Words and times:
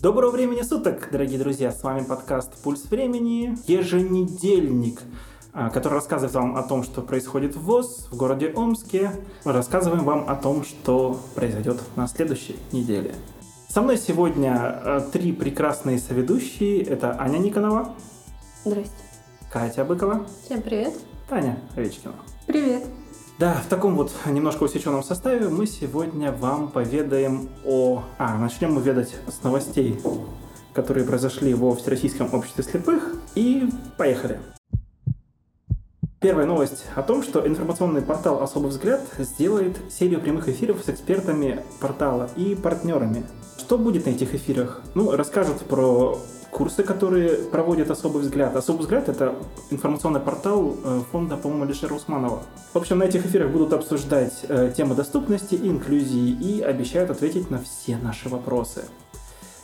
Доброго 0.00 0.30
времени 0.30 0.62
суток, 0.62 1.08
дорогие 1.10 1.38
друзья! 1.38 1.72
С 1.72 1.82
вами 1.82 2.04
подкаст 2.04 2.62
«Пульс 2.62 2.84
времени», 2.84 3.56
еженедельник, 3.66 5.00
а, 5.52 5.70
который 5.70 5.94
рассказывает 5.94 6.34
вам 6.34 6.56
о 6.56 6.62
том, 6.62 6.84
что 6.84 7.02
происходит 7.02 7.56
в 7.56 7.62
ВОЗ, 7.62 8.08
в 8.10 8.16
городе 8.16 8.52
Омске. 8.54 9.10
Рассказываем 9.44 10.04
вам 10.04 10.28
о 10.28 10.36
том, 10.36 10.62
что 10.62 11.18
произойдет 11.34 11.80
на 11.96 12.06
следующей 12.06 12.56
неделе. 12.70 13.14
Со 13.68 13.82
мной 13.82 13.96
сегодня 13.96 14.54
а, 14.56 15.00
три 15.00 15.32
прекрасные 15.32 15.98
соведущие. 15.98 16.82
Это 16.82 17.20
Аня 17.20 17.38
Никонова. 17.38 17.94
Здрасте. 18.64 19.11
Катя 19.52 19.84
Быкова. 19.84 20.26
Всем 20.46 20.62
привет. 20.62 20.94
Таня 21.28 21.58
Овечкина. 21.76 22.14
Привет. 22.46 22.84
Да, 23.38 23.52
в 23.54 23.66
таком 23.66 23.96
вот 23.96 24.10
немножко 24.24 24.62
усеченном 24.62 25.02
составе 25.02 25.50
мы 25.50 25.66
сегодня 25.66 26.32
вам 26.32 26.70
поведаем 26.70 27.50
о... 27.66 28.02
А, 28.16 28.38
начнем 28.38 28.72
мы 28.72 28.80
ведать 28.80 29.14
с 29.28 29.42
новостей, 29.42 30.00
которые 30.72 31.04
произошли 31.04 31.52
во 31.52 31.74
Всероссийском 31.74 32.32
обществе 32.32 32.64
слепых. 32.64 33.14
И 33.34 33.68
поехали. 33.98 34.40
Первая 36.18 36.46
новость 36.46 36.86
о 36.94 37.02
том, 37.02 37.22
что 37.22 37.46
информационный 37.46 38.00
портал 38.00 38.42
«Особый 38.42 38.70
взгляд» 38.70 39.02
сделает 39.18 39.76
серию 39.90 40.22
прямых 40.22 40.48
эфиров 40.48 40.82
с 40.82 40.88
экспертами 40.88 41.62
портала 41.78 42.30
и 42.36 42.54
партнерами. 42.54 43.26
Что 43.58 43.76
будет 43.76 44.06
на 44.06 44.10
этих 44.10 44.34
эфирах? 44.34 44.80
Ну, 44.94 45.10
расскажут 45.10 45.60
про 45.60 46.18
курсы, 46.52 46.82
которые 46.82 47.34
проводит 47.36 47.90
«Особый 47.90 48.22
взгляд». 48.22 48.54
«Особый 48.54 48.82
взгляд»— 48.82 49.08
это 49.10 49.34
информационный 49.70 50.20
портал 50.20 50.76
э, 50.84 51.00
фонда, 51.10 51.36
по-моему, 51.36 51.64
Алишера 51.64 51.94
Усманова. 51.94 52.42
В 52.74 52.76
общем, 52.76 52.98
на 52.98 53.04
этих 53.04 53.26
эфирах 53.26 53.50
будут 53.50 53.72
обсуждать 53.72 54.44
э, 54.48 54.70
темы 54.76 54.94
доступности 54.94 55.54
и 55.54 55.68
инклюзии 55.68 56.30
и 56.30 56.60
обещают 56.60 57.10
ответить 57.10 57.50
на 57.50 57.58
все 57.58 57.96
наши 57.96 58.28
вопросы. 58.28 58.84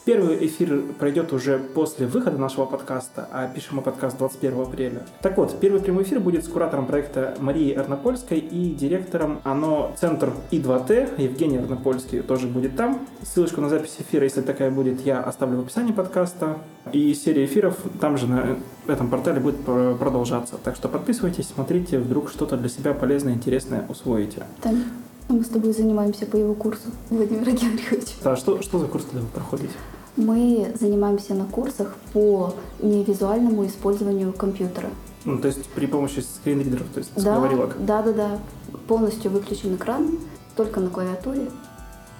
Первый 0.08 0.46
эфир 0.46 0.84
пройдет 0.98 1.34
уже 1.34 1.58
после 1.58 2.06
выхода 2.06 2.38
нашего 2.38 2.64
подкаста, 2.64 3.28
а 3.30 3.46
пишем 3.46 3.76
мы 3.76 3.82
подкаст 3.82 4.16
21 4.16 4.62
апреля. 4.62 5.02
Так 5.20 5.36
вот, 5.36 5.60
первый 5.60 5.82
прямой 5.82 6.04
эфир 6.04 6.18
будет 6.18 6.46
с 6.46 6.48
куратором 6.48 6.86
проекта 6.86 7.36
Марией 7.40 7.74
Арнопольской 7.74 8.38
и 8.38 8.74
директором 8.74 9.42
ОНО 9.44 9.92
Центр 10.00 10.32
И2Т 10.50 11.22
Евгений 11.22 11.58
Арнопольский 11.58 12.22
тоже 12.22 12.46
будет 12.46 12.74
там. 12.74 13.06
Ссылочку 13.20 13.60
на 13.60 13.68
запись 13.68 13.96
эфира, 13.98 14.24
если 14.24 14.40
такая 14.40 14.70
будет, 14.70 15.02
я 15.02 15.20
оставлю 15.20 15.58
в 15.58 15.60
описании 15.60 15.92
подкаста. 15.92 16.56
И 16.90 17.12
серия 17.12 17.44
эфиров 17.44 17.76
там 18.00 18.16
же 18.16 18.26
на 18.28 18.56
этом 18.86 19.10
портале 19.10 19.40
будет 19.40 19.62
продолжаться. 19.62 20.54
Так 20.64 20.74
что 20.76 20.88
подписывайтесь, 20.88 21.48
смотрите, 21.54 21.98
вдруг 21.98 22.30
что-то 22.30 22.56
для 22.56 22.70
себя 22.70 22.94
полезное, 22.94 23.34
интересное 23.34 23.84
усвоите. 23.90 24.44
Таня, 24.62 24.84
мы 25.28 25.44
с 25.44 25.48
тобой 25.48 25.74
занимаемся 25.74 26.24
по 26.24 26.36
его 26.36 26.54
курсу, 26.54 26.88
Владимира 27.10 27.52
Генриховича. 27.52 28.14
Да, 28.24 28.36
что, 28.36 28.62
что 28.62 28.78
за 28.78 28.86
курс 28.86 29.04
вы 29.12 29.20
проходите? 29.34 29.74
Мы 30.16 30.72
занимаемся 30.78 31.34
на 31.34 31.44
курсах 31.44 31.96
по 32.12 32.54
невизуальному 32.80 33.66
использованию 33.66 34.32
компьютера. 34.32 34.90
Ну, 35.24 35.38
то 35.38 35.48
есть 35.48 35.66
при 35.70 35.86
помощи 35.86 36.20
скринридеров, 36.20 36.86
то 36.88 36.98
есть 36.98 37.12
да, 37.16 37.36
говорилок? 37.36 37.76
Да, 37.84 38.02
да, 38.02 38.12
да. 38.12 38.38
Полностью 38.86 39.30
выключен 39.30 39.74
экран, 39.76 40.18
только 40.56 40.80
на 40.80 40.90
клавиатуре. 40.90 41.50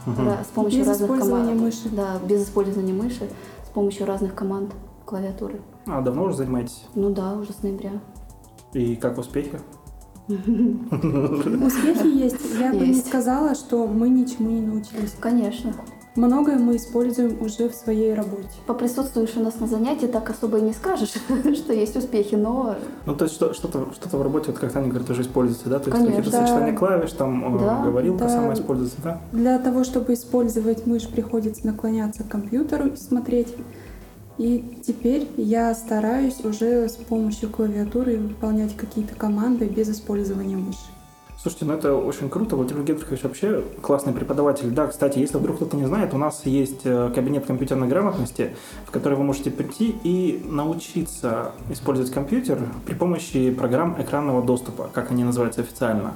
Угу. 0.07 0.23
Да, 0.25 0.45
с 0.45 0.49
помощью 0.49 0.81
без 0.81 0.89
разных 0.89 1.11
использования 1.11 1.55
команд. 1.55 1.61
мыши. 1.61 1.89
Да, 1.91 2.19
без 2.27 2.45
использования 2.45 2.93
мыши, 2.93 3.29
с 3.67 3.69
помощью 3.71 4.07
разных 4.07 4.35
команд 4.35 4.73
клавиатуры. 5.05 5.61
А 5.87 6.01
давно 6.01 6.25
уже 6.25 6.37
занимаетесь? 6.37 6.85
Ну 6.95 7.11
да, 7.11 7.35
уже 7.35 7.53
с 7.53 7.63
ноября. 7.63 7.93
И 8.73 8.97
как 8.97 9.19
успехи? 9.19 9.59
Успехи 10.29 12.07
есть. 12.07 12.37
Я 12.59 12.73
бы 12.73 12.87
не 12.87 13.01
сказала, 13.01 13.55
что 13.55 13.87
мы 13.87 14.11
ничему 14.11 14.51
не 14.51 14.61
научились. 14.61 15.17
Конечно. 15.19 15.75
Многое 16.15 16.59
мы 16.59 16.77
используем 16.77 17.41
уже 17.41 17.69
в 17.69 17.75
своей 17.75 18.15
работе. 18.15 18.49
Поприсутствуешь 18.67 19.37
у 19.37 19.41
нас 19.41 19.61
на 19.61 19.67
занятии, 19.67 20.07
так 20.07 20.29
особо 20.31 20.59
и 20.59 20.63
не 20.63 20.73
скажешь, 20.73 21.15
что 21.55 21.73
есть 21.73 21.97
успехи, 21.97 22.35
но... 22.35 22.77
Ну, 23.07 23.15
то 23.15 23.25
есть 23.25 23.37
что, 23.37 23.55
что-то, 23.55 23.89
что-то 23.95 24.17
в 24.17 24.23
работе, 24.23 24.51
вот 24.51 24.59
как 24.59 24.73
Таня 24.73 24.89
говорит, 24.89 25.09
уже 25.11 25.23
используется, 25.23 25.69
да? 25.69 25.79
То 25.79 25.91
есть 25.91 26.05
какие-то 26.05 26.31
да. 26.31 26.41
сочетания 26.41 26.77
клавиш, 26.77 27.13
там 27.13 27.57
э, 27.57 27.61
да, 27.61 27.83
говорилка 27.83 28.25
да. 28.25 28.29
сама 28.29 28.55
используется, 28.55 28.97
да? 29.03 29.21
Для 29.33 29.59
того, 29.59 29.85
чтобы 29.85 30.15
использовать 30.15 30.87
мышь, 30.87 31.09
приходится 31.09 31.67
наклоняться 31.67 32.25
к 32.25 32.29
компьютеру 32.29 32.89
и 32.89 32.97
смотреть. 32.97 33.55
И 34.39 34.81
теперь 34.87 35.29
я 35.37 35.75
стараюсь 35.75 36.45
уже 36.45 36.89
с 36.89 36.95
помощью 36.95 37.51
клавиатуры 37.51 38.19
выполнять 38.19 38.77
какие-то 38.77 39.15
команды 39.17 39.67
без 39.67 39.91
использования 39.91 40.57
мыши. 40.57 40.79
Слушайте, 41.41 41.67
ну 41.67 41.75
это 41.75 41.95
очень 41.95 42.29
круто. 42.29 42.57
Владимир 42.57 42.83
Генрихович 42.83 43.23
вообще 43.23 43.63
классный 43.81 44.13
преподаватель. 44.13 44.71
Да, 44.71 44.89
кстати, 44.89 45.21
если 45.21 45.39
вдруг 45.39 45.57
кто-то 45.57 45.77
не 45.77 45.87
знает, 45.87 46.13
у 46.13 46.19
нас 46.19 46.45
есть 46.47 46.81
э, 46.83 47.13
кабинет 47.15 47.47
компьютерной 47.47 47.87
грамотности, 47.87 48.57
в 48.85 48.91
который 48.91 49.17
вы 49.17 49.23
можете 49.23 49.53
прийти 49.53 49.95
и 50.03 50.45
научиться 50.45 51.53
использовать 51.71 52.11
компьютер 52.11 52.59
при 52.87 52.95
помощи 52.95 53.53
программ 53.53 53.95
экранного 54.03 54.43
доступа, 54.43 54.91
как 54.93 55.13
они 55.13 55.23
называются 55.23 55.61
официально. 55.61 56.15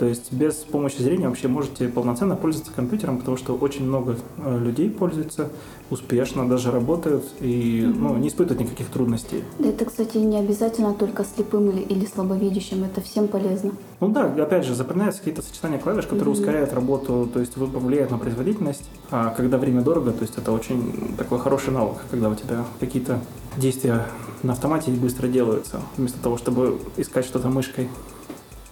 То 0.00 0.06
есть 0.06 0.32
без 0.32 0.54
помощи 0.54 1.02
зрения 1.02 1.28
вообще 1.28 1.46
можете 1.46 1.86
полноценно 1.86 2.34
пользоваться 2.34 2.72
компьютером, 2.72 3.18
потому 3.18 3.36
что 3.36 3.54
очень 3.54 3.84
много 3.84 4.16
э, 4.38 4.58
людей 4.58 4.88
пользуются 4.88 5.50
успешно, 5.90 6.48
даже 6.48 6.70
работают 6.70 7.26
и 7.40 7.82
mm 7.82 7.98
ну, 7.98 8.16
не 8.16 8.28
испытывают 8.28 8.62
никаких 8.62 8.86
трудностей. 8.86 9.44
Да, 9.58 9.68
это, 9.68 9.84
кстати, 9.84 10.16
не 10.16 10.38
обязательно 10.38 10.94
только 10.94 11.22
слепым 11.22 11.68
или, 11.68 11.82
или 11.82 12.06
слабовидящим, 12.06 12.82
это 12.82 13.02
всем 13.02 13.28
полезно. 13.28 13.72
Ну 14.00 14.08
да, 14.08 14.24
опять 14.24 14.64
же, 14.64 14.74
запоминаются 14.74 15.20
какие-то 15.20 15.42
сочетания 15.42 15.78
клавиш, 15.78 16.06
которые 16.06 16.34
mm 16.34 16.38
ускоряют 16.38 16.72
работу, 16.72 17.28
то 17.30 17.38
есть 17.38 17.52
повлияют 17.52 18.10
на 18.10 18.16
производительность. 18.16 18.88
А 19.10 19.34
когда 19.36 19.58
время 19.58 19.82
дорого, 19.82 20.12
то 20.12 20.22
есть 20.22 20.38
это 20.38 20.50
очень 20.52 21.14
такой 21.18 21.38
хороший 21.40 21.74
навык, 21.74 21.98
когда 22.10 22.30
у 22.30 22.34
тебя 22.34 22.64
какие-то 22.78 23.18
действия 23.58 24.06
на 24.42 24.54
автомате 24.54 24.92
быстро 24.92 25.28
делаются, 25.28 25.82
вместо 25.98 26.18
того, 26.22 26.38
чтобы 26.38 26.78
искать 26.96 27.26
что-то 27.26 27.48
мышкой. 27.48 27.90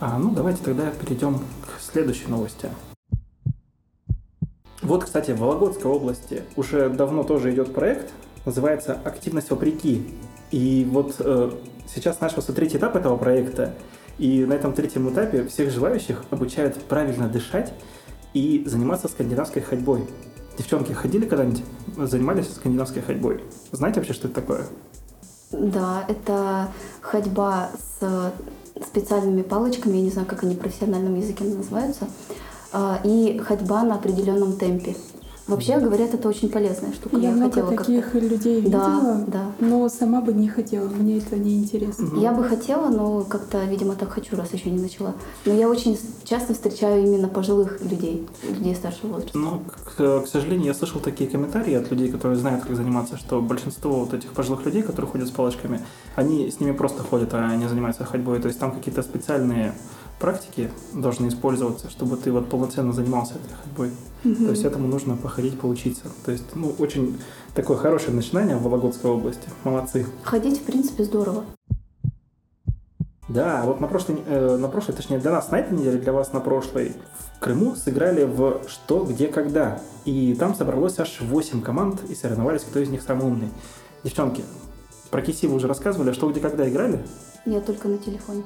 А, 0.00 0.16
ну, 0.16 0.30
давайте 0.30 0.62
тогда 0.62 0.90
перейдем 0.90 1.38
к 1.38 1.80
следующей 1.80 2.28
новости. 2.28 2.68
Вот, 4.80 5.04
кстати, 5.04 5.32
в 5.32 5.38
Вологодской 5.38 5.90
области 5.90 6.44
уже 6.54 6.88
давно 6.88 7.24
тоже 7.24 7.52
идет 7.52 7.74
проект, 7.74 8.12
называется 8.44 8.96
«Активность 9.04 9.50
вопреки». 9.50 10.06
И 10.52 10.86
вот 10.88 11.16
э, 11.18 11.50
сейчас 11.92 12.20
начался 12.20 12.52
третий 12.52 12.78
этап 12.78 12.94
этого 12.94 13.16
проекта, 13.16 13.74
и 14.18 14.44
на 14.44 14.52
этом 14.52 14.72
третьем 14.72 15.12
этапе 15.12 15.44
всех 15.48 15.72
желающих 15.72 16.22
обучают 16.30 16.80
правильно 16.84 17.28
дышать 17.28 17.72
и 18.34 18.62
заниматься 18.66 19.08
скандинавской 19.08 19.62
ходьбой. 19.62 20.06
Девчонки, 20.56 20.92
ходили 20.92 21.26
когда-нибудь, 21.26 21.64
занимались 21.96 22.48
скандинавской 22.54 23.02
ходьбой? 23.02 23.42
Знаете 23.72 23.98
вообще, 23.98 24.12
что 24.12 24.28
это 24.28 24.40
такое? 24.40 24.64
Да, 25.50 26.04
это 26.08 26.68
ходьба 27.00 27.70
с 28.00 28.32
специальными 28.86 29.42
палочками, 29.42 29.96
я 29.96 30.02
не 30.02 30.10
знаю, 30.10 30.26
как 30.26 30.42
они 30.42 30.54
профессиональным 30.54 31.16
языком 31.16 31.56
называются, 31.56 32.08
а, 32.72 33.00
и 33.04 33.38
ходьба 33.38 33.82
на 33.82 33.96
определенном 33.96 34.56
темпе. 34.56 34.96
Вообще, 35.48 35.78
говорят, 35.78 36.12
это 36.12 36.28
очень 36.28 36.50
полезная 36.50 36.92
штука. 36.92 37.16
Я, 37.16 37.30
я 37.30 37.34
много 37.34 37.48
хотела 37.48 37.76
таких 37.76 38.14
людей 38.14 38.60
видела, 38.60 39.00
да, 39.00 39.24
да. 39.26 39.52
но 39.60 39.88
сама 39.88 40.20
бы 40.20 40.34
не 40.34 40.48
хотела, 40.48 40.88
мне 40.88 41.18
это 41.18 41.36
не 41.36 41.58
интересно. 41.58 42.18
Я 42.20 42.32
бы 42.32 42.44
хотела, 42.44 42.88
но 42.88 43.24
как-то, 43.24 43.64
видимо, 43.64 43.94
так 43.94 44.10
хочу, 44.10 44.36
раз 44.36 44.52
еще 44.52 44.70
не 44.70 44.80
начала. 44.80 45.14
Но 45.46 45.54
я 45.54 45.68
очень 45.68 45.98
часто 46.24 46.52
встречаю 46.52 47.02
именно 47.02 47.28
пожилых 47.28 47.80
людей, 47.80 48.28
людей 48.46 48.74
старшего 48.74 49.14
возраста. 49.14 49.38
Ну, 49.38 49.62
к, 49.96 50.20
к 50.22 50.26
сожалению, 50.26 50.66
я 50.66 50.74
слышал 50.74 51.00
такие 51.00 51.30
комментарии 51.30 51.74
от 51.74 51.90
людей, 51.90 52.10
которые 52.10 52.38
знают, 52.38 52.64
как 52.64 52.76
заниматься, 52.76 53.16
что 53.16 53.40
большинство 53.40 54.00
вот 54.00 54.12
этих 54.12 54.32
пожилых 54.32 54.66
людей, 54.66 54.82
которые 54.82 55.10
ходят 55.10 55.28
с 55.28 55.30
палочками, 55.30 55.80
они 56.14 56.50
с 56.50 56.60
ними 56.60 56.72
просто 56.72 57.02
ходят, 57.02 57.30
а 57.32 57.56
не 57.56 57.68
занимаются 57.68 58.04
ходьбой. 58.04 58.40
То 58.40 58.48
есть 58.48 58.60
там 58.60 58.72
какие-то 58.72 59.02
специальные 59.02 59.72
практики 60.18 60.70
должны 60.92 61.28
использоваться, 61.28 61.90
чтобы 61.90 62.16
ты 62.16 62.32
вот 62.32 62.48
полноценно 62.48 62.92
занимался 62.92 63.34
этой 63.34 63.54
ходьбой. 63.62 63.92
Угу. 64.24 64.34
То 64.34 64.50
есть 64.50 64.64
этому 64.64 64.88
нужно 64.88 65.16
походить, 65.16 65.58
поучиться. 65.58 66.04
То 66.24 66.32
есть, 66.32 66.44
ну, 66.54 66.74
очень 66.78 67.18
такое 67.54 67.76
хорошее 67.76 68.14
начинание 68.14 68.56
в 68.56 68.62
Вологодской 68.62 69.10
области. 69.10 69.48
Молодцы. 69.64 70.06
Ходить, 70.24 70.58
в 70.58 70.62
принципе, 70.62 71.04
здорово. 71.04 71.44
Да, 73.28 73.62
вот 73.64 73.80
на 73.80 73.86
прошлой, 73.86 74.22
э, 74.26 74.56
на 74.56 74.68
прошлой, 74.68 74.94
точнее 74.94 75.18
для 75.18 75.30
нас 75.30 75.50
на 75.50 75.58
этой 75.58 75.76
неделе, 75.76 75.98
для 75.98 76.12
вас 76.12 76.32
на 76.32 76.40
прошлой, 76.40 76.94
в 77.36 77.40
Крыму 77.40 77.76
сыграли 77.76 78.24
в 78.24 78.62
«Что, 78.66 79.04
где, 79.04 79.28
когда». 79.28 79.80
И 80.06 80.34
там 80.34 80.54
собралось 80.54 80.98
аж 80.98 81.20
8 81.20 81.60
команд 81.60 82.00
и 82.08 82.14
соревновались, 82.14 82.62
кто 82.62 82.80
из 82.80 82.88
них 82.88 83.02
самый 83.02 83.26
умный. 83.26 83.50
Девчонки, 84.02 84.42
про 85.10 85.20
Киси 85.20 85.46
вы 85.46 85.56
уже 85.56 85.68
рассказывали, 85.68 86.10
а 86.10 86.14
«Что, 86.14 86.30
где, 86.30 86.40
когда» 86.40 86.68
играли? 86.68 87.00
Нет, 87.44 87.66
только 87.66 87.88
на 87.88 87.98
телефоне. 87.98 88.44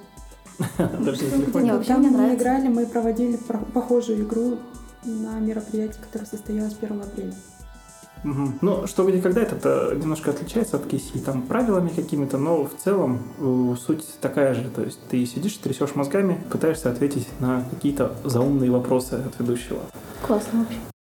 Даже 0.78 1.22
на 1.24 1.30
телефоне? 1.30 1.78
Там 1.84 2.02
мы 2.02 2.34
играли, 2.34 2.66
мы 2.66 2.84
проводили 2.84 3.38
похожую 3.72 4.22
игру 4.22 4.58
на 5.04 5.38
мероприятии, 5.40 5.98
которое 6.00 6.26
состоялось 6.26 6.76
1 6.80 7.00
апреля. 7.00 7.34
Угу. 8.24 8.52
Ну, 8.60 8.86
что 8.86 9.04
где 9.04 9.20
когда 9.20 9.42
это 9.42 9.94
немножко 9.96 10.30
отличается 10.30 10.76
от 10.76 10.86
KC, 10.86 11.20
там 11.24 11.42
правилами 11.42 11.88
какими-то, 11.88 12.38
но 12.38 12.64
в 12.64 12.74
целом 12.76 13.20
э, 13.38 13.74
суть 13.80 14.04
такая 14.20 14.54
же. 14.54 14.70
То 14.70 14.82
есть 14.82 15.00
ты 15.08 15.26
сидишь, 15.26 15.56
трясешь 15.56 15.94
мозгами, 15.94 16.40
пытаешься 16.50 16.90
ответить 16.90 17.28
на 17.40 17.64
какие-то 17.68 18.14
заумные 18.24 18.70
вопросы 18.70 19.14
от 19.14 19.38
ведущего. 19.40 19.80
Классно 20.24 20.60
вообще. 20.60 20.91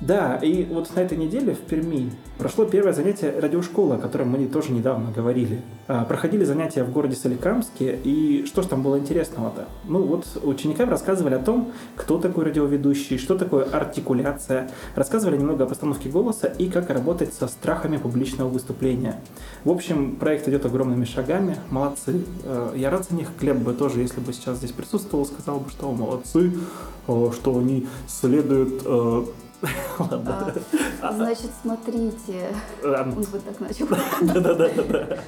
Да, 0.00 0.36
и 0.36 0.64
вот 0.64 0.94
на 0.94 1.00
этой 1.00 1.16
неделе 1.16 1.54
в 1.54 1.60
Перми 1.60 2.12
прошло 2.36 2.66
первое 2.66 2.92
занятие 2.92 3.30
радиошколы, 3.40 3.94
о 3.94 3.98
котором 3.98 4.28
мы 4.28 4.44
тоже 4.46 4.72
недавно 4.72 5.10
говорили. 5.10 5.62
А, 5.88 6.04
проходили 6.04 6.44
занятия 6.44 6.84
в 6.84 6.92
городе 6.92 7.16
Соликамске, 7.16 7.98
и 8.04 8.44
что 8.44 8.60
же 8.60 8.68
там 8.68 8.82
было 8.82 8.98
интересного-то? 8.98 9.68
Ну 9.84 10.02
вот 10.02 10.26
ученикам 10.42 10.90
рассказывали 10.90 11.32
о 11.32 11.38
том, 11.38 11.72
кто 11.96 12.18
такой 12.18 12.44
радиоведущий, 12.44 13.16
что 13.16 13.38
такое 13.38 13.64
артикуляция, 13.64 14.70
рассказывали 14.94 15.38
немного 15.38 15.64
о 15.64 15.66
постановке 15.66 16.10
голоса 16.10 16.46
и 16.46 16.68
как 16.68 16.90
работать 16.90 17.32
со 17.32 17.48
страхами 17.48 17.96
публичного 17.96 18.50
выступления. 18.50 19.18
В 19.64 19.70
общем, 19.70 20.16
проект 20.16 20.46
идет 20.46 20.66
огромными 20.66 21.06
шагами, 21.06 21.56
молодцы. 21.70 22.22
А, 22.44 22.74
я 22.76 22.90
рад 22.90 23.06
за 23.08 23.16
них, 23.16 23.30
Глеб 23.40 23.56
бы 23.56 23.72
тоже, 23.72 24.00
если 24.00 24.20
бы 24.20 24.34
сейчас 24.34 24.58
здесь 24.58 24.72
присутствовал, 24.72 25.24
сказал 25.24 25.60
бы, 25.60 25.70
что 25.70 25.90
молодцы, 25.90 26.52
а, 27.08 27.30
что 27.32 27.58
они 27.58 27.86
следуют 28.06 28.82
а, 31.02 31.12
значит, 31.12 31.50
смотрите. 31.62 32.48
Он 32.84 33.10
вот 33.12 33.44
так 33.44 33.60
начал. 33.60 33.88
Да-да-да. 34.22 35.18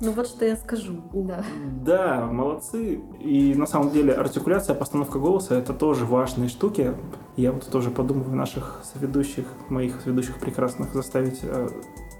Ну 0.00 0.12
вот 0.12 0.26
что 0.26 0.44
я 0.44 0.56
скажу. 0.56 1.00
Да. 1.14 1.42
Да, 1.82 2.26
молодцы. 2.30 3.00
И 3.20 3.54
на 3.54 3.66
самом 3.66 3.90
деле 3.90 4.12
артикуляция, 4.12 4.74
постановка 4.74 5.18
голоса 5.18 5.54
это 5.54 5.72
тоже 5.72 6.04
важные 6.04 6.50
штуки. 6.50 6.94
Я 7.36 7.52
вот 7.52 7.66
тоже 7.70 7.90
подумываю 7.90 8.36
наших 8.36 8.82
соведущих, 8.92 9.46
моих 9.70 10.02
соведущих 10.02 10.38
прекрасных 10.38 10.92
заставить 10.92 11.40
э, 11.42 11.68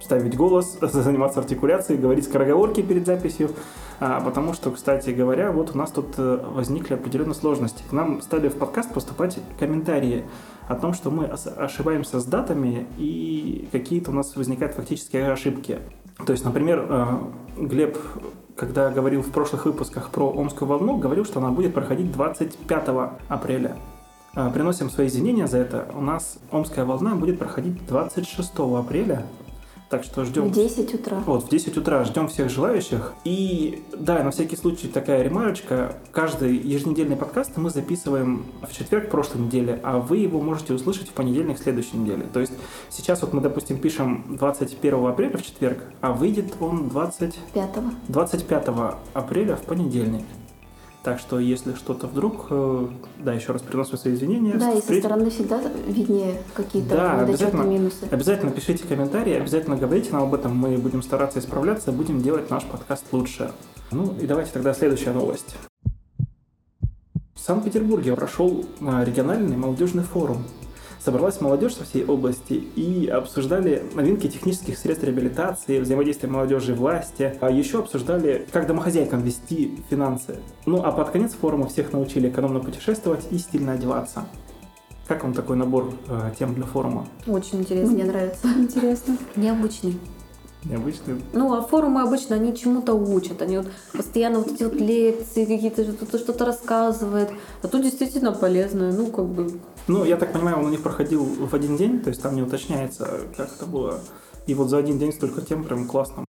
ставить 0.00 0.36
голос, 0.36 0.78
заниматься 0.80 1.40
артикуляцией, 1.40 2.00
говорить 2.00 2.24
скороговорки 2.24 2.80
перед 2.80 3.06
записью. 3.06 3.50
А, 3.98 4.20
потому 4.20 4.52
что, 4.52 4.70
кстати 4.70 5.10
говоря, 5.10 5.52
вот 5.52 5.74
у 5.74 5.78
нас 5.78 5.90
тут 5.90 6.14
э, 6.18 6.44
возникли 6.50 6.94
определенные 6.94 7.34
сложности. 7.34 7.82
К 7.88 7.92
нам 7.92 8.22
стали 8.22 8.48
в 8.48 8.56
подкаст 8.56 8.92
поступать 8.92 9.38
комментарии 9.58 10.24
о 10.68 10.74
том, 10.74 10.94
что 10.94 11.10
мы 11.10 11.26
ошибаемся 11.26 12.20
с 12.20 12.24
датами 12.24 12.86
и 12.98 13.68
какие-то 13.72 14.10
у 14.10 14.14
нас 14.14 14.34
возникают 14.36 14.74
фактические 14.74 15.30
ошибки. 15.30 15.78
То 16.24 16.32
есть, 16.32 16.44
например, 16.44 16.86
э, 16.88 17.06
Глеб, 17.58 17.98
когда 18.56 18.90
говорил 18.90 19.22
в 19.22 19.30
прошлых 19.30 19.66
выпусках 19.66 20.10
про 20.10 20.30
Омскую 20.30 20.68
волну, 20.68 20.96
говорил, 20.96 21.24
что 21.24 21.40
она 21.40 21.50
будет 21.50 21.74
проходить 21.74 22.10
25 22.12 22.88
апреля. 23.28 23.76
Э, 24.34 24.50
приносим 24.52 24.90
свои 24.90 25.06
извинения 25.06 25.46
за 25.46 25.58
это. 25.58 25.88
У 25.94 26.00
нас 26.00 26.38
Омская 26.50 26.84
волна 26.84 27.14
будет 27.14 27.38
проходить 27.38 27.86
26 27.86 28.78
апреля 28.78 29.24
так 29.88 30.02
что 30.02 30.24
ждем... 30.24 30.48
В 30.48 30.52
10 30.52 30.94
утра. 30.94 31.22
Вот, 31.26 31.44
в 31.44 31.48
10 31.48 31.76
утра 31.76 32.04
ждем 32.04 32.28
всех 32.28 32.50
желающих. 32.50 33.14
И 33.24 33.84
да, 33.96 34.22
на 34.22 34.30
всякий 34.30 34.56
случай 34.56 34.88
такая 34.88 35.22
ремарочка. 35.22 35.96
Каждый 36.12 36.56
еженедельный 36.56 37.16
подкаст 37.16 37.56
мы 37.56 37.70
записываем 37.70 38.46
в 38.62 38.72
четверг 38.72 39.10
прошлой 39.10 39.42
недели, 39.42 39.80
а 39.82 39.98
вы 39.98 40.18
его 40.18 40.40
можете 40.40 40.74
услышать 40.74 41.08
в 41.08 41.12
понедельник 41.12 41.58
следующей 41.58 41.96
недели. 41.98 42.26
То 42.32 42.40
есть 42.40 42.52
сейчас 42.90 43.22
вот 43.22 43.32
мы, 43.32 43.40
допустим, 43.40 43.78
пишем 43.78 44.36
21 44.36 45.06
апреля 45.06 45.36
в 45.36 45.42
четверг, 45.42 45.78
а 46.00 46.12
выйдет 46.12 46.54
он 46.60 46.88
25 46.88 47.34
25 48.08 48.68
апреля 49.14 49.56
в 49.56 49.62
понедельник. 49.62 50.24
Так 51.06 51.20
что, 51.20 51.38
если 51.38 51.72
что-то 51.74 52.08
вдруг, 52.08 52.46
э, 52.50 52.88
да, 53.20 53.32
еще 53.32 53.52
раз 53.52 53.62
приношу 53.62 53.96
свои 53.96 54.12
извинения. 54.14 54.54
Да, 54.54 54.72
и 54.72 54.80
со 54.80 54.92
стороны 54.92 55.30
всегда 55.30 55.62
виднее 55.86 56.42
какие-то 56.52 56.96
да, 56.96 57.20
обязательно, 57.20 57.62
минусы. 57.62 58.08
Обязательно 58.10 58.50
пишите 58.50 58.82
комментарии, 58.88 59.34
обязательно 59.34 59.76
говорите 59.76 60.10
нам 60.10 60.24
об 60.24 60.34
этом, 60.34 60.56
мы 60.56 60.76
будем 60.78 61.04
стараться 61.04 61.38
исправляться, 61.38 61.92
будем 61.92 62.22
делать 62.22 62.50
наш 62.50 62.64
подкаст 62.64 63.04
лучше. 63.12 63.52
Ну 63.92 64.16
и 64.20 64.26
давайте 64.26 64.50
тогда 64.50 64.74
следующая 64.74 65.12
новость. 65.12 65.54
В 67.34 67.38
Санкт-Петербурге 67.38 68.16
прошел 68.16 68.64
э, 68.80 69.04
региональный 69.04 69.56
молодежный 69.56 70.02
форум 70.02 70.42
собралась 71.06 71.40
молодежь 71.40 71.76
со 71.76 71.84
всей 71.84 72.04
области 72.04 72.54
и 72.54 73.06
обсуждали 73.06 73.84
новинки 73.94 74.26
технических 74.26 74.76
средств 74.76 75.04
реабилитации, 75.04 75.78
взаимодействия 75.78 76.28
молодежи 76.28 76.72
и 76.72 76.74
власти. 76.74 77.38
А 77.40 77.48
еще 77.48 77.78
обсуждали, 77.78 78.44
как 78.50 78.66
домохозяйкам 78.66 79.22
вести 79.22 79.78
финансы. 79.88 80.40
Ну 80.66 80.82
а 80.82 80.90
под 80.90 81.10
конец 81.10 81.32
форума 81.40 81.68
всех 81.68 81.92
научили 81.92 82.28
экономно 82.28 82.58
путешествовать 82.58 83.24
и 83.30 83.38
стильно 83.38 83.74
одеваться. 83.74 84.26
Как 85.06 85.22
вам 85.22 85.32
такой 85.32 85.56
набор 85.56 85.94
э, 86.08 86.32
тем 86.36 86.54
для 86.54 86.64
форума? 86.64 87.06
Очень 87.28 87.60
интересно. 87.60 87.92
Мне 87.92 88.04
нравится. 88.04 88.48
Интересно. 88.58 89.16
Необычный. 89.36 89.96
Необычный. 90.64 91.22
Ну, 91.32 91.54
а 91.54 91.62
форумы 91.62 92.02
обычно, 92.02 92.34
они 92.34 92.56
чему-то 92.56 92.94
учат. 92.94 93.40
Они 93.42 93.58
вот 93.58 93.68
постоянно 93.92 94.40
вот 94.40 94.50
эти 94.50 94.64
вот 94.64 94.74
лекции 94.74 95.44
какие-то, 95.44 95.84
что-то, 95.84 96.18
что-то 96.18 96.44
рассказывают. 96.44 97.30
А 97.62 97.68
тут 97.68 97.82
действительно 97.82 98.32
полезно. 98.32 98.90
Ну, 98.90 99.06
как 99.06 99.26
бы 99.26 99.52
ну, 99.88 100.04
я 100.04 100.16
так 100.16 100.32
понимаю, 100.32 100.58
он 100.58 100.66
у 100.66 100.70
них 100.70 100.82
проходил 100.82 101.24
в 101.24 101.54
один 101.54 101.76
день, 101.76 102.00
то 102.00 102.10
есть 102.10 102.22
там 102.22 102.34
не 102.34 102.42
уточняется, 102.42 103.20
как 103.36 103.52
это 103.54 103.66
было. 103.66 104.00
И 104.46 104.54
вот 104.54 104.68
за 104.68 104.78
один 104.78 104.98
день 104.98 105.12
столько 105.12 105.42
тем 105.42 105.64
прям 105.64 105.86
классно. 105.86 106.24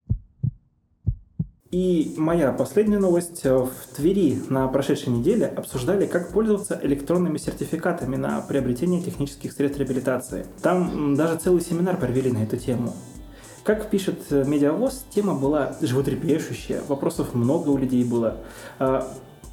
И 1.72 2.14
моя 2.16 2.54
последняя 2.54 3.00
новость. 3.00 3.44
В 3.44 3.70
Твери 3.96 4.42
на 4.48 4.66
прошедшей 4.70 5.12
неделе 5.12 5.46
обсуждали, 5.46 6.06
как 6.06 6.32
пользоваться 6.32 6.80
электронными 6.82 7.38
сертификатами 7.38 8.16
на 8.16 8.40
приобретение 8.40 9.02
технических 9.02 9.52
средств 9.52 9.80
реабилитации. 9.80 10.46
Там 10.62 11.16
даже 11.16 11.38
целый 11.38 11.60
семинар 11.60 11.98
провели 11.98 12.32
на 12.32 12.44
эту 12.44 12.56
тему. 12.56 12.94
Как 13.66 13.90
пишет 13.90 14.32
Медиавоз, 14.32 15.06
тема 15.14 15.34
была 15.34 15.76
животрепещущая, 15.82 16.82
вопросов 16.88 17.34
много 17.34 17.70
у 17.70 17.78
людей 17.78 18.06
было. 18.06 18.38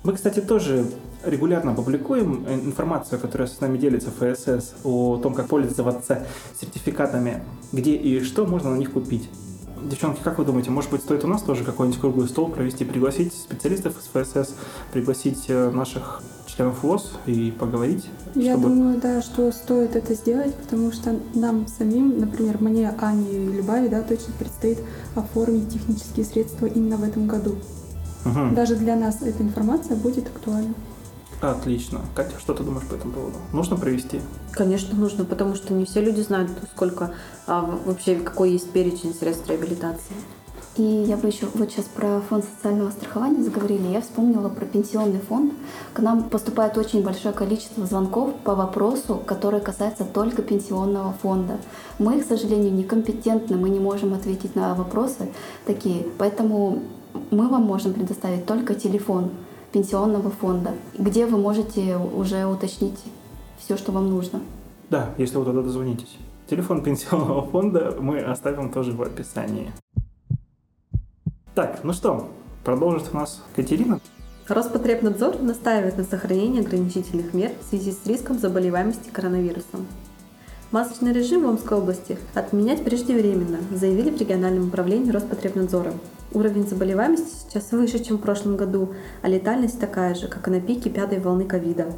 Мы, 0.04 0.14
кстати, 0.14 0.40
тоже 0.40 0.84
регулярно 1.24 1.74
публикуем 1.74 2.44
информацию, 2.48 3.20
которая 3.20 3.46
с 3.46 3.60
нами 3.60 3.78
делится 3.78 4.10
ФСС, 4.10 4.74
о 4.82 5.18
том, 5.18 5.32
как 5.34 5.46
пользоваться 5.46 6.26
сертификатами, 6.60 7.44
где 7.70 7.94
и 7.94 8.22
что 8.24 8.44
можно 8.44 8.70
на 8.70 8.78
них 8.78 8.92
купить. 8.92 9.28
Девчонки, 9.80 10.20
как 10.22 10.38
вы 10.38 10.44
думаете, 10.44 10.70
может 10.70 10.90
быть, 10.90 11.02
стоит 11.02 11.24
у 11.24 11.28
нас 11.28 11.42
тоже 11.42 11.64
какой-нибудь 11.64 12.00
круглый 12.00 12.28
стол 12.28 12.48
провести, 12.48 12.84
пригласить 12.84 13.32
специалистов 13.32 13.94
из 13.98 14.06
ФСС, 14.06 14.54
пригласить 14.92 15.44
э, 15.48 15.70
наших 15.70 16.22
членов 16.46 16.82
ВОЗ 16.82 17.12
и 17.26 17.52
поговорить? 17.56 18.08
Я 18.34 18.54
чтобы... 18.54 18.68
думаю, 18.68 19.00
да, 19.00 19.22
что 19.22 19.50
стоит 19.50 19.96
это 19.96 20.14
сделать, 20.14 20.54
потому 20.54 20.92
что 20.92 21.16
нам 21.34 21.66
самим, 21.66 22.20
например, 22.20 22.58
мне, 22.60 22.94
Ане 23.00 23.30
и 23.30 23.52
Любави, 23.52 23.88
да, 23.88 24.02
точно 24.02 24.32
предстоит 24.38 24.78
оформить 25.14 25.72
технические 25.72 26.26
средства 26.26 26.66
именно 26.66 26.96
в 26.96 27.04
этом 27.04 27.26
году. 27.26 27.56
Угу. 28.24 28.54
Даже 28.54 28.76
для 28.76 28.96
нас 28.96 29.22
эта 29.22 29.42
информация 29.42 29.96
будет 29.96 30.28
актуальна. 30.28 30.74
Отлично. 31.40 32.00
Катя, 32.14 32.38
что 32.38 32.54
ты 32.54 32.62
думаешь 32.62 32.86
по 32.86 32.94
этому 32.94 33.12
поводу? 33.12 33.36
Нужно 33.52 33.76
провести? 33.76 34.20
Конечно, 34.52 34.96
нужно, 34.96 35.24
потому 35.24 35.56
что 35.56 35.74
не 35.74 35.84
все 35.84 36.00
люди 36.00 36.20
знают, 36.20 36.50
сколько 36.72 37.14
а, 37.48 37.62
вообще 37.84 38.14
какой 38.16 38.52
есть 38.52 38.70
перечень 38.70 39.12
средств 39.12 39.48
реабилитации. 39.48 40.14
И 40.76 40.82
я 40.82 41.18
бы 41.18 41.28
еще 41.28 41.46
вот 41.52 41.70
сейчас 41.70 41.84
про 41.84 42.20
фонд 42.20 42.46
социального 42.46 42.90
страхования 42.90 43.42
заговорили. 43.42 43.88
Я 43.88 44.00
вспомнила 44.00 44.48
про 44.48 44.64
пенсионный 44.64 45.18
фонд. 45.18 45.52
К 45.92 45.98
нам 45.98 46.30
поступает 46.30 46.78
очень 46.78 47.02
большое 47.02 47.34
количество 47.34 47.84
звонков 47.84 48.34
по 48.42 48.54
вопросу, 48.54 49.20
который 49.26 49.60
касается 49.60 50.04
только 50.04 50.40
пенсионного 50.40 51.12
фонда. 51.12 51.58
Мы, 51.98 52.20
к 52.20 52.26
сожалению, 52.26 52.72
некомпетентны, 52.72 53.56
мы 53.56 53.68
не 53.68 53.80
можем 53.80 54.14
ответить 54.14 54.56
на 54.56 54.74
вопросы 54.74 55.28
такие. 55.66 56.06
Поэтому 56.16 56.82
мы 57.30 57.48
вам 57.48 57.62
можем 57.62 57.94
предоставить 57.94 58.46
только 58.46 58.74
телефон 58.74 59.30
пенсионного 59.72 60.30
фонда, 60.30 60.72
где 60.98 61.26
вы 61.26 61.38
можете 61.38 61.96
уже 61.96 62.46
уточнить 62.46 62.98
все, 63.58 63.76
что 63.76 63.92
вам 63.92 64.10
нужно. 64.10 64.40
Да, 64.90 65.10
если 65.16 65.36
вы 65.36 65.44
туда 65.44 65.62
дозвонитесь. 65.62 66.16
Телефон 66.48 66.82
пенсионного 66.82 67.42
фонда 67.42 67.96
мы 67.98 68.20
оставим 68.20 68.70
тоже 68.70 68.92
в 68.92 69.02
описании. 69.02 69.72
Так, 71.54 71.80
ну 71.82 71.92
что, 71.92 72.28
продолжит 72.64 73.10
у 73.12 73.16
нас 73.16 73.42
Катерина. 73.56 74.00
Роспотребнадзор 74.48 75.40
настаивает 75.40 75.96
на 75.96 76.04
сохранении 76.04 76.60
ограничительных 76.60 77.32
мер 77.32 77.52
в 77.60 77.68
связи 77.70 77.92
с 77.92 78.06
риском 78.06 78.38
заболеваемости 78.38 79.08
коронавирусом. 79.10 79.86
Масочный 80.72 81.12
режим 81.12 81.42
в 81.42 81.48
Омской 81.48 81.78
области 81.78 82.18
отменять 82.34 82.82
преждевременно, 82.82 83.58
заявили 83.70 84.10
в 84.10 84.18
региональном 84.18 84.68
управлении 84.68 85.10
Роспотребнадзора. 85.10 85.92
Уровень 86.34 86.66
заболеваемости 86.66 87.30
сейчас 87.48 87.72
выше, 87.72 88.02
чем 88.02 88.16
в 88.16 88.22
прошлом 88.22 88.56
году, 88.56 88.94
а 89.20 89.28
летальность 89.28 89.78
такая 89.78 90.14
же, 90.14 90.28
как 90.28 90.48
и 90.48 90.50
на 90.50 90.60
пике 90.60 90.88
пятой 90.88 91.18
волны 91.20 91.44
ковида. 91.44 91.92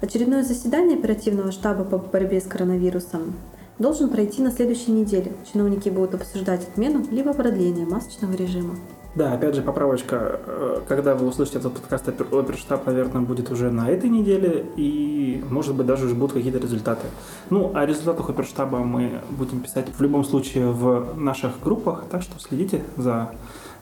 Очередное 0.00 0.42
заседание 0.44 0.96
оперативного 0.98 1.50
штаба 1.50 1.82
по 1.84 1.98
борьбе 1.98 2.40
с 2.40 2.44
коронавирусом 2.44 3.34
должен 3.78 4.10
пройти 4.10 4.42
на 4.42 4.52
следующей 4.52 4.92
неделе. 4.92 5.32
Чиновники 5.52 5.88
будут 5.88 6.14
обсуждать 6.14 6.62
отмену 6.68 7.04
либо 7.10 7.32
продление 7.32 7.86
масочного 7.86 8.32
режима. 8.34 8.76
Да, 9.16 9.32
опять 9.32 9.54
же, 9.54 9.62
поправочка. 9.62 10.40
э, 10.46 10.80
Когда 10.88 11.14
вы 11.14 11.26
услышите 11.28 11.58
этот 11.58 11.74
подкаст, 11.74 12.08
опер- 12.08 12.36
оперштаб, 12.38 12.84
наверное, 12.86 13.22
будет 13.22 13.50
уже 13.50 13.70
на 13.70 13.88
этой 13.88 14.10
неделе, 14.10 14.66
и, 14.76 15.42
может 15.50 15.74
быть, 15.74 15.86
даже 15.86 16.06
уже 16.06 16.14
будут 16.14 16.32
какие-то 16.32 16.58
результаты. 16.58 17.06
Ну, 17.48 17.70
о 17.74 17.86
результатах 17.86 18.28
оперштаба 18.28 18.78
мы 18.78 19.20
будем 19.30 19.60
писать 19.60 19.86
в 19.96 20.00
любом 20.02 20.24
случае 20.24 20.70
в 20.70 21.14
наших 21.16 21.60
группах, 21.62 22.04
так 22.10 22.22
что 22.22 22.38
следите 22.40 22.82
за 22.96 23.30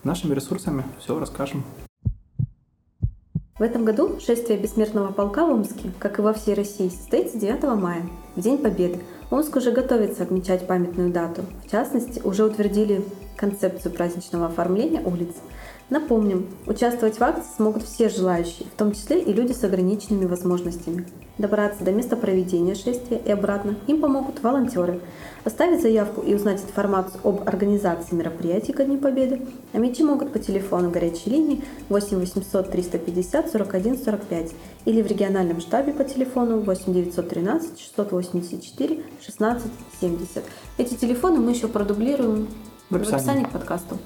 нашими 0.04 0.34
ресурсами, 0.34 0.84
все 0.98 1.18
расскажем. 1.18 1.64
В 3.58 3.62
этом 3.62 3.84
году 3.84 4.18
шествие 4.18 4.58
Бессмертного 4.58 5.12
полка 5.12 5.46
в 5.46 5.50
Омске, 5.50 5.92
как 5.98 6.18
и 6.18 6.22
во 6.22 6.32
всей 6.32 6.54
России, 6.54 6.88
состоится 6.88 7.38
9 7.38 7.62
мая, 7.80 8.02
в 8.34 8.40
День 8.40 8.58
Победы. 8.58 9.00
Омск 9.30 9.54
уже 9.54 9.70
готовится 9.70 10.24
отмечать 10.24 10.66
памятную 10.66 11.12
дату. 11.12 11.42
В 11.64 11.70
частности, 11.70 12.20
уже 12.24 12.44
утвердили 12.44 13.04
концепцию 13.36 13.92
праздничного 13.92 14.46
оформления 14.46 15.00
улиц. 15.00 15.34
Напомним, 15.92 16.46
участвовать 16.66 17.18
в 17.18 17.22
акции 17.22 17.50
смогут 17.54 17.82
все 17.82 18.08
желающие, 18.08 18.66
в 18.66 18.78
том 18.78 18.92
числе 18.92 19.20
и 19.20 19.30
люди 19.30 19.52
с 19.52 19.62
ограниченными 19.62 20.24
возможностями. 20.24 21.06
Добраться 21.36 21.84
до 21.84 21.92
места 21.92 22.16
проведения 22.16 22.74
шествия 22.74 23.18
и 23.18 23.30
обратно 23.30 23.76
им 23.86 24.00
помогут 24.00 24.42
волонтеры. 24.42 25.02
Оставить 25.44 25.82
заявку 25.82 26.22
и 26.22 26.32
узнать 26.32 26.62
информацию 26.62 27.20
об 27.24 27.46
организации 27.46 28.14
мероприятий 28.14 28.72
ко 28.72 28.86
Дню 28.86 28.96
Победы 29.00 29.42
омичи 29.74 30.02
могут 30.02 30.32
по 30.32 30.38
телефону 30.38 30.88
горячей 30.90 31.28
линии 31.28 31.62
8 31.90 32.18
800 32.18 32.70
350 32.70 33.50
41 33.50 33.98
45 33.98 34.52
или 34.86 35.02
в 35.02 35.06
региональном 35.06 35.60
штабе 35.60 35.92
по 35.92 36.04
телефону 36.04 36.60
8 36.60 36.90
913 36.90 37.78
684 37.78 39.02
16 39.22 39.72
70. 40.00 40.42
Эти 40.78 40.94
телефоны 40.94 41.40
мы 41.40 41.50
еще 41.50 41.68
продублируем 41.68 42.48
В 42.88 42.96
описании 42.96 43.44
к 43.44 43.50
подкасту. 43.50 43.98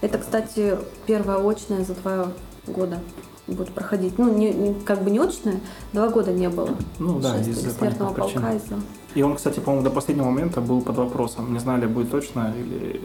Это, 0.00 0.18
кстати, 0.18 0.76
первая 1.06 1.38
очная 1.38 1.84
за 1.84 1.94
два 1.94 2.28
года 2.66 2.98
будет 3.46 3.70
проходить. 3.72 4.18
Ну, 4.18 4.32
не, 4.32 4.52
не- 4.52 4.74
как 4.74 5.02
бы 5.02 5.10
не 5.10 5.18
очная, 5.18 5.60
два 5.92 6.08
года 6.08 6.32
не 6.32 6.48
было. 6.48 6.70
Ну 6.98 7.18
да, 7.20 7.38
из-за 7.40 7.74
причин. 7.74 7.96
полка. 8.42 8.52
Из-за... 8.54 8.80
И 9.14 9.22
он, 9.22 9.36
кстати, 9.36 9.60
по-моему, 9.60 9.84
до 9.84 9.90
последнего 9.90 10.26
момента 10.26 10.60
был 10.60 10.80
под 10.82 10.96
вопросом. 10.96 11.52
Не 11.52 11.58
знали, 11.58 11.86
будет 11.86 12.10
точно 12.10 12.52
или 12.58 13.00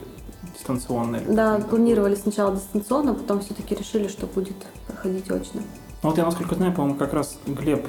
дистанционно. 0.57 1.17
или 1.17 1.31
Да, 1.31 1.59
планировали 1.59 2.15
сначала 2.15 2.55
дистанционно, 2.55 3.13
потом 3.13 3.39
все-таки 3.41 3.75
решили, 3.75 4.07
что 4.07 4.27
будет 4.27 4.55
проходить 4.87 5.29
очно. 5.31 5.61
Ну 6.03 6.09
вот 6.09 6.17
я, 6.17 6.25
насколько 6.25 6.55
знаю, 6.55 6.73
по-моему, 6.73 6.97
как 6.97 7.13
раз 7.13 7.37
Глеб 7.45 7.85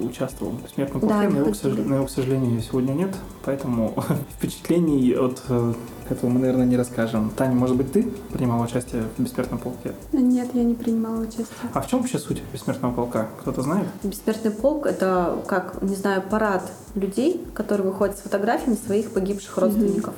участвовал 0.00 0.52
в 0.52 0.62
«Бессмертном 0.62 1.00
полке», 1.00 1.14
Да, 1.14 1.22
но, 1.30 1.38
его, 1.38 1.52
к 1.52 1.56
ходили. 1.56 1.76
сож- 1.82 1.84
но 1.88 1.94
его, 1.96 2.06
к 2.06 2.10
сожалению, 2.10 2.60
сегодня 2.60 2.92
нет, 2.92 3.14
поэтому 3.46 3.94
впечатлений 4.36 5.14
от 5.14 5.42
э, 5.48 5.72
этого 6.10 6.28
мы, 6.30 6.40
наверное, 6.40 6.66
не 6.66 6.76
расскажем. 6.76 7.30
Таня, 7.34 7.54
может 7.54 7.76
быть, 7.76 7.92
ты 7.92 8.02
принимала 8.30 8.64
участие 8.64 9.04
в 9.16 9.22
«Бессмертном 9.22 9.58
полке»? 9.58 9.94
Нет, 10.12 10.50
я 10.52 10.64
не 10.64 10.74
принимала 10.74 11.20
участие. 11.20 11.46
А 11.72 11.80
в 11.80 11.86
чем 11.88 12.00
вообще 12.00 12.18
суть 12.18 12.42
«Бессмертного 12.52 12.92
полка»? 12.92 13.28
Кто-то 13.40 13.62
знает? 13.62 13.86
Бессмертный 14.02 14.50
полк— 14.50 14.84
это, 14.86 15.38
как, 15.46 15.80
не 15.82 15.94
знаю, 15.96 16.22
парад 16.28 16.70
людей, 16.94 17.42
которые 17.54 17.86
выходят 17.90 18.18
с 18.18 18.20
фотографиями 18.20 18.76
своих 18.76 19.12
погибших 19.12 19.56
родственников. 19.56 20.12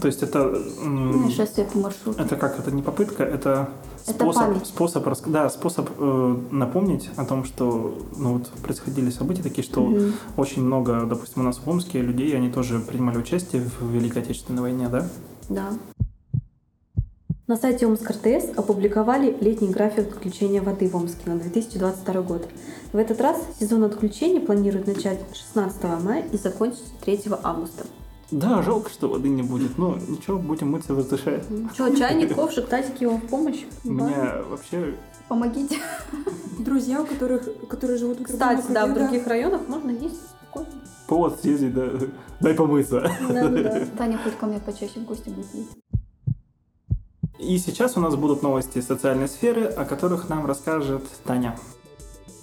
То 0.00 0.06
есть 0.06 0.22
это... 0.22 0.38
м, 0.82 1.22
Ну, 1.22 1.30
шествие 1.30 1.66
по 1.66 1.78
маршруту. 1.78 2.20
Это 2.22 2.36
как? 2.36 2.58
Это 2.58 2.70
не 2.70 2.82
попытка, 2.82 3.22
это 3.24 3.68
Это 4.06 4.12
способ, 4.24 4.42
память. 4.42 4.66
способ, 4.66 5.06
да, 5.26 5.48
способ 5.50 5.90
э, 5.98 6.36
напомнить 6.50 7.08
о 7.16 7.24
том, 7.24 7.44
что 7.44 7.98
ну, 8.16 8.34
вот 8.34 8.48
происходили 8.62 9.10
события 9.10 9.42
такие, 9.42 9.62
что 9.64 9.82
Мгм. 9.82 10.12
очень 10.36 10.62
много, 10.64 11.04
допустим, 11.06 11.42
у 11.42 11.44
нас 11.44 11.58
в 11.58 11.68
Омске 11.68 12.00
людей, 12.00 12.36
они 12.36 12.50
тоже 12.50 12.80
принимали 12.80 13.18
участие 13.18 13.62
в 13.62 13.90
Великой 13.90 14.22
Отечественной 14.22 14.62
войне, 14.62 14.88
да? 14.88 15.08
Да. 15.48 15.70
На 17.48 17.56
сайте 17.56 17.86
Омск 17.86 18.08
РТС 18.08 18.56
опубликовали 18.56 19.36
летний 19.40 19.68
график 19.68 20.08
отключения 20.08 20.62
воды 20.62 20.88
в 20.88 20.96
Омске 20.96 21.28
на 21.30 21.36
2022 21.36 22.22
год. 22.22 22.48
В 22.92 22.96
этот 22.96 23.20
раз 23.20 23.36
сезон 23.58 23.84
отключения 23.84 24.40
планируют 24.40 24.86
начать 24.86 25.20
16 25.34 25.82
мая 26.02 26.24
и 26.32 26.36
закончить 26.38 26.84
3 27.04 27.20
августа. 27.42 27.84
Да, 28.32 28.62
жалко, 28.62 28.88
что 28.88 29.08
воды 29.08 29.28
не 29.28 29.42
будет. 29.42 29.76
Ну, 29.76 29.94
ничего, 30.08 30.38
будем 30.38 30.70
мыться, 30.70 30.94
воздышать. 30.94 31.44
Че, 31.76 31.94
чайник, 31.94 32.34
ковшик, 32.34 32.66
тазики 32.66 33.04
вам 33.04 33.20
в 33.20 33.26
помощь? 33.26 33.64
У 33.84 33.92
меня 33.92 34.42
вообще... 34.48 34.94
Помогите. 35.28 35.76
Друзья, 36.58 37.02
у 37.02 37.06
которых, 37.06 37.46
которые 37.68 37.98
живут 37.98 38.20
в 38.20 38.24
Кстати, 38.24 38.64
да, 38.70 38.86
в 38.86 38.94
других 38.94 39.26
районах 39.26 39.68
можно 39.68 39.90
есть 39.90 40.16
спокойно. 40.30 40.70
Повод 41.06 41.40
съездить, 41.40 41.74
да, 41.74 41.90
дай 42.40 42.54
помыться. 42.54 43.02
Да-да-да. 43.28 43.86
Таня 43.98 44.18
хоть 44.18 44.36
ко 44.38 44.46
мне 44.46 44.60
почаще 44.60 45.00
в 45.00 45.04
гости 45.04 45.28
будет 45.28 45.54
ездить. 45.54 45.78
И 47.38 47.58
сейчас 47.58 47.98
у 47.98 48.00
нас 48.00 48.16
будут 48.16 48.42
новости 48.42 48.80
социальной 48.80 49.28
сферы, 49.28 49.64
о 49.64 49.84
которых 49.84 50.30
нам 50.30 50.46
расскажет 50.46 51.02
Таня. 51.24 51.58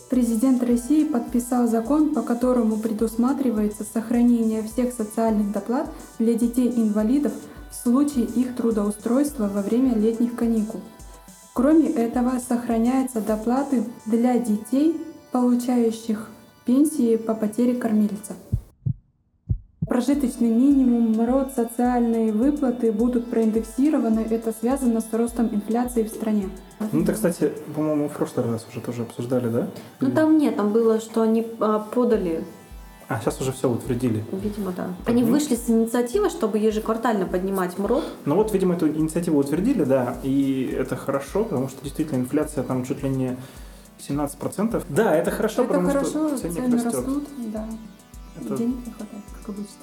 Президент 0.10 0.63
России 0.63 1.04
подписал 1.04 1.68
закон, 1.68 2.16
по 2.16 2.24
которому 2.24 2.78
предусматривается 2.78 3.84
сохранение 3.84 4.63
всех 4.63 4.92
социальных 4.92 5.51
доплат 5.51 5.88
для 6.18 6.34
детей-инвалидов 6.34 7.32
в 7.70 7.75
случае 7.75 8.25
их 8.25 8.56
трудоустройства 8.56 9.48
во 9.48 9.62
время 9.62 9.96
летних 9.96 10.36
каникул. 10.36 10.82
Кроме 11.54 11.89
этого, 11.89 12.39
сохраняются 12.39 13.22
доплаты 13.22 13.84
для 14.08 14.39
детей, 14.39 15.00
получающих 15.32 16.30
пенсии 16.66 17.16
по 17.16 17.36
потере 17.36 17.75
кормильца. 17.75 18.36
Прожиточный 20.03 20.48
минимум, 20.50 21.25
род 21.27 21.51
социальные 21.53 22.32
выплаты 22.32 22.89
будут 22.94 23.29
проиндексированы. 23.29 24.22
Это 24.29 24.53
связано 24.58 25.01
с 25.01 25.12
ростом 25.12 25.50
инфляции 25.53 26.03
в 26.03 26.08
стране. 26.08 26.50
Ну, 26.94 27.03
это, 27.03 27.12
кстати, 27.12 27.51
по-моему, 27.75 28.08
в 28.08 28.13
прошлый 28.13 28.46
раз 28.50 28.65
уже 28.72 28.79
тоже 28.79 29.01
обсуждали, 29.01 29.50
да? 29.50 29.68
Ну 30.00 30.10
там 30.12 30.38
нет, 30.38 30.56
там 30.56 30.72
было, 30.72 31.01
что 31.01 31.22
они 31.22 31.46
а, 31.60 31.79
подали, 31.79 32.46
А, 33.10 33.20
сейчас 33.20 33.41
уже 33.41 33.51
все 33.51 33.70
утвердили. 33.70 34.24
видимо, 34.32 34.72
да. 34.72 34.88
Они 35.06 35.22
Мгм. 35.22 35.34
вышли 35.34 35.56
с 35.56 35.70
инициативой, 35.70 36.29
чтобы 36.29 36.60
ежеквартально 36.60 37.25
поднимать 37.25 37.77
МРОД. 37.77 38.06
Ну 38.24 38.36
вот, 38.36 38.53
видимо, 38.53 38.75
эту 38.75 38.88
инициативу 38.88 39.38
утвердили, 39.38 39.84
да, 39.84 40.15
и 40.24 40.74
это 40.79 40.96
хорошо, 40.96 41.44
потому 41.44 41.68
что 41.68 41.84
действительно 41.84 42.20
инфляция 42.20 42.63
там 42.63 42.86
чуть 42.86 43.03
ли 43.03 43.10
не 43.10 43.36
17%. 44.08 44.82
Да, 44.88 45.13
это 45.13 45.29
хорошо, 45.29 45.63
Это 45.63 45.74
потому 45.74 45.89
хорошо, 45.89 46.10
что 46.29 46.38
ценник 46.38 46.56
цены 46.56 46.75
растет. 46.77 46.94
растут, 46.94 47.24
да. 47.51 47.65
Это- 48.36 48.58
Денег 48.58 48.76
не 48.86 48.92
хватает, 48.92 49.24
как 49.34 49.50
обычно. 49.50 49.76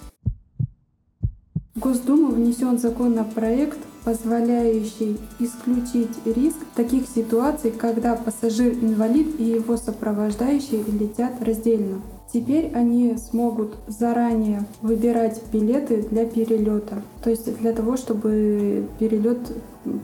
В 1.75 1.79
Госдуму 1.79 2.33
внесен 2.33 2.79
законопроект, 2.79 3.79
позволяющий 4.05 5.19
исключить 5.39 6.17
риск 6.25 6.57
таких 6.75 7.07
ситуаций, 7.07 7.71
когда 7.71 8.17
пассажир-инвалид 8.17 9.39
и 9.39 9.45
его 9.45 9.77
сопровождающие 9.77 10.83
летят 10.85 11.43
раздельно. 11.43 12.01
Теперь 12.33 12.73
они 12.75 13.17
смогут 13.17 13.77
заранее 13.87 14.65
выбирать 14.83 15.41
билеты 15.53 16.03
для 16.03 16.27
перелета, 16.27 17.03
то 17.23 17.31
есть 17.31 17.59
для 17.59 17.73
того, 17.73 17.97
чтобы 17.97 18.87
перелет 18.99 19.39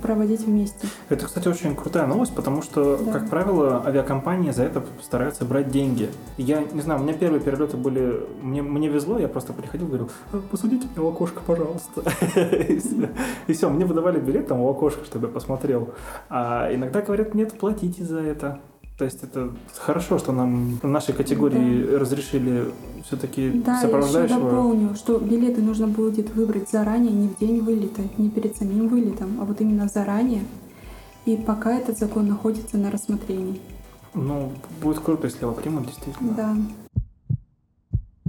проводить 0.00 0.42
вместе. 0.42 0.86
Это, 1.08 1.26
кстати, 1.26 1.48
очень 1.48 1.74
крутая 1.74 2.06
новость, 2.06 2.34
потому 2.34 2.62
что, 2.62 2.96
Да. 2.96 3.12
как 3.12 3.28
правило, 3.28 3.82
авиакомпании 3.84 4.52
за 4.52 4.62
это 4.62 4.84
стараются 5.02 5.44
брать 5.44 5.70
деньги. 5.70 6.08
Я 6.38 6.62
не 6.72 6.80
знаю, 6.80 7.00
у 7.00 7.02
меня 7.02 7.14
первые 7.14 7.40
перелеты 7.40 7.76
были... 7.76 8.20
Мне, 8.40 8.62
мне 8.62 8.88
везло, 8.88 9.18
я 9.18 9.26
просто 9.26 9.52
приходил, 9.52 9.88
говорил, 9.88 10.10
«А, 10.32 10.40
посадите 10.50 10.86
меня 10.94 11.02
в 11.04 11.12
окошко, 11.12 11.40
пожалуйста. 11.44 12.02
И 13.48 13.52
все, 13.52 13.68
мне 13.68 13.84
выдавали 13.84 14.20
билет 14.20 14.46
там 14.46 14.62
в 14.62 14.68
окошко, 14.68 15.04
чтобы 15.04 15.26
я 15.26 15.32
посмотрел. 15.32 15.88
А 16.30 16.72
иногда 16.72 17.02
говорят, 17.02 17.34
нет, 17.34 17.52
платите 17.58 18.04
за 18.04 18.20
это. 18.20 18.60
То 19.02 19.06
есть 19.06 19.24
это 19.24 19.50
хорошо, 19.78 20.16
что 20.16 20.30
нам 20.30 20.78
в 20.80 20.86
нашей 20.86 21.12
категории 21.12 21.92
разрешили 21.96 22.66
все-таки 23.04 23.50
Да, 23.50 23.72
я 23.72 23.78
еще 23.78 23.86
сопровождающего. 23.88 24.38
дополню, 24.38 24.94
что 24.94 25.18
билеты 25.18 25.60
нужно 25.60 25.88
будет 25.88 26.32
выбрать 26.36 26.70
заранее, 26.70 27.10
не 27.10 27.26
в 27.26 27.36
день 27.36 27.62
вылета, 27.62 28.02
не 28.16 28.30
перед 28.30 28.56
самим 28.56 28.86
вылетом, 28.86 29.38
а 29.40 29.44
вот 29.44 29.60
именно 29.60 29.88
заранее. 29.88 30.44
И 31.26 31.36
пока 31.36 31.74
этот 31.76 31.98
закон 31.98 32.28
находится 32.28 32.78
на 32.78 32.92
рассмотрении. 32.92 33.60
Ну, 34.14 34.52
будет 34.80 35.00
круто, 35.00 35.26
если 35.26 35.40
его 35.40 35.52
примут, 35.52 35.86
действительно. 35.86 36.34
Да. 36.36 36.56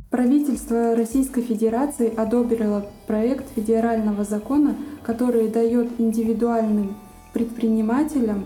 Правительство 0.10 0.96
Российской 0.96 1.44
Федерации 1.44 2.12
одобрило 2.12 2.88
проект 3.06 3.46
федерального 3.56 4.24
закона, 4.24 4.76
который 5.04 5.50
дает 5.50 5.92
индивидуальным 6.00 6.96
предпринимателям 7.32 8.46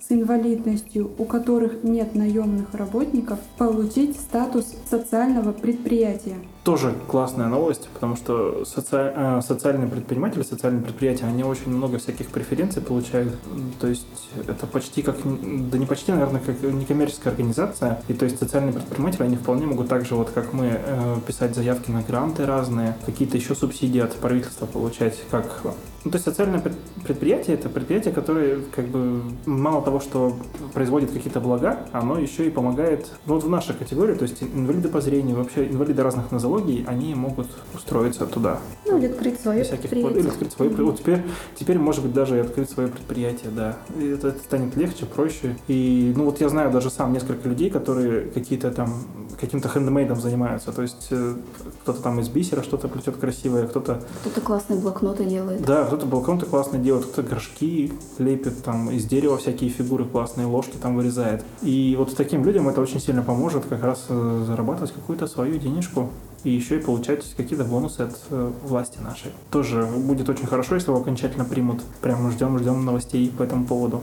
с 0.00 0.12
инвалидностью, 0.12 1.10
у 1.18 1.24
которых 1.24 1.82
нет 1.82 2.14
наемных 2.14 2.74
работников, 2.74 3.38
получить 3.58 4.16
статус 4.16 4.74
социального 4.88 5.52
предприятия. 5.52 6.36
Тоже 6.66 6.94
классная 7.06 7.46
новость, 7.46 7.88
потому 7.94 8.16
что 8.16 8.64
соци- 8.64 9.12
э, 9.14 9.40
социальные 9.40 9.88
предприниматели, 9.88 10.42
социальные 10.42 10.82
предприятия, 10.82 11.26
они 11.26 11.44
очень 11.44 11.70
много 11.70 11.98
всяких 11.98 12.26
преференций 12.26 12.82
получают. 12.82 13.36
То 13.78 13.86
есть 13.86 14.08
это 14.48 14.66
почти 14.66 15.02
как, 15.02 15.14
да 15.24 15.78
не 15.78 15.86
почти, 15.86 16.10
наверное, 16.10 16.40
как 16.40 16.60
некоммерческая 16.60 17.34
организация. 17.34 18.02
И 18.08 18.14
то 18.14 18.24
есть 18.24 18.40
социальные 18.40 18.72
предприниматели, 18.72 19.22
они 19.22 19.36
вполне 19.36 19.64
могут 19.66 19.88
так 19.88 20.04
же, 20.06 20.16
вот 20.16 20.30
как 20.30 20.52
мы, 20.52 20.72
э, 20.84 21.16
писать 21.24 21.54
заявки 21.54 21.92
на 21.92 22.02
гранты 22.02 22.44
разные, 22.46 22.96
какие-то 23.06 23.36
еще 23.36 23.54
субсидии 23.54 24.00
от 24.00 24.14
правительства 24.16 24.66
получать, 24.66 25.22
как 25.30 25.62
Ну, 26.04 26.10
то 26.12 26.16
есть 26.18 26.24
социальное 26.24 26.62
предприятие– 27.04 27.54
это 27.56 27.68
предприятие, 27.68 28.14
которое 28.14 28.60
как 28.76 28.86
бы 28.86 29.22
мало 29.44 29.82
того, 29.82 29.98
что 29.98 30.36
производит 30.72 31.10
какие-то 31.10 31.40
блага, 31.40 31.80
оно 31.90 32.16
еще 32.16 32.46
и 32.46 32.50
помогает, 32.50 33.10
ну, 33.26 33.34
вот 33.34 33.42
в 33.42 33.48
нашей 33.48 33.74
категории, 33.74 34.14
то 34.14 34.22
есть 34.22 34.40
инвалиды 34.40 34.88
по 34.88 35.00
зрению, 35.00 35.36
вообще 35.36 35.66
инвалиды 35.66 36.04
разных 36.04 36.30
нозологий, 36.30 36.55
они 36.86 37.14
могут 37.14 37.48
устроиться 37.74 38.26
туда. 38.26 38.58
Ну, 38.86 38.98
или 38.98 39.06
открыть 39.06 39.40
свое 39.40 39.64
предприятие. 39.64 40.20
Или 40.20 40.28
открыть 40.28 40.52
свое 40.52 40.70
mm-hmm. 40.70 40.84
Вот 40.84 40.98
теперь, 40.98 41.22
теперь, 41.58 41.78
может 41.78 42.02
быть, 42.02 42.12
даже 42.12 42.36
и 42.36 42.40
открыть 42.40 42.70
свое 42.70 42.88
предприятие, 42.88 43.50
да. 43.50 43.76
И 43.98 44.06
это, 44.06 44.30
станет 44.32 44.76
легче, 44.76 45.06
проще. 45.06 45.56
И, 45.68 46.12
ну, 46.16 46.24
вот 46.24 46.40
я 46.40 46.48
знаю 46.48 46.70
даже 46.70 46.90
сам 46.90 47.12
несколько 47.12 47.48
людей, 47.48 47.70
которые 47.70 48.30
какие-то 48.30 48.70
там, 48.70 49.04
каким-то 49.40 49.68
хендмейдом 49.68 50.20
занимаются. 50.20 50.72
То 50.72 50.82
есть 50.82 51.08
э, 51.10 51.34
кто-то 51.82 52.02
там 52.02 52.20
из 52.20 52.28
бисера 52.28 52.62
что-то 52.62 52.88
плетет 52.88 53.16
красивое, 53.16 53.66
кто-то... 53.66 54.02
Кто-то 54.20 54.40
классные 54.40 54.78
блокноты 54.78 55.24
делает. 55.24 55.62
Да, 55.62 55.84
кто-то 55.84 56.06
балкон-то 56.06 56.46
классно 56.46 56.78
делает, 56.78 57.06
кто-то 57.06 57.28
горшки 57.28 57.92
лепит, 58.18 58.62
там 58.62 58.90
из 58.90 59.04
дерева 59.04 59.38
всякие 59.38 59.70
фигуры 59.70 60.04
классные, 60.04 60.46
ложки 60.46 60.76
там 60.80 60.96
вырезает. 60.96 61.44
И 61.62 61.94
вот 61.98 62.14
таким 62.16 62.44
людям 62.44 62.68
это 62.68 62.80
очень 62.80 63.00
сильно 63.00 63.22
поможет 63.22 63.66
как 63.66 63.82
раз 63.82 64.06
э, 64.08 64.44
зарабатывать 64.46 64.92
какую-то 64.92 65.26
свою 65.26 65.58
денежку 65.58 66.10
и 66.46 66.50
еще 66.50 66.76
и 66.76 66.80
получать 66.80 67.24
какие-то 67.36 67.64
бонусы 67.64 68.02
от 68.02 68.16
э, 68.30 68.52
власти 68.62 68.98
нашей. 68.98 69.32
Тоже 69.50 69.84
будет 69.84 70.28
очень 70.28 70.46
хорошо, 70.46 70.76
если 70.76 70.90
его 70.90 71.00
окончательно 71.00 71.44
примут. 71.44 71.82
Прямо 72.00 72.30
ждем, 72.30 72.56
ждем 72.56 72.84
новостей 72.84 73.28
по 73.36 73.42
этому 73.42 73.66
поводу. 73.66 74.00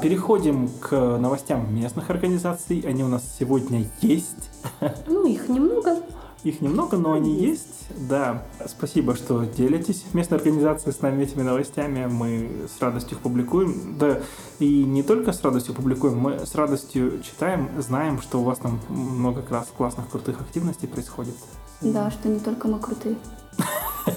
Переходим 0.00 0.68
к 0.68 1.18
новостям 1.18 1.74
местных 1.74 2.10
организаций. 2.10 2.78
Они 2.86 3.02
у 3.02 3.08
нас 3.08 3.24
сегодня 3.36 3.90
есть. 4.00 4.50
Ну, 5.08 5.26
их 5.26 5.48
немного. 5.48 5.96
Их 6.44 6.60
немного, 6.60 6.96
но 6.96 7.12
они 7.12 7.34
есть. 7.34 7.88
Да, 8.08 8.44
спасибо, 8.66 9.16
что 9.16 9.44
делитесь 9.44 10.04
местной 10.12 10.38
организацией 10.38 10.92
с 10.92 11.00
нами 11.00 11.24
этими 11.24 11.42
новостями. 11.42 12.06
Мы 12.06 12.68
с 12.68 12.80
радостью 12.80 13.16
их 13.16 13.22
публикуем. 13.22 13.96
Да, 13.98 14.20
и 14.58 14.84
не 14.84 15.02
только 15.02 15.32
с 15.32 15.42
радостью 15.42 15.74
публикуем, 15.74 16.18
мы 16.18 16.46
с 16.46 16.54
радостью 16.54 17.20
читаем, 17.22 17.70
знаем, 17.78 18.20
что 18.20 18.40
у 18.40 18.44
вас 18.44 18.58
там 18.58 18.80
много 18.88 19.44
раз 19.48 19.68
классных, 19.76 20.08
крутых 20.08 20.40
активностей 20.40 20.86
происходит. 20.86 21.34
Да, 21.80 22.10
что 22.10 22.28
не 22.28 22.38
только 22.38 22.68
мы 22.68 22.78
крутые. 22.78 23.16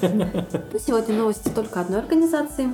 Ну, 0.01 0.79
сегодня 0.79 1.15
новости 1.15 1.49
только 1.49 1.81
одной 1.81 2.01
организации. 2.01 2.69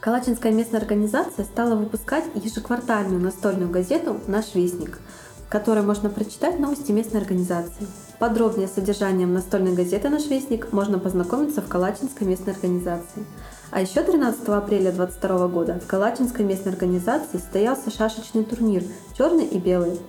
Калачинская 0.00 0.50
местная 0.52 0.80
организация 0.80 1.44
стала 1.44 1.74
выпускать 1.74 2.24
ежеквартальную 2.34 3.20
настольную 3.20 3.68
газету 3.68 4.18
«Наш 4.26 4.54
вестник», 4.54 5.00
которой 5.48 5.82
можно 5.82 6.10
прочитать 6.10 6.58
новости 6.58 6.92
местной 6.92 7.20
организации. 7.20 7.86
Подробнее 8.18 8.68
с 8.68 8.72
содержанием 8.72 9.32
настольной 9.32 9.74
газеты 9.74 10.08
«Наш 10.08 10.26
вестник» 10.26 10.72
можно 10.72 10.98
познакомиться 10.98 11.62
в 11.62 11.68
Калачинской 11.68 12.26
местной 12.26 12.52
организации. 12.52 13.24
А 13.70 13.80
еще 13.80 14.02
13 14.02 14.48
апреля 14.48 14.92
2022 14.92 15.48
года 15.48 15.80
в 15.80 15.86
Калачинской 15.86 16.44
местной 16.44 16.72
организации 16.72 17.38
состоялся 17.38 17.90
шашечный 17.90 18.44
турнир 18.44 18.82
«Черный 19.16 19.44
и 19.44 19.58
белый» 19.58 20.00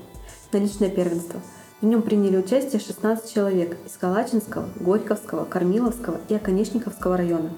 на 0.52 0.58
личное 0.58 0.90
первенство. 0.90 1.40
В 1.82 1.86
нем 1.86 2.02
приняли 2.02 2.38
участие 2.38 2.82
16 2.82 3.34
человек 3.34 3.78
из 3.86 3.96
Калачинского, 3.98 4.68
Горьковского, 4.80 5.46
Кормиловского 5.46 6.20
и 6.28 6.36
Оконечниковского 6.36 7.16
района. 7.16 7.52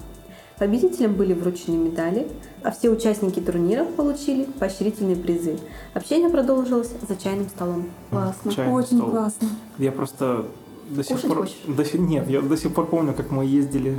Победителям 0.62 1.14
были 1.14 1.34
вручены 1.34 1.76
медали, 1.76 2.28
а 2.62 2.70
все 2.70 2.88
участники 2.88 3.40
турнира 3.40 3.84
получили 3.84 4.44
поощрительные 4.44 5.16
призы. 5.16 5.58
Общение 5.92 6.30
продолжилось 6.30 6.92
за 7.08 7.16
чайным 7.16 7.48
столом. 7.48 7.86
Классно, 8.10 8.52
Чайный 8.52 8.72
очень 8.72 8.98
стол. 8.98 9.10
классно. 9.10 9.48
Я 9.78 9.90
просто 9.90 10.46
до 10.88 11.02
сих 11.02 11.16
Кушать 11.20 11.34
пор... 11.34 11.48
До 11.66 11.84
сих, 11.84 11.98
нет, 11.98 12.30
я 12.30 12.40
до 12.42 12.56
сих 12.56 12.72
пор 12.72 12.86
помню, 12.86 13.12
как 13.12 13.32
мы 13.32 13.44
ездили 13.44 13.98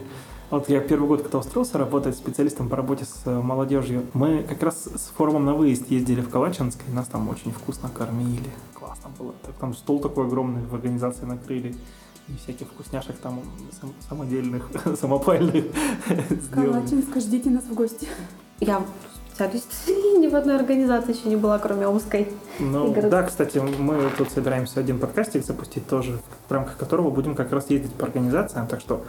вот 0.52 0.70
я 0.70 0.80
первый 0.80 1.08
год, 1.08 1.24
когда 1.24 1.40
устроился 1.40 1.78
работать 1.78 2.16
специалистом 2.16 2.70
по 2.70 2.78
работе 2.78 3.04
с 3.04 3.24
э, 3.26 3.42
молодежью, 3.42 4.06
мы 4.14 4.44
как 4.48 4.64
раз 4.64 4.84
с 4.86 5.12
форумом 5.18 5.44
на 5.44 5.56
выезд 5.56 5.90
ездили 5.90 6.22
в 6.22 6.30
Калачинск, 6.30 6.80
и 6.88 6.92
нас 6.94 7.08
там 7.08 7.28
очень 7.28 7.52
вкусно 7.52 7.90
кормили. 7.90 8.52
Классно 8.74 9.10
было. 9.20 9.34
Там 9.60 9.74
стол 9.74 10.00
такой 10.00 10.28
огромный 10.28 10.62
в 10.64 10.76
организации 10.76 11.26
накрыли 11.26 11.76
и 12.28 12.38
всяких 12.38 12.68
вкусняшек 12.68 13.18
там 13.18 13.42
самодельных, 14.08 14.70
самопальных 15.00 15.66
Калачинска, 16.52 17.20
ждите 17.20 17.50
нас 17.50 17.64
в 17.66 17.74
гости. 17.74 18.08
Я 18.60 18.84
специалист 19.34 19.68
ни 19.88 20.28
в 20.28 20.36
одной 20.36 20.56
организации 20.56 21.18
еще 21.18 21.28
не 21.28 21.36
была, 21.36 21.58
кроме 21.60 21.88
Омской. 21.88 22.32
Ну, 22.60 22.96
да, 23.10 23.24
кстати, 23.24 23.58
мы 23.58 24.10
тут 24.18 24.30
собираемся 24.32 24.80
один 24.80 25.00
подкастик 25.00 25.44
запустить 25.44 25.88
тоже, 25.88 26.20
в 26.48 26.52
рамках 26.52 26.78
которого 26.78 27.10
будем 27.10 27.36
как 27.36 27.52
раз 27.52 27.70
ездить 27.70 27.94
по 27.94 28.06
организациям, 28.06 28.68
так 28.68 28.80
что 28.80 29.04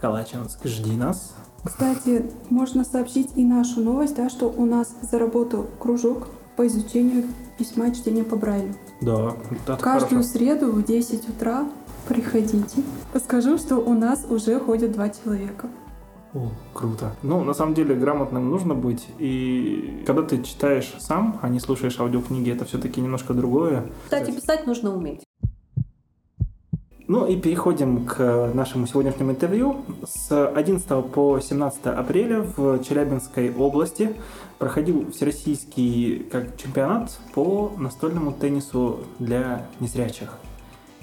Калачинск, 0.00 0.64
жди 0.64 0.96
нас. 0.96 1.34
Кстати, 1.62 2.30
можно 2.48 2.84
сообщить 2.84 3.30
и 3.36 3.44
нашу 3.44 3.80
новость, 3.80 4.16
да, 4.16 4.30
что 4.30 4.46
у 4.46 4.64
нас 4.64 4.94
заработал 5.02 5.66
кружок 5.78 6.28
по 6.56 6.66
изучению 6.66 7.24
письма 7.58 7.88
и 7.88 7.94
чтения 7.94 8.24
по 8.24 8.36
Брайлю. 8.36 8.74
Да, 9.00 9.34
это 9.50 9.76
Каждую 9.76 10.22
хорошо. 10.22 10.38
среду 10.38 10.72
в 10.72 10.84
10 10.84 11.28
утра 11.28 11.66
приходите. 12.08 12.82
Скажу, 13.14 13.58
что 13.58 13.76
у 13.76 13.94
нас 13.94 14.26
уже 14.28 14.58
ходят 14.60 14.92
два 14.92 15.08
человека. 15.08 15.68
О, 16.34 16.50
круто. 16.74 17.14
Ну, 17.22 17.42
на 17.44 17.54
самом 17.54 17.74
деле, 17.74 17.94
грамотным 17.94 18.50
нужно 18.50 18.74
быть. 18.74 19.06
И 19.18 20.02
когда 20.06 20.22
ты 20.22 20.42
читаешь 20.42 20.94
сам, 20.98 21.38
а 21.40 21.48
не 21.48 21.60
слушаешь 21.60 21.98
аудиокниги, 21.98 22.50
это 22.50 22.64
все-таки 22.64 23.00
немножко 23.00 23.32
другое. 23.32 23.84
Кстати, 24.04 24.30
писать 24.30 24.66
нужно 24.66 24.94
уметь. 24.94 25.22
Ну 27.08 27.24
и 27.24 27.36
переходим 27.36 28.04
к 28.04 28.50
нашему 28.52 28.88
сегодняшнему 28.88 29.30
интервью. 29.30 29.84
С 30.04 30.46
11 30.48 31.06
по 31.12 31.38
17 31.38 31.86
апреля 31.86 32.40
в 32.40 32.82
Челябинской 32.82 33.54
области 33.54 34.16
проходил 34.58 35.12
всероссийский 35.12 36.26
как 36.30 36.56
чемпионат 36.56 37.16
по 37.32 37.72
настольному 37.78 38.32
теннису 38.32 39.04
для 39.20 39.66
незрячих. 39.78 40.36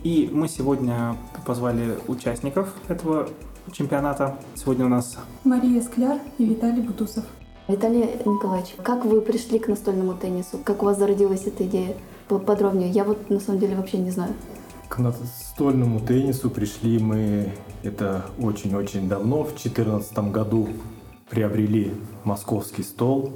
И 0.04 0.30
мы 0.34 0.50
сегодня 0.50 1.16
позвали 1.46 1.98
участников 2.10 2.74
этого 2.90 3.30
чемпионата. 3.72 4.38
Сегодня 4.54 4.86
у 4.86 4.90
нас 4.90 5.18
Мария 5.46 5.82
Скляр 5.82 6.20
и 6.38 6.44
Виталий 6.44 6.82
Бутусов. 6.82 7.24
Виталий 7.70 8.10
Николаевич, 8.26 8.76
как 8.84 9.06
вы 9.06 9.22
пришли 9.22 9.60
к 9.60 9.70
настольному 9.70 10.16
теннису? 10.16 10.58
Как 10.58 10.84
у 10.84 10.88
вас 10.88 11.00
зародилась 11.00 11.46
эта 11.46 11.66
идея? 11.66 11.96
Подробнее. 12.28 12.90
Я 12.90 13.06
вот 13.06 13.30
на 13.30 13.40
самом 13.40 13.60
деле 13.60 13.78
вообще 13.78 13.98
не 13.98 14.12
знаю. 14.12 14.34
К 14.90 14.98
настольному 15.00 16.02
теннису 16.02 16.50
пришли 16.50 17.00
мы, 17.00 17.54
это 17.82 18.26
очень-очень 18.42 19.08
давно, 19.08 19.44
в 19.44 19.52
2014 19.52 20.32
году 20.32 20.68
приобрели 21.30 21.94
московский 22.26 22.84
стол. 22.84 23.32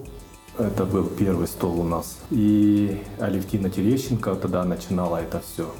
Это 0.58 0.84
был 0.84 1.06
первый 1.06 1.48
стол 1.48 1.80
у 1.80 1.84
нас. 1.84 2.20
И 2.30 3.02
Алевтина 3.20 3.70
Терещенко 3.70 4.36
тогда 4.36 4.66
начинала 4.66 5.18
это 5.18 5.40
все 5.40 5.72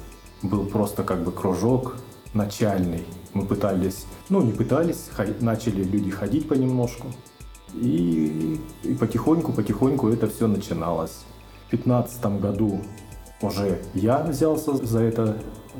был 0.42 0.66
просто 0.66 1.02
как 1.02 1.24
бы 1.24 1.32
кружок 1.32 1.96
начальный. 2.34 3.04
Мы 3.34 3.44
пытались, 3.44 4.06
ну 4.28 4.42
не 4.42 4.52
пытались, 4.52 5.08
начали 5.40 5.82
люди 5.82 6.10
ходить 6.10 6.48
понемножку. 6.48 7.08
И, 7.74 8.60
и 8.82 8.94
потихоньку, 8.94 9.52
потихоньку 9.52 10.08
это 10.08 10.28
все 10.28 10.46
начиналось. 10.46 11.24
В 11.66 11.70
2015 11.70 12.40
году 12.40 12.80
уже 13.42 13.80
я 13.94 14.22
взялся 14.22 14.74
за 14.74 15.00
это, 15.00 15.36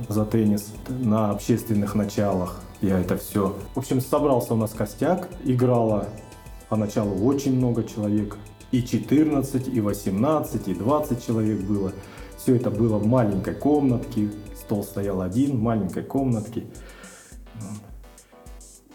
за 0.09 0.25
теннис 0.25 0.73
на 0.88 1.31
общественных 1.31 1.94
началах. 1.94 2.61
Я 2.81 2.99
это 3.01 3.16
все... 3.16 3.57
В 3.75 3.79
общем, 3.79 4.01
собрался 4.01 4.55
у 4.55 4.57
нас 4.57 4.73
костяк, 4.73 5.29
играло 5.44 6.09
поначалу 6.68 7.25
очень 7.27 7.57
много 7.57 7.85
человек. 7.85 8.37
И 8.71 8.83
14, 8.83 9.66
и 9.66 9.81
18, 9.81 10.68
и 10.68 10.75
20 10.75 11.27
человек 11.27 11.61
было. 11.62 11.92
Все 12.37 12.55
это 12.55 12.71
было 12.71 12.99
в 12.99 13.07
маленькой 13.07 13.55
комнатке, 13.55 14.31
стол 14.68 14.85
стоял 14.85 15.22
один 15.22 15.57
в 15.57 15.62
маленькой 15.62 16.02
комнатке. 16.02 16.64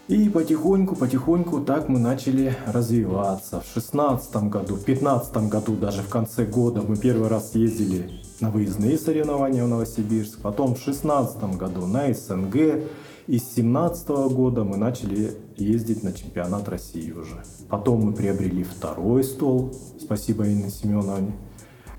И 0.06 0.28
потихоньку, 0.28 0.94
потихоньку 0.94 1.62
так 1.62 1.88
мы 1.88 1.98
начали 1.98 2.56
развиваться. 2.66 3.60
В 3.60 3.66
шестнадцатом 3.66 4.50
году, 4.50 4.76
в 4.76 4.84
пятнадцатом 4.84 5.48
году, 5.48 5.74
даже 5.74 6.02
в 6.02 6.08
конце 6.08 6.44
года 6.44 6.80
мы 6.82 6.96
первый 6.96 7.28
раз 7.28 7.56
ездили 7.56 8.20
на 8.40 8.50
выездные 8.50 8.98
соревнования 8.98 9.64
в 9.64 9.68
Новосибирск. 9.68 10.40
Потом 10.42 10.76
в 10.76 10.78
шестнадцатом 10.78 11.58
году 11.58 11.86
на 11.86 12.14
СНГ. 12.14 12.84
И 13.26 13.38
с 13.38 13.54
семнадцатого 13.54 14.28
года 14.28 14.62
мы 14.62 14.76
начали 14.76 15.32
ездить 15.56 16.04
на 16.04 16.12
чемпионат 16.12 16.68
России 16.68 17.10
уже. 17.10 17.42
Потом 17.68 18.02
мы 18.02 18.12
приобрели 18.12 18.62
второй 18.62 19.24
стол. 19.24 19.72
Спасибо 19.98 20.46
Инне 20.46 20.70
Семеновне. 20.70 21.32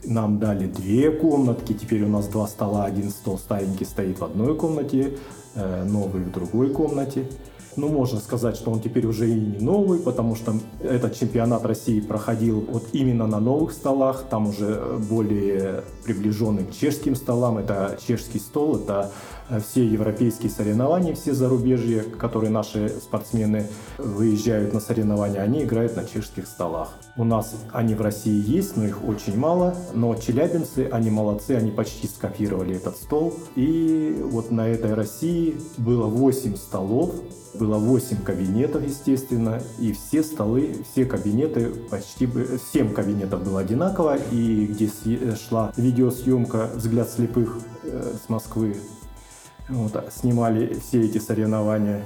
Нам 0.08 0.40
дали 0.40 0.68
две 0.68 1.12
комнатки, 1.12 1.74
теперь 1.74 2.04
у 2.04 2.10
нас 2.10 2.28
два 2.28 2.48
стола, 2.48 2.86
один 2.86 3.10
стол 3.10 3.38
старенький 3.38 3.86
стоит 3.86 4.20
в 4.20 4.24
одной 4.24 4.56
комнате, 4.56 5.18
э, 5.56 5.84
новый 5.84 6.24
в 6.24 6.32
другой 6.32 6.70
комнате. 6.70 7.28
Ну, 7.76 7.90
можно 7.90 8.20
сказать, 8.20 8.56
что 8.56 8.72
он 8.72 8.80
теперь 8.80 9.06
уже 9.06 9.30
и 9.30 9.34
не 9.34 9.60
новый, 9.60 10.00
потому 10.00 10.36
что 10.36 10.54
этот 10.82 11.16
чемпионат 11.16 11.66
России 11.66 12.00
проходил 12.00 12.66
вот 12.70 12.88
именно 12.94 13.28
на 13.28 13.40
новых 13.40 13.74
столах, 13.74 14.26
там 14.30 14.48
уже 14.48 14.82
более 15.10 15.84
приближенный 16.06 16.64
к 16.64 16.72
чешским 16.72 17.16
столам. 17.16 17.58
Это 17.58 17.98
чешский 18.08 18.40
стол, 18.40 18.78
это 18.78 19.12
все 19.62 19.86
европейские 19.86 20.50
соревнования, 20.50 21.14
все 21.14 21.34
зарубежья, 21.34 22.04
которые 22.04 22.50
наши 22.50 22.90
спортсмены 22.90 23.68
выезжают 23.98 24.74
на 24.74 24.80
соревнования, 24.80 25.42
они 25.42 25.64
играют 25.64 25.96
на 25.96 26.06
чешских 26.06 26.48
столах. 26.48 26.94
У 27.18 27.24
нас 27.24 27.56
они 27.72 27.96
в 27.96 28.02
России 28.02 28.44
есть, 28.46 28.76
но 28.76 28.86
их 28.86 29.04
очень 29.08 29.38
мало. 29.38 29.76
Но 29.94 30.16
челябинцы, 30.16 30.90
они 30.92 31.10
молодцы, 31.10 31.52
они 31.52 31.72
почти 31.72 32.08
скопировали 32.08 32.76
этот 32.76 32.98
стол. 32.98 33.34
И 33.56 34.20
вот 34.24 34.52
на 34.52 34.68
этой 34.68 34.94
России 34.94 35.58
было 35.78 36.08
8 36.08 36.56
столов, 36.56 37.14
было 37.54 37.78
8 37.78 38.18
кабинетов, 38.24 38.86
естественно, 38.86 39.62
и 39.80 39.94
все 39.94 40.24
столы, 40.24 40.84
все 40.92 41.06
кабинеты, 41.06 41.70
почти 41.90 42.28
7 42.74 42.94
кабинетов 42.94 43.44
было 43.44 43.62
одинаково, 43.62 44.18
и 44.32 44.66
где 44.66 44.90
шла 45.36 45.72
видеосъемка 45.78 46.70
«Взгляд 46.76 47.10
слепых» 47.10 47.60
э, 47.84 48.14
с 48.26 48.30
Москвы, 48.30 48.76
вот, 49.70 50.12
снимали 50.12 50.80
все 50.80 51.02
эти 51.02 51.18
соревнования. 51.18 52.04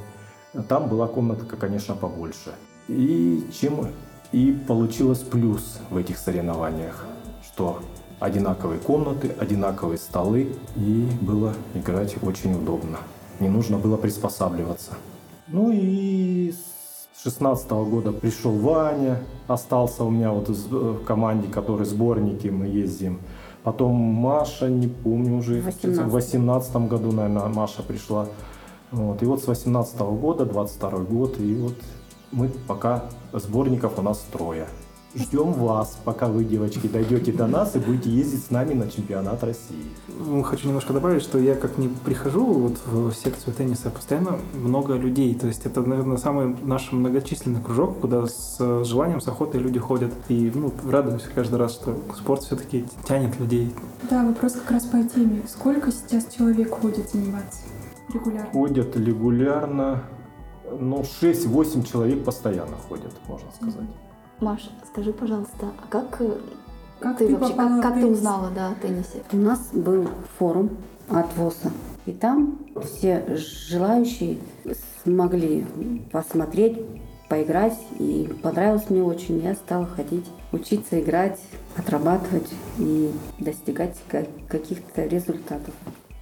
Там 0.68 0.90
была 0.90 1.08
комнатка, 1.08 1.56
конечно, 1.58 1.96
побольше. 1.96 2.54
И 2.88 3.48
чем 3.60 3.88
и 4.32 4.52
получилось 4.68 5.20
плюс 5.20 5.80
в 5.90 5.98
этих 5.98 6.18
соревнованиях, 6.18 7.06
что 7.44 7.82
одинаковые 8.20 8.80
комнаты, 8.80 9.36
одинаковые 9.40 9.98
столы, 9.98 10.56
и 10.76 11.08
было 11.22 11.54
играть 11.74 12.16
очень 12.24 12.56
удобно. 12.56 12.98
Не 13.40 13.50
нужно 13.50 13.78
было 13.78 13.98
приспосабливаться. 13.98 14.94
Ну 15.48 15.72
и 15.72 16.52
с 16.52 17.24
16 17.24 17.70
года 17.72 18.12
пришел 18.12 18.52
Ваня, 18.52 19.22
остался 19.48 20.04
у 20.04 20.10
меня 20.10 20.32
вот 20.32 20.50
в 20.50 21.04
команде, 21.06 21.48
который 21.48 21.86
сборники 21.86 22.48
мы 22.48 22.68
ездим. 22.68 23.20
Потом 23.70 23.94
Маша, 23.94 24.68
не 24.68 24.88
помню 24.88 25.38
уже, 25.38 25.62
в 25.62 26.12
18 26.12 26.76
году, 26.88 27.12
наверное, 27.12 27.50
Маша 27.50 27.84
пришла. 27.84 28.26
Вот. 28.90 29.22
И 29.22 29.26
вот 29.26 29.44
с 29.44 29.48
18 29.48 30.00
года, 30.00 30.44
22 30.44 30.90
год, 31.02 31.40
и 31.40 31.54
вот 31.54 31.76
мы 32.32 32.50
пока 32.68 33.04
сборников 33.32 34.00
у 34.00 34.02
нас 34.02 34.26
трое. 34.32 34.66
Ждем 35.16 35.54
вас, 35.54 35.98
пока 36.06 36.28
вы, 36.28 36.44
девочки, 36.44 36.86
дойдете 36.88 37.32
до 37.32 37.48
нас 37.48 37.76
и 37.76 37.80
будете 37.80 38.12
ездить 38.12 38.44
с 38.44 38.52
нами 38.52 38.76
на 38.76 38.92
чемпионат 38.92 39.44
России. 39.44 39.90
Ну, 40.08 40.44
хочу 40.44 40.68
немножко 40.68 40.94
добавить, 40.94 41.24
что 41.24 41.40
я 41.40 41.56
как 41.56 41.80
не 41.80 41.88
прихожу 41.88 42.46
вот 42.46 42.78
в 42.86 43.12
секцию 43.14 43.56
тенниса, 43.56 43.90
постоянно 43.90 44.38
много 44.54 44.94
людей. 44.94 45.34
То 45.34 45.48
есть 45.48 45.66
это, 45.66 45.82
наверное, 45.82 46.18
самый 46.18 46.56
наш 46.62 46.92
многочисленный 46.92 47.60
кружок, 47.60 48.00
куда 48.02 48.28
с 48.28 48.84
желанием, 48.86 49.20
с 49.20 49.28
охотой 49.28 49.60
люди 49.60 49.80
ходят. 49.80 50.14
И 50.28 50.52
ну, 50.54 50.72
радуемся 50.88 51.28
каждый 51.34 51.56
раз, 51.56 51.74
что 51.74 51.98
спорт 52.16 52.44
все-таки 52.44 52.86
тянет 53.08 53.40
людей. 53.40 53.74
Да, 54.12 54.24
вопрос 54.24 54.54
как 54.54 54.70
раз 54.70 54.86
по 54.86 55.02
теме. 55.04 55.42
Сколько 55.48 55.92
сейчас 55.92 56.28
человек 56.36 56.70
ходит 56.70 57.10
заниматься 57.10 57.62
регулярно? 58.14 58.52
Ходят 58.52 58.96
регулярно, 58.96 60.04
ну, 60.80 61.02
6-8 61.02 61.84
человек 61.90 62.24
постоянно 62.24 62.76
ходят, 62.88 63.14
можно 63.28 63.48
сказать. 63.52 63.82
Mm-hmm. 63.82 64.09
Маша, 64.42 64.70
скажи, 64.92 65.12
пожалуйста, 65.12 65.68
а 65.82 65.88
как, 65.90 66.22
э, 66.22 66.38
как 67.00 67.18
ты, 67.18 67.28
ты 67.28 67.36
вообще, 67.36 67.56
как, 67.56 67.82
как 67.82 67.94
ты 67.96 68.06
узнала 68.06 68.50
да, 68.56 68.70
о 68.70 68.76
теннисе? 68.76 69.24
У 69.34 69.38
нас 69.38 69.70
был 69.74 70.08
форум 70.38 70.70
от 71.10 71.36
ВОСа, 71.36 71.72
и 72.06 72.14
там 72.14 72.60
все 72.84 73.26
желающие 73.36 74.38
смогли 75.04 75.66
посмотреть, 76.12 76.78
поиграть, 77.28 77.78
и 78.00 78.30
понравилось 78.42 78.90
мне 78.90 79.04
очень. 79.04 79.40
Я 79.42 79.56
стала 79.56 79.86
ходить, 79.86 80.26
учиться 80.54 81.00
играть, 81.02 81.40
отрабатывать 81.76 82.50
и 82.78 83.12
достигать 83.40 83.98
каких-то 84.48 85.06
результатов. 85.06 85.74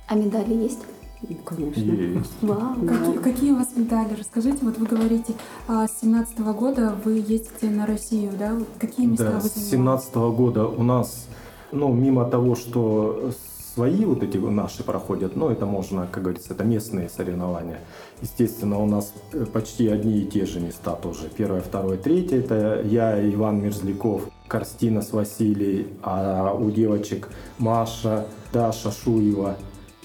А 0.08 0.16
медали 0.16 0.54
есть? 0.54 0.80
Ну, 1.22 1.36
конечно. 1.44 1.82
Есть. 1.82 2.34
Вау. 2.42 2.76
Какие, 2.86 3.18
какие 3.18 3.52
у 3.52 3.56
вас 3.56 3.76
медали? 3.76 4.16
Расскажите, 4.18 4.60
вот 4.62 4.78
вы 4.78 4.86
говорите, 4.86 5.34
а, 5.68 5.88
с 5.88 6.00
17 6.02 6.40
года 6.40 6.96
вы 7.04 7.14
ездите 7.14 7.70
на 7.70 7.86
Россию, 7.86 8.32
да? 8.38 8.58
Какие 8.80 9.08
места 9.08 9.32
да, 9.32 9.40
вы 9.40 9.50
с 9.50 9.54
17 9.54 10.16
года 10.16 10.66
у 10.68 10.84
нас, 10.84 11.28
ну, 11.72 11.92
мимо 11.94 12.26
того, 12.26 12.56
что 12.56 13.32
свои 13.78 14.06
вот 14.06 14.24
эти 14.24 14.38
наши 14.38 14.84
проходят, 14.84 15.36
но 15.36 15.52
это 15.52 15.68
можно, 15.68 16.08
как 16.12 16.24
говорится, 16.24 16.56
это 16.56 16.64
местные 16.64 17.10
соревнования. 17.10 17.80
Естественно, 18.24 18.80
у 18.80 18.88
нас 18.88 19.14
э, 19.34 19.46
почти 19.46 19.88
одни 19.88 20.22
и 20.22 20.26
те 20.26 20.48
же 20.48 20.60
места 20.60 20.94
тоже. 20.94 21.30
Первое, 21.38 21.62
второе, 21.62 21.98
третье. 21.98 22.40
Это 22.40 22.82
я, 22.84 23.24
Иван 23.32 23.62
Мерзляков, 23.62 24.24
Карстина 24.48 25.04
с 25.04 25.14
Василий, 25.14 25.90
а 26.02 26.54
у 26.54 26.72
девочек 26.72 27.30
Маша, 27.60 28.26
Даша 28.52 28.92
Шуева 28.92 29.58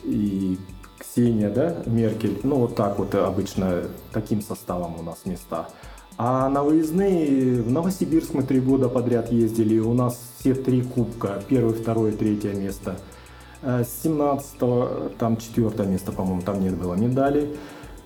и 0.05 0.59
Ксения, 1.13 1.51
да, 1.51 1.77
Меркель. 1.85 2.41
Ну, 2.43 2.57
вот 2.57 2.75
так 2.75 2.99
вот 2.99 3.15
обычно 3.15 3.83
таким 4.13 4.41
составом 4.41 4.99
у 4.99 5.03
нас 5.03 5.27
места. 5.27 5.69
А 6.17 6.49
на 6.49 6.63
выездные 6.63 7.61
в 7.61 7.71
Новосибирск 7.71 8.33
мы 8.33 8.43
три 8.45 8.61
года 8.61 8.89
подряд 8.89 9.31
ездили. 9.31 9.79
У 9.79 9.93
нас 9.93 10.19
все 10.39 10.55
три 10.55 10.81
кубка. 10.81 11.43
Первое, 11.49 11.75
второе, 11.75 12.13
третье 12.13 12.55
место. 12.55 12.97
Э, 13.61 13.85
с 13.85 14.03
17 14.05 15.19
там 15.19 15.37
четвертое 15.37 15.87
место, 15.87 16.13
по-моему, 16.13 16.41
там 16.41 16.61
нет 16.61 16.79
было 16.79 16.95
медалей. 16.95 17.57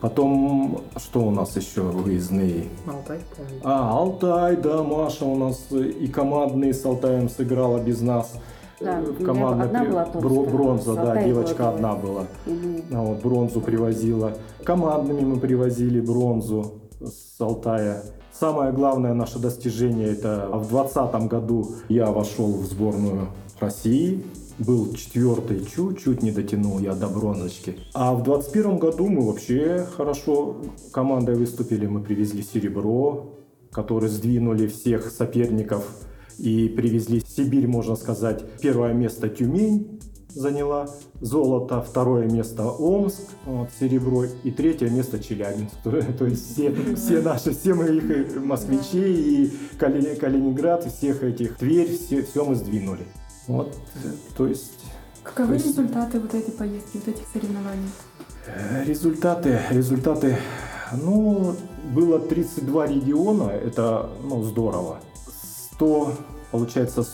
Потом, 0.01 0.83
что 0.97 1.21
у 1.21 1.31
нас 1.31 1.57
еще 1.57 1.83
выездные? 1.83 2.66
Алтай, 2.88 3.21
помню. 3.37 3.61
А, 3.62 3.90
Алтай, 3.92 4.57
да, 4.57 4.83
Маша 4.83 5.25
у 5.25 5.37
нас 5.37 5.69
и 5.71 6.09
командные 6.09 6.75
с 6.75 6.85
Алтаем 6.85 7.29
сыграла 7.29 7.79
без 7.79 8.01
нас. 8.01 8.35
Да, 8.81 9.01
э, 9.01 9.25
командная 9.25 9.67
одна 9.67 9.85
была 9.85 10.05
бро, 10.07 10.45
бронза, 10.45 10.95
да, 10.95 11.23
девочка 11.23 11.71
одна 11.71 11.95
была. 11.95 12.27
Угу. 12.47 12.83
Вот 12.91 13.23
бронзу 13.23 13.61
привозила. 13.61 14.33
Командными 14.65 15.21
мы 15.21 15.39
привозили 15.39 16.01
бронзу 16.01 16.83
с 17.01 17.41
Алтая. 17.41 18.03
Самое 18.33 18.73
главное 18.73 19.15
наше 19.15 19.39
достижение 19.39 20.09
это 20.09 20.49
в 20.53 20.69
2020 20.69 21.29
году 21.29 21.71
я 21.89 22.11
вошел 22.11 22.53
в 22.53 22.67
сборную 22.67 23.29
России. 23.61 24.25
Был 24.59 24.93
четвертый, 24.95 25.65
чуть-чуть 25.67 26.23
не 26.23 26.33
дотянул 26.33 26.79
я 26.79 26.95
до 26.95 27.09
бронзочки. 27.09 27.79
А 27.93 28.15
в 28.15 28.23
2021 28.23 28.79
году 28.79 29.07
мы 29.07 29.27
вообще 29.27 29.87
хорошо 29.97 30.57
командой 30.93 31.35
выступили. 31.35 31.87
Мы 31.87 32.01
привезли 32.01 32.43
серебро, 32.43 33.35
которые 33.71 34.09
сдвинули 34.09 34.67
всех 34.67 35.11
соперников 35.11 35.85
и 36.38 36.68
привезли 36.68 37.22
Сибирь, 37.27 37.66
можно 37.66 37.96
сказать. 37.96 38.44
Первое 38.61 38.92
место 38.92 39.29
Тюмень 39.29 40.01
заняла 40.37 40.87
золото, 41.20 41.81
второе 41.81 42.29
место 42.29 42.68
Омск, 42.68 43.22
вот, 43.46 43.70
серебро, 43.81 44.25
и 44.25 44.51
третье 44.51 44.88
место 44.90 45.18
Челябинск. 45.18 45.75
То 46.18 46.27
есть 46.27 46.53
все, 46.53 46.75
все 46.94 47.22
наши, 47.22 47.53
все 47.53 47.75
мы 47.75 47.87
их 47.87 48.37
москвичи 48.37 49.44
и 49.44 49.53
Калининград, 49.79 50.85
всех 50.85 51.22
этих 51.22 51.57
Тверь, 51.57 51.96
все, 51.96 52.22
все 52.22 52.44
мы 52.44 52.55
сдвинули. 52.55 53.05
Вот, 53.46 53.77
то 54.37 54.49
есть... 54.49 54.72
Каковы 55.22 55.55
есть... 55.55 55.66
результаты 55.66 56.18
вот 56.18 56.35
этой 56.35 56.53
поездки, 56.53 56.96
вот 56.96 57.09
этих 57.09 57.25
соревнований? 57.33 57.88
Э, 58.46 58.85
результаты, 58.85 59.61
результаты, 59.70 60.37
ну, 61.01 61.55
было 61.94 62.18
32 62.18 62.87
региона, 62.87 63.51
это, 63.51 64.11
ну, 64.25 64.42
здорово. 64.42 65.01
100, 65.77 66.12
получается, 66.51 67.07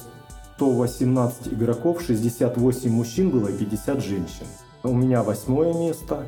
118 0.56 1.52
игроков, 1.52 2.02
68 2.02 2.90
мужчин 2.90 3.30
было 3.30 3.48
и 3.48 3.56
50 3.56 4.00
женщин. 4.02 4.46
У 4.84 4.94
меня 4.94 5.22
восьмое 5.22 5.72
место, 5.72 6.26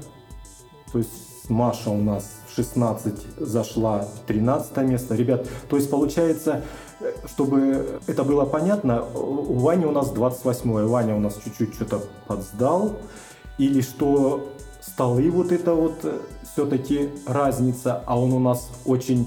то 0.92 0.98
есть 0.98 1.48
Маша 1.48 1.90
у 1.90 2.00
нас 2.00 2.24
в 2.48 2.56
16 2.56 3.14
зашла 3.38 4.08
13 4.26 4.76
место. 4.78 5.14
Ребят, 5.14 5.46
то 5.68 5.76
есть 5.76 5.90
получается, 5.90 6.62
чтобы 7.26 8.00
это 8.06 8.24
было 8.24 8.44
понятно, 8.44 9.04
у 9.04 9.58
Вани 9.58 9.84
у 9.84 9.92
нас 9.92 10.10
28 10.10 10.86
Ваня 10.86 11.16
у 11.16 11.20
нас 11.20 11.38
чуть-чуть 11.44 11.74
что-то 11.74 12.00
подсдал. 12.26 12.96
Или 13.58 13.82
что 13.82 14.48
столы 14.80 15.30
вот 15.30 15.52
это 15.52 15.74
вот 15.74 16.00
э, 16.02 16.18
все-таки 16.52 17.10
разница, 17.26 18.02
а 18.04 18.18
он 18.18 18.32
у 18.32 18.40
нас 18.40 18.68
очень 18.84 19.26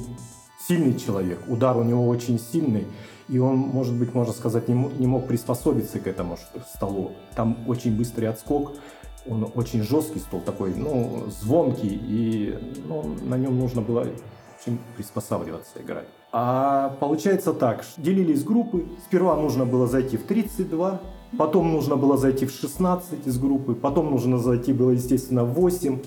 сильный 0.67 0.97
человек, 0.99 1.39
удар 1.47 1.77
у 1.77 1.83
него 1.83 2.07
очень 2.07 2.39
сильный, 2.39 2.85
и 3.29 3.39
он, 3.39 3.57
может 3.57 3.95
быть, 3.95 4.13
можно 4.13 4.33
сказать, 4.33 4.67
не 4.67 4.75
мог, 4.75 4.99
не 4.99 5.07
мог 5.07 5.27
приспособиться 5.27 5.99
к 5.99 6.07
этому 6.07 6.37
столу. 6.73 7.11
Там 7.35 7.57
очень 7.67 7.95
быстрый 7.95 8.25
отскок, 8.25 8.73
он 9.29 9.49
очень 9.55 9.83
жесткий 9.83 10.19
стол 10.19 10.41
такой, 10.41 10.73
ну, 10.75 11.23
звонкий, 11.41 11.99
и 12.01 12.57
ну, 12.87 13.15
на 13.23 13.35
нем 13.35 13.57
нужно 13.57 13.81
было 13.81 14.07
очень 14.59 14.79
приспосабливаться 14.95 15.81
играть. 15.81 16.07
А 16.31 16.95
получается 16.99 17.53
так, 17.53 17.85
делились 17.97 18.43
группы, 18.43 18.85
сперва 19.05 19.35
нужно 19.35 19.65
было 19.65 19.87
зайти 19.87 20.17
в 20.17 20.23
32, 20.23 21.01
потом 21.37 21.71
нужно 21.71 21.95
было 21.95 22.17
зайти 22.17 22.45
в 22.45 22.51
16 22.51 23.27
из 23.27 23.37
группы, 23.39 23.73
потом 23.73 24.11
нужно 24.11 24.37
зайти 24.37 24.73
было, 24.73 24.91
естественно, 24.91 25.43
в 25.43 25.53
8, 25.53 25.99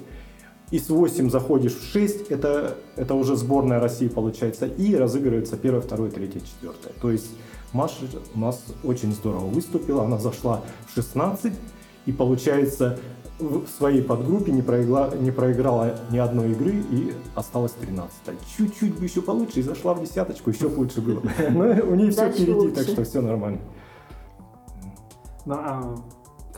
из 0.71 0.89
8 0.89 1.31
заходишь 1.31 1.75
в 1.75 1.85
6, 1.93 2.31
это, 2.31 2.77
это 2.97 3.15
уже 3.15 3.37
сборная 3.37 3.81
России 3.81 4.09
получается, 4.09 4.67
и 4.67 4.95
разыгрывается 4.95 5.57
первое, 5.57 5.81
второе, 5.81 6.11
третье, 6.11 6.41
четвертое. 6.41 6.93
То 7.01 7.11
есть 7.11 7.31
Маша 7.73 8.05
у 8.35 8.39
нас 8.39 8.63
очень 8.85 9.13
здорово 9.13 9.47
выступила, 9.47 10.05
она 10.05 10.19
зашла 10.19 10.63
в 10.89 10.95
16, 10.95 11.53
и 12.07 12.13
получается 12.13 12.99
в 13.39 13.67
своей 13.69 14.03
подгруппе 14.03 14.53
не 14.53 14.63
проиграла, 14.63 15.17
не 15.17 15.31
проиграла 15.31 15.97
ни 16.11 16.19
одной 16.19 16.53
игры 16.53 16.75
и 16.91 17.15
осталась 17.35 17.73
13 17.73 18.13
Чуть-чуть 18.57 18.99
бы 18.99 19.05
еще 19.05 19.23
получше 19.23 19.61
и 19.61 19.63
зашла 19.63 19.95
в 19.95 20.03
десяточку, 20.03 20.51
еще 20.51 20.67
лучше 20.67 21.01
было. 21.01 21.23
Но 21.51 21.65
у 21.65 21.95
нее 21.95 22.11
все 22.11 22.31
впереди, 22.31 22.69
так 22.69 22.85
что 22.85 23.03
все 23.05 23.21
нормально. 23.21 23.61
Ну, 25.47 25.55
а 25.55 25.97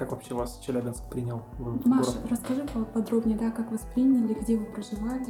как 0.03 0.11
вообще 0.13 0.35
вас 0.35 0.61
Челябинск 0.67 1.03
принял 1.11 1.43
в 1.59 1.87
Маша, 1.87 2.13
город? 2.13 2.31
расскажи 2.31 2.65
подробнее, 2.93 3.39
да, 3.39 3.51
как 3.53 3.71
вас 3.71 3.83
приняли, 3.95 4.35
где 4.35 4.57
вы 4.57 4.65
проживали. 4.65 5.27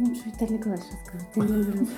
Ну, 0.00 0.14
что 0.14 0.28
Виталий 0.28 0.58
Николаевич 0.58 0.86
расскажет. 0.92 1.88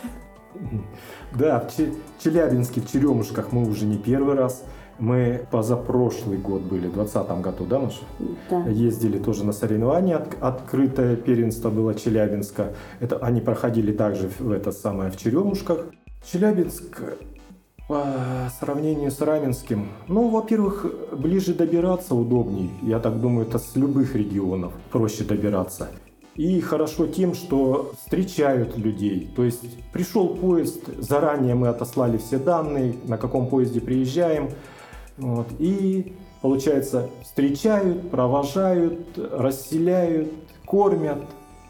Да, 1.38 1.60
в 1.60 1.74
Че- 1.76 1.94
Челябинске, 2.18 2.80
в 2.80 2.90
Черемушках 2.90 3.52
мы 3.52 3.68
уже 3.68 3.86
не 3.86 3.96
первый 3.96 4.34
раз. 4.34 4.62
Мы 4.98 5.46
позапрошлый 5.52 6.38
год 6.38 6.62
были, 6.62 6.88
в 6.88 6.94
2020 6.94 7.40
году, 7.40 7.64
да, 7.66 7.78
Маша? 7.78 8.02
Да. 8.50 8.64
Ездили 8.66 9.18
тоже 9.20 9.44
на 9.44 9.52
соревнования, 9.52 10.16
От- 10.16 10.42
открытое 10.42 11.14
первенство 11.16 11.70
было 11.70 11.94
Челябинска. 11.94 12.74
Это 12.98 13.16
они 13.18 13.40
проходили 13.40 13.92
также 13.92 14.28
в 14.40 14.50
это 14.50 14.72
самое 14.72 15.10
в 15.12 15.16
Черемушках. 15.16 15.86
Челябинск 16.30 17.00
по 17.88 18.04
сравнению 18.60 19.10
с 19.10 19.20
Раменским, 19.20 19.88
ну, 20.08 20.28
во-первых, 20.28 20.86
ближе 21.12 21.54
добираться 21.54 22.14
удобней. 22.14 22.70
Я 22.82 23.00
так 23.00 23.18
думаю, 23.18 23.46
это 23.46 23.58
с 23.58 23.74
любых 23.76 24.14
регионов 24.14 24.74
проще 24.92 25.24
добираться. 25.24 25.88
И 26.36 26.60
хорошо 26.60 27.06
тем, 27.06 27.34
что 27.34 27.92
встречают 27.98 28.76
людей. 28.76 29.32
То 29.34 29.42
есть 29.42 29.64
пришел 29.92 30.28
поезд, 30.36 30.84
заранее 30.98 31.54
мы 31.54 31.68
отослали 31.68 32.18
все 32.18 32.38
данные, 32.38 32.94
на 33.06 33.16
каком 33.16 33.48
поезде 33.48 33.80
приезжаем. 33.80 34.50
Вот, 35.16 35.48
и 35.58 36.14
получается, 36.42 37.08
встречают, 37.22 38.10
провожают, 38.10 39.18
расселяют, 39.18 40.28
кормят. 40.64 41.24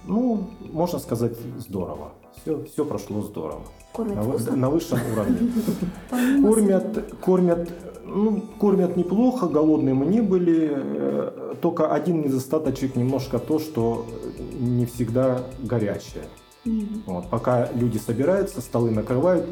Ну, 0.05 0.51
можно 0.73 0.99
сказать, 0.99 1.39
здорово. 1.59 2.11
Все, 2.43 2.65
все 2.65 2.85
прошло 2.85 3.23
здорово. 3.23 3.63
Кормят 3.99 4.15
На, 4.15 4.23
вкусно? 4.23 4.57
на 4.57 4.71
высшем 4.71 4.99
уровне. 5.13 5.39
Кормят, 6.43 7.15
кормят, 7.21 7.69
ну, 8.05 8.41
кормят 8.61 8.97
неплохо, 8.97 9.49
голодные 9.49 9.93
мы 9.93 10.07
не 10.07 10.21
были. 10.21 10.71
э, 10.73 11.55
Только 11.61 11.93
один 11.93 12.21
недостаточек 12.23 12.95
немножко 12.95 13.41
то, 13.41 13.59
что 13.59 14.07
не 14.61 14.87
всегда 14.87 15.41
горячее. 15.65 16.23
Вот, 17.07 17.29
пока 17.29 17.71
люди 17.75 17.99
собираются, 17.99 18.61
столы 18.61 18.93
накрывают, 18.93 19.47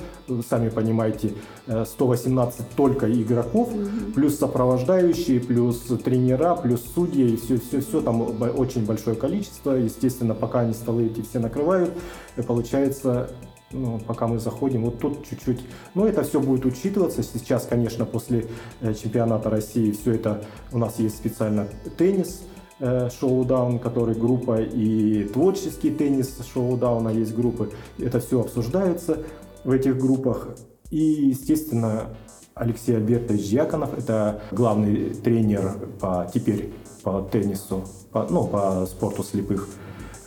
сами 0.49 0.69
понимаете, 0.69 1.33
э, 1.67 1.85
118 1.85 2.71
только 2.77 3.11
игроков, 3.11 3.71
плюс 4.15 4.39
сопровождающие, 4.39 5.41
плюс 5.41 5.79
тренера, 6.05 6.55
плюс 6.55 6.85
судьи, 6.95 7.33
и 7.33 7.37
все, 7.37 7.59
все, 7.59 7.81
все 7.81 8.01
там 8.01 8.21
очень 8.21 8.87
большое 8.87 9.17
количество. 9.17 9.73
Естественно, 9.73 10.35
пока 10.35 10.61
они 10.61 10.73
столы 10.73 11.07
эти 11.07 11.23
все 11.23 11.41
накрывают, 11.41 11.91
э, 12.37 12.45
получается, 12.45 13.31
ну, 13.73 13.99
пока 13.99 14.27
мы 14.27 14.39
заходим, 14.39 14.85
вот 14.85 15.01
тут 15.01 15.29
чуть-чуть, 15.29 15.61
но 15.95 16.07
это 16.07 16.23
все 16.23 16.41
будет 16.41 16.65
учитываться. 16.65 17.23
Сейчас, 17.23 17.67
конечно, 17.67 18.05
после 18.05 18.47
э, 18.81 18.95
чемпионата 18.95 19.51
России 19.51 19.91
все 19.93 20.13
это, 20.13 20.45
у 20.73 20.79
нас 20.79 20.99
есть 20.99 21.17
специально 21.17 21.67
теннис, 21.99 22.43
э, 22.79 23.09
шоу-даун, 23.11 23.79
который 23.79 24.15
группа, 24.15 24.61
и 24.61 25.25
творческий 25.25 25.91
теннис 25.91 26.39
шоу-дауна 26.53 27.09
есть 27.09 27.35
группы. 27.35 27.73
Это 27.99 28.21
все 28.21 28.41
обсуждается 28.41 29.25
в 29.65 29.71
этих 29.71 29.99
группах. 29.99 30.51
И, 30.91 30.99
естественно, 30.99 32.17
Алексей 32.55 32.97
Альбертович 32.97 33.51
Дьяконов, 33.51 33.99
это 33.99 34.43
главный 34.53 35.11
тренер 35.11 35.77
по, 36.01 36.31
теперь 36.33 36.73
по 37.03 37.21
теннису, 37.21 37.85
по, 38.13 38.27
ну, 38.31 38.47
по 38.47 38.87
спорту 38.87 39.23
слепых. 39.25 39.69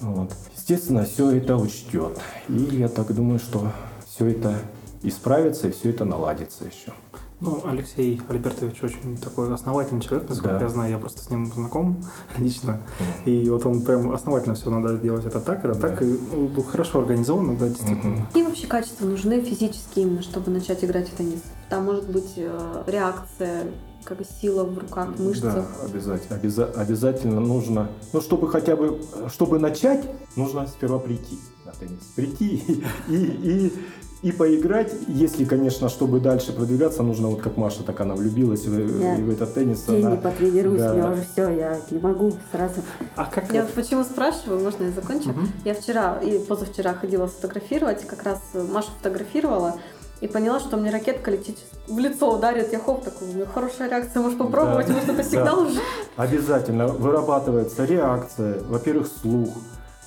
Вот. 0.02 0.32
Естественно, 0.70 1.04
все 1.04 1.32
это 1.32 1.58
учтет. 1.58 2.20
И 2.48 2.54
я 2.54 2.90
так 2.90 3.12
думаю, 3.16 3.40
что 3.40 3.72
все 4.08 4.28
это 4.28 4.54
исправится 5.02 5.68
и 5.68 5.72
все 5.72 5.90
это 5.90 6.06
наладится 6.06 6.66
еще. 6.66 6.94
Ну, 7.42 7.60
Алексей 7.66 8.22
Альбертович 8.30 8.84
очень 8.84 9.18
такой 9.18 9.52
основательный 9.52 10.02
человек, 10.04 10.30
насколько 10.30 10.60
Да. 10.60 10.62
я 10.66 10.70
знаю, 10.70 10.92
я 10.92 11.00
просто 11.00 11.24
с 11.24 11.30
ним 11.32 11.52
знаком 11.52 12.06
лично. 12.38 12.82
И 13.26 13.50
вот 13.50 13.66
он 13.66 13.82
прям 13.82 14.12
основательно 14.12 14.54
все 14.54 14.70
надо 14.70 14.96
делать 15.00 15.26
это 15.26 15.40
так, 15.40 15.66
это 15.66 15.74
Да. 15.74 15.88
так, 15.90 16.04
и 16.04 16.20
ну, 16.34 16.62
хорошо 16.62 17.00
организовано, 17.00 17.58
да, 17.58 17.68
действительно. 17.68 18.18
Мгм. 18.18 18.26
Какие 18.28 18.44
вообще 18.44 18.68
качества 18.68 19.06
нужны 19.08 19.42
физически 19.42 20.02
именно, 20.02 20.22
чтобы 20.22 20.52
начать 20.52 20.84
играть 20.86 21.10
в 21.10 21.16
теннис? 21.16 21.42
Там 21.72 21.86
может 21.86 22.08
быть 22.12 22.34
э, 22.36 22.84
реакция, 22.86 23.64
как 24.04 24.18
сила 24.42 24.64
в 24.64 24.78
руках, 24.78 25.10
мышцах. 25.18 25.54
Да, 25.56 25.86
обязательно. 25.86 26.36
Обяза- 26.40 26.72
обязательно 26.76 27.40
нужно, 27.40 27.90
ну, 28.14 28.22
чтобы 28.22 28.48
хотя 28.50 28.76
бы, 28.76 29.00
чтобы 29.32 29.60
начать, 29.60 30.04
нужно 30.36 30.68
сперва 30.68 31.00
прийти 31.00 31.38
на 31.66 31.72
теннис. 31.74 32.02
Прийти 32.16 32.64
и, 33.08 33.14
и, 33.14 33.74
и 34.22 34.32
поиграть. 34.32 34.92
Если, 35.08 35.46
конечно, 35.46 35.90
чтобы 35.90 36.20
дальше 36.20 36.54
продвигаться, 36.54 37.04
нужно, 37.04 37.28
вот 37.28 37.42
как 37.42 37.58
Маша, 37.58 37.84
так 37.84 38.00
она 38.02 38.16
влюбилась 38.16 38.66
в, 38.66 39.00
Я 39.02 39.16
в 39.16 39.30
этот 39.30 39.54
теннис. 39.54 39.84
День 39.84 40.02
она- 40.06 40.16
не 40.16 40.22
потренируюсь, 40.22 40.82
да. 40.82 40.94
меня 40.94 41.12
уже 41.12 41.24
все, 41.32 41.50
я 41.50 41.80
не 41.92 42.00
могу 42.00 42.32
сразу. 42.52 42.82
А 43.16 43.26
как 43.26 43.54
Я 43.54 43.64
вот- 43.64 43.74
почему 43.74 44.04
спрашиваю, 44.04 44.62
можно 44.64 44.86
я 44.86 44.92
закончу? 44.92 45.30
Мгм. 45.30 45.48
Я 45.66 45.74
вчера 45.76 46.18
и 46.20 46.40
позавчера 46.40 46.94
ходила 46.94 47.28
сфотографировать, 47.28 48.06
как 48.08 48.24
раз 48.24 48.40
Машу 48.54 48.90
фотографировала, 48.98 49.76
и 50.22 50.28
поняла, 50.28 50.60
что 50.60 50.78
мне 50.78 50.92
ракетка 50.92 51.32
летит 51.32 51.58
в 51.88 51.98
лицо 52.00 52.36
ударит. 52.36 52.72
Я 52.74 52.80
хоп, 52.80 53.04
такой, 53.04 53.30
у 53.30 53.34
меня 53.34 53.46
хорошая 53.46 53.90
реакция, 53.90 54.22
можешь 54.22 54.38
попробовать, 54.38 54.88
Да. 54.88 54.94
может 54.94 55.10
это 55.10 55.18
Да. 55.18 55.24
сигнал 55.24 55.60
уже? 55.62 55.80
Обязательно 56.18 56.88
вырабатывается 56.88 57.86
реакция, 57.86 58.62
во-первых, 58.64 59.08
слух, 59.22 59.50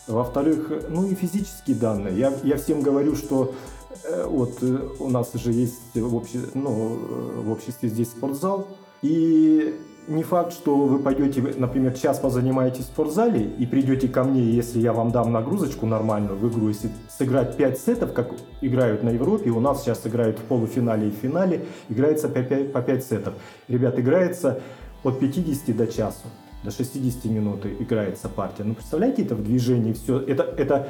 во-вторых, 0.07 0.70
ну 0.88 1.07
и 1.07 1.14
физические 1.14 1.77
данные. 1.77 2.16
Я, 2.18 2.33
я 2.42 2.57
всем 2.57 2.83
говорю, 2.83 3.16
что 3.16 3.55
э, 4.05 4.25
вот 4.27 4.62
э, 4.62 4.79
у 4.98 5.09
нас 5.09 5.33
же 5.35 5.53
есть 5.53 5.94
в, 5.94 6.16
обще- 6.16 6.48
ну, 6.55 6.96
э, 6.96 7.40
в 7.42 7.51
обществе 7.53 7.88
здесь 7.88 8.09
спортзал, 8.09 8.66
и 9.01 9.75
не 10.08 10.22
факт, 10.22 10.52
что 10.52 10.76
вы 10.76 10.98
пойдете, 10.98 11.42
например, 11.56 11.94
час 11.94 12.18
позанимаетесь 12.18 12.84
в 12.84 12.88
спортзале 12.88 13.44
и 13.44 13.66
придете 13.66 14.08
ко 14.08 14.24
мне, 14.24 14.42
если 14.42 14.80
я 14.80 14.92
вам 14.92 15.12
дам 15.12 15.32
нагрузочку 15.32 15.86
нормальную 15.86 16.36
в 16.36 16.48
игру, 16.48 16.68
если 16.68 16.90
сыграть 17.08 17.56
5 17.56 17.78
сетов, 17.78 18.12
как 18.12 18.32
играют 18.60 19.02
на 19.02 19.10
Европе, 19.10 19.50
у 19.50 19.60
нас 19.60 19.82
сейчас 19.82 20.06
играют 20.06 20.38
в 20.38 20.42
полуфинале 20.42 21.08
и 21.08 21.10
в 21.10 21.14
финале, 21.14 21.66
играется 21.88 22.28
по 22.28 22.42
5, 22.42 22.72
по 22.72 22.82
5 22.82 23.04
сетов. 23.04 23.34
Ребят, 23.68 23.98
играется 23.98 24.60
от 25.04 25.20
50 25.20 25.76
до 25.76 25.86
часу, 25.86 26.26
до 26.64 26.70
60 26.70 27.24
минут 27.26 27.64
играется 27.66 28.28
партия. 28.28 28.64
Ну, 28.64 28.74
представляете, 28.74 29.22
это 29.22 29.34
в 29.34 29.44
движении 29.44 29.92
все, 29.92 30.18
это, 30.18 30.42
это 30.42 30.88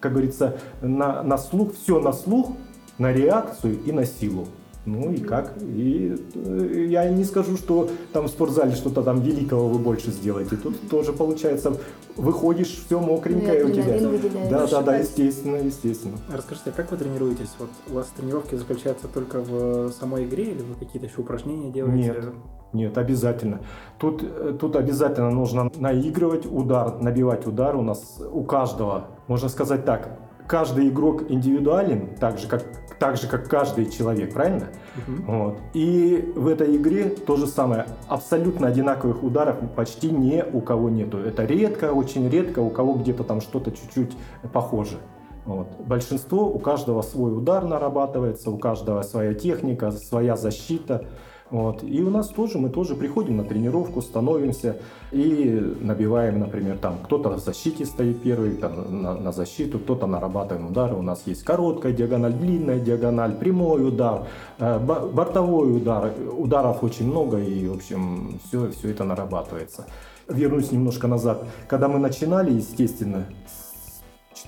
как 0.00 0.12
говорится, 0.12 0.58
на, 0.82 1.22
на 1.22 1.38
слух, 1.38 1.74
все 1.74 2.00
на 2.00 2.12
слух, 2.12 2.52
на 2.98 3.12
реакцию 3.12 3.80
и 3.84 3.92
на 3.92 4.04
силу. 4.04 4.48
Ну 4.84 5.12
и 5.12 5.18
как? 5.18 5.54
И 5.62 6.16
э, 6.34 6.86
я 6.88 7.08
не 7.08 7.24
скажу, 7.24 7.56
что 7.56 7.88
там 8.12 8.26
в 8.26 8.28
спортзале 8.28 8.72
что-то 8.72 9.02
там 9.02 9.20
великого 9.20 9.68
вы 9.68 9.78
больше 9.78 10.10
сделаете. 10.10 10.56
Тут 10.56 10.88
тоже 10.88 11.12
получается, 11.12 11.76
выходишь, 12.16 12.84
все 12.84 12.98
мокренькое 12.98 13.64
Ну, 13.64 13.70
у 13.70 13.72
тебя. 13.72 14.50
Да, 14.50 14.66
да, 14.66 14.82
да, 14.82 14.96
естественно, 14.96 15.56
естественно. 15.56 16.18
Расскажите, 16.32 16.70
а 16.70 16.72
как 16.72 16.90
вы 16.90 16.96
тренируетесь? 16.96 17.50
Вот 17.60 17.70
у 17.90 17.94
вас 17.94 18.08
тренировки 18.16 18.56
заключаются 18.56 19.06
только 19.06 19.40
в 19.40 19.92
самой 19.92 20.24
игре 20.24 20.50
или 20.50 20.62
вы 20.62 20.74
какие-то 20.74 21.06
еще 21.06 21.20
упражнения 21.20 21.70
делаете? 21.70 22.14
Нет. 22.14 22.24
Нет, 22.72 22.96
обязательно. 22.96 23.60
Тут, 23.98 24.22
э, 24.22 24.56
тут 24.58 24.76
обязательно 24.76 25.30
нужно 25.30 25.70
наигрывать 25.76 26.46
удар, 26.50 27.00
набивать 27.00 27.46
удар. 27.46 27.76
У 27.76 27.82
нас 27.82 28.20
у 28.32 28.42
каждого, 28.44 29.08
можно 29.26 29.48
сказать 29.48 29.84
так, 29.84 30.18
каждый 30.46 30.88
игрок 30.88 31.30
индивидуален, 31.30 32.08
так 32.18 32.38
же, 32.38 32.48
как, 32.48 32.64
так 32.98 33.16
же, 33.16 33.26
как 33.26 33.48
каждый 33.48 33.90
человек, 33.90 34.32
правильно? 34.32 34.68
Мгм. 35.06 35.24
Вот. 35.26 35.58
И 35.74 36.32
в 36.36 36.46
этой 36.48 36.76
игре 36.76 37.04
то 37.04 37.36
же 37.36 37.46
самое. 37.46 37.86
Абсолютно 38.08 38.68
одинаковых 38.68 39.22
ударов 39.22 39.56
почти 39.74 40.10
ни 40.10 40.42
у 40.52 40.60
кого 40.60 40.90
нету. 40.90 41.18
Это 41.18 41.44
редко, 41.44 41.92
очень 41.92 42.28
редко, 42.28 42.60
у 42.60 42.70
кого 42.70 42.94
где-то 42.94 43.24
там 43.24 43.40
что-то 43.40 43.70
чуть-чуть 43.70 44.16
похоже. 44.52 44.98
Вот. 45.44 45.68
Большинство, 45.80 46.46
у 46.46 46.58
каждого 46.58 47.02
свой 47.02 47.36
удар 47.36 47.64
нарабатывается, 47.64 48.50
у 48.50 48.58
каждого 48.58 49.02
своя 49.02 49.34
техника, 49.34 49.90
своя 49.90 50.36
защита. 50.36 51.06
Вот. 51.52 51.84
И 51.84 52.02
у 52.02 52.08
нас 52.08 52.28
тоже, 52.28 52.58
мы 52.58 52.70
тоже 52.70 52.94
приходим 52.94 53.36
на 53.36 53.44
тренировку, 53.44 54.00
становимся 54.00 54.78
и 55.12 55.76
набиваем, 55.80 56.40
например, 56.40 56.78
там 56.78 56.96
кто-то 57.04 57.28
в 57.28 57.38
защите 57.40 57.84
стоит 57.84 58.22
первый, 58.22 58.54
там, 58.54 59.02
на, 59.02 59.14
на 59.14 59.32
защиту, 59.32 59.78
кто-то 59.78 60.06
нарабатываем 60.06 60.68
удары. 60.68 60.94
У 60.96 61.02
нас 61.02 61.24
есть 61.26 61.42
короткая 61.44 61.92
диагональ, 61.92 62.32
длинная 62.32 62.80
диагональ, 62.80 63.34
прямой 63.34 63.86
удар, 63.86 64.28
э, 64.58 64.78
бо- 64.78 65.06
бортовой 65.12 65.76
удар. 65.76 66.12
Ударов 66.38 66.82
очень 66.82 67.06
много 67.06 67.38
и, 67.38 67.68
в 67.68 67.74
общем, 67.74 68.40
все, 68.48 68.70
все 68.70 68.88
это 68.88 69.04
нарабатывается. 69.04 69.84
вернусь 70.28 70.72
немножко 70.72 71.06
назад. 71.06 71.44
Когда 71.68 71.88
мы 71.88 71.98
начинали, 71.98 72.54
естественно, 72.54 73.26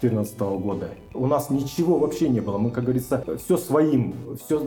2014 0.00 0.38
года. 0.62 0.88
У 1.12 1.26
нас 1.26 1.50
ничего 1.50 1.98
вообще 1.98 2.28
не 2.28 2.40
было. 2.40 2.58
Мы, 2.58 2.70
как 2.70 2.84
говорится, 2.84 3.24
все 3.42 3.56
своим, 3.56 4.14
все 4.44 4.60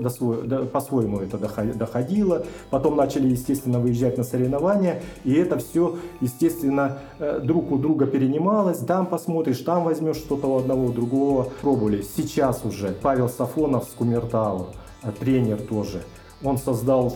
по-своему 0.66 1.20
это 1.20 1.38
доходило. 1.38 2.46
Потом 2.70 2.96
начали, 2.96 3.28
естественно, 3.28 3.80
выезжать 3.80 4.18
на 4.18 4.24
соревнования. 4.24 5.02
И 5.24 5.34
это 5.34 5.58
все, 5.60 5.98
естественно, 6.22 7.00
э, 7.20 7.40
друг 7.44 7.72
у 7.72 7.78
друга 7.78 8.06
перенималось. 8.06 8.80
Там 8.80 9.06
посмотришь, 9.06 9.60
там 9.60 9.84
возьмешь 9.84 10.18
что-то 10.18 10.48
у 10.48 10.58
одного, 10.58 10.86
у 10.86 10.94
другого. 10.94 11.50
Пробовали. 11.62 12.02
Сейчас 12.02 12.64
уже 12.64 12.96
Павел 13.02 13.30
Сафонов 13.30 13.86
с 13.86 13.94
Кумертау, 13.94 14.68
э, 15.04 15.12
тренер 15.12 15.62
тоже. 15.62 16.04
Он 16.44 16.58
создал 16.58 17.14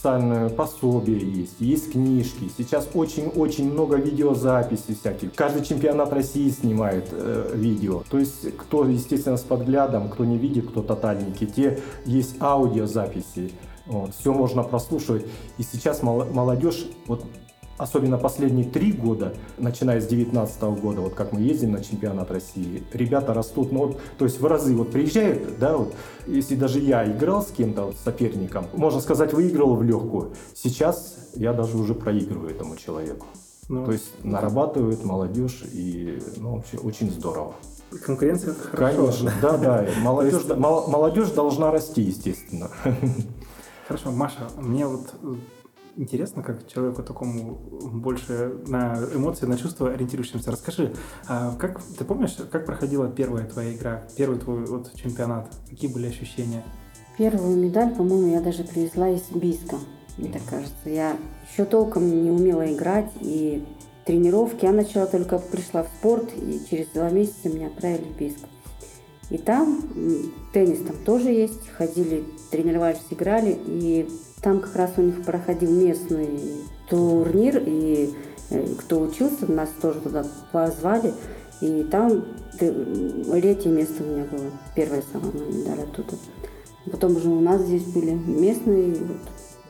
специальное 0.00 0.48
пособие 0.48 1.20
есть, 1.20 1.56
есть 1.58 1.92
книжки. 1.92 2.50
Сейчас 2.56 2.88
очень-очень 2.94 3.70
много 3.70 3.96
видеозаписей 3.96 4.94
всяких. 4.94 5.34
Каждый 5.34 5.62
чемпионат 5.62 6.10
России 6.14 6.48
снимает 6.48 7.08
э, 7.12 7.52
видео. 7.54 8.02
То 8.08 8.18
есть, 8.18 8.56
кто, 8.56 8.86
естественно, 8.86 9.36
с 9.36 9.42
подглядом, 9.42 10.08
кто 10.08 10.24
не 10.24 10.38
видит, 10.38 10.70
кто 10.70 10.82
тотальники, 10.82 11.44
те 11.44 11.80
есть 12.06 12.36
аудиозаписи. 12.40 13.52
Вот, 13.84 14.14
все 14.14 14.32
можно 14.32 14.62
прослушивать. 14.62 15.26
И 15.58 15.62
сейчас 15.62 16.02
молодежь, 16.02 16.86
вот 17.06 17.22
особенно 17.80 18.18
последние 18.18 18.68
три 18.68 18.92
года, 18.92 19.32
начиная 19.56 20.00
с 20.00 20.06
2019 20.06 20.62
года, 20.80 21.00
вот 21.00 21.14
как 21.14 21.32
мы 21.32 21.40
ездим 21.40 21.72
на 21.72 21.82
чемпионат 21.82 22.30
России, 22.30 22.82
ребята 22.92 23.32
растут, 23.32 23.72
ну 23.72 23.86
вот, 23.86 24.00
то 24.18 24.26
есть 24.26 24.38
в 24.38 24.46
разы 24.46 24.74
вот 24.76 24.90
приезжают, 24.90 25.58
да, 25.58 25.76
вот, 25.76 25.94
если 26.26 26.56
даже 26.56 26.78
я 26.78 27.10
играл 27.10 27.42
с 27.42 27.50
кем-то, 27.50 27.84
вот, 27.86 27.96
соперником, 27.96 28.66
можно 28.74 29.00
сказать, 29.00 29.32
выиграл 29.32 29.74
в 29.76 29.82
легкую, 29.82 30.32
сейчас 30.54 31.30
я 31.34 31.54
даже 31.54 31.78
уже 31.78 31.94
проигрываю 31.94 32.50
этому 32.50 32.76
человеку. 32.76 33.26
Ну, 33.68 33.86
то 33.86 33.92
есть 33.92 34.24
нарабатывает 34.24 35.04
молодежь 35.04 35.62
и 35.72 36.20
ну, 36.38 36.56
вообще 36.56 36.76
очень 36.78 37.10
здорово. 37.10 37.54
Конкуренция 38.04 38.50
это 38.50 38.60
хорошо. 38.62 38.96
Конечно, 38.96 39.32
да, 39.40 39.56
да. 39.56 39.86
Молодежь, 40.02 40.42
молодежь 40.56 41.30
должна 41.30 41.70
расти, 41.70 42.02
естественно. 42.02 42.68
Хорошо, 43.86 44.10
Маша, 44.10 44.48
мне 44.56 44.86
вот 44.86 45.14
интересно, 46.00 46.42
как 46.42 46.66
человеку 46.66 47.02
такому 47.02 47.54
больше 47.92 48.60
на 48.66 48.98
эмоции, 49.14 49.46
на 49.46 49.56
чувства 49.56 49.90
ориентирующимся. 49.92 50.50
Расскажи, 50.50 50.94
а 51.28 51.54
как 51.56 51.80
ты 51.82 52.04
помнишь, 52.04 52.36
как 52.50 52.66
проходила 52.66 53.08
первая 53.08 53.46
твоя 53.46 53.74
игра, 53.74 54.02
первый 54.16 54.38
твой 54.38 54.64
вот 54.64 54.92
чемпионат? 54.94 55.54
Какие 55.68 55.92
были 55.92 56.08
ощущения? 56.08 56.64
Первую 57.18 57.56
медаль, 57.58 57.94
по-моему, 57.94 58.32
я 58.32 58.40
даже 58.40 58.64
привезла 58.64 59.10
из 59.10 59.22
Бийска, 59.30 59.76
мне 60.16 60.32
так 60.32 60.42
кажется. 60.48 60.88
Я 60.88 61.16
еще 61.52 61.64
толком 61.64 62.08
не 62.24 62.30
умела 62.30 62.72
играть, 62.72 63.12
и 63.20 63.64
тренировки 64.06 64.64
я 64.64 64.72
начала 64.72 65.06
только 65.06 65.38
пришла 65.38 65.82
в 65.82 65.88
спорт, 65.88 66.30
и 66.34 66.62
через 66.68 66.86
два 66.88 67.10
месяца 67.10 67.48
меня 67.50 67.66
отправили 67.66 68.04
в 68.04 68.16
Бийск. 68.16 68.38
И 69.28 69.38
там 69.38 69.82
теннис 70.52 70.80
там 70.80 70.96
тоже 71.04 71.28
есть, 71.28 71.68
ходили, 71.68 72.24
тренировались, 72.50 73.00
играли, 73.10 73.56
и 73.66 74.08
там 74.42 74.60
как 74.60 74.74
раз 74.76 74.92
у 74.96 75.02
них 75.02 75.22
проходил 75.24 75.70
местный 75.70 76.40
турнир, 76.88 77.62
и 77.64 78.14
э, 78.50 78.66
кто 78.78 79.00
учился, 79.00 79.50
нас 79.50 79.68
тоже 79.80 80.00
туда 80.00 80.24
позвали. 80.52 81.12
И 81.60 81.86
там 81.90 82.24
третье 82.58 83.68
место 83.68 84.02
у 84.02 84.06
меня 84.06 84.24
было, 84.24 84.50
первое 84.74 85.02
самое 85.12 85.32
медаль 85.32 85.80
оттуда. 85.80 86.16
Потом 86.90 87.16
уже 87.16 87.28
у 87.28 87.40
нас 87.40 87.60
здесь 87.60 87.84
были 87.84 88.12
местные, 88.12 88.94
вот, 88.94 89.18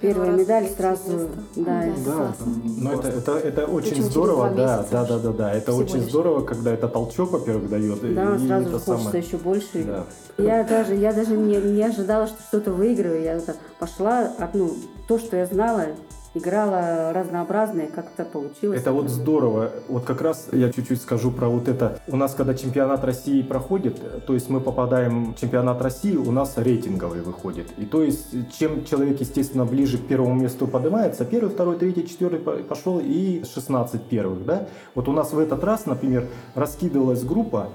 Первая 0.00 0.30
медаль 0.30 0.66
сразу, 0.68 1.28
да, 1.56 1.84
да, 2.06 2.34
но 2.78 2.94
это, 2.94 3.08
это, 3.08 3.32
это 3.32 3.66
очень 3.66 3.90
Причем 3.90 4.04
здорово, 4.04 4.50
да, 4.50 4.86
да, 4.90 5.04
да, 5.04 5.18
да, 5.18 5.30
да, 5.30 5.52
это 5.52 5.74
очень 5.74 5.96
лишь. 5.96 6.04
здорово, 6.04 6.42
когда 6.42 6.72
это 6.72 6.88
толчок, 6.88 7.32
во-первых, 7.32 7.68
дает. 7.68 8.14
Да, 8.14 8.36
и 8.36 8.46
сразу 8.46 8.70
хочется 8.70 8.96
самое... 8.96 9.22
еще 9.22 9.36
больше. 9.36 9.84
Да. 9.84 10.06
Я 10.38 10.64
даже, 10.64 10.94
я 10.94 11.12
даже 11.12 11.36
не, 11.36 11.56
не 11.56 11.82
ожидала, 11.82 12.26
что 12.28 12.42
что-то 12.44 12.72
выиграю, 12.72 13.22
я 13.22 13.40
пошла, 13.78 14.32
ну, 14.54 14.74
то, 15.06 15.18
что 15.18 15.36
я 15.36 15.44
знала, 15.44 15.88
играла 16.34 17.12
разнообразные, 17.12 17.88
как-то 17.88 18.24
получилось. 18.24 18.80
Это 18.80 18.92
вот 18.92 19.08
здорово. 19.08 19.70
Вот 19.88 20.04
как 20.04 20.20
раз 20.20 20.48
я 20.52 20.72
чуть-чуть 20.72 21.00
скажу 21.02 21.30
про 21.30 21.48
вот 21.48 21.68
это. 21.68 22.00
У 22.06 22.16
нас, 22.16 22.34
когда 22.34 22.54
чемпионат 22.54 23.04
России 23.04 23.42
проходит, 23.42 24.24
то 24.26 24.34
есть 24.34 24.48
мы 24.48 24.60
попадаем 24.60 25.34
в 25.34 25.40
чемпионат 25.40 25.82
России, 25.82 26.16
у 26.16 26.30
нас 26.30 26.56
рейтинговый 26.56 27.22
выходит. 27.22 27.66
И 27.78 27.84
то 27.84 28.02
есть, 28.02 28.28
чем 28.56 28.84
человек, 28.84 29.20
естественно, 29.20 29.64
ближе 29.64 29.98
к 29.98 30.06
первому 30.06 30.34
месту 30.34 30.66
поднимается, 30.66 31.24
первый, 31.24 31.50
второй, 31.50 31.76
третий, 31.76 32.06
четвертый 32.06 32.38
пошел 32.38 33.00
и 33.02 33.42
16 33.44 34.02
первых, 34.04 34.44
да? 34.44 34.68
Вот 34.94 35.08
у 35.08 35.12
нас 35.12 35.32
в 35.32 35.38
этот 35.38 35.64
раз, 35.64 35.86
например, 35.86 36.26
раскидывалась 36.54 37.24
группа, 37.24 37.70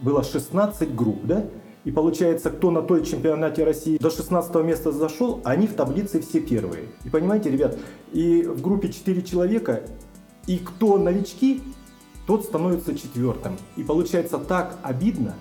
было 0.00 0.22
16 0.22 0.94
групп, 0.94 1.18
да? 1.24 1.44
И 1.86 1.92
получается, 1.92 2.50
кто 2.50 2.72
на 2.72 2.82
той 2.82 3.04
чемпионате 3.04 3.62
России 3.62 3.96
до 3.98 4.10
16 4.10 4.52
места 4.56 4.90
зашел, 4.90 5.40
они 5.44 5.68
в 5.68 5.74
таблице 5.74 6.20
все 6.20 6.40
первые. 6.40 6.86
И 7.04 7.10
понимаете, 7.10 7.48
ребят, 7.48 7.78
и 8.12 8.42
в 8.42 8.60
группе 8.60 8.88
4 8.88 9.22
человека, 9.22 9.82
и 10.48 10.58
кто 10.58 10.98
новички, 10.98 11.62
тот 12.26 12.44
становится 12.44 12.98
четвертым. 12.98 13.56
И 13.76 13.84
получается 13.84 14.38
так 14.38 14.78
обидно, 14.82 15.34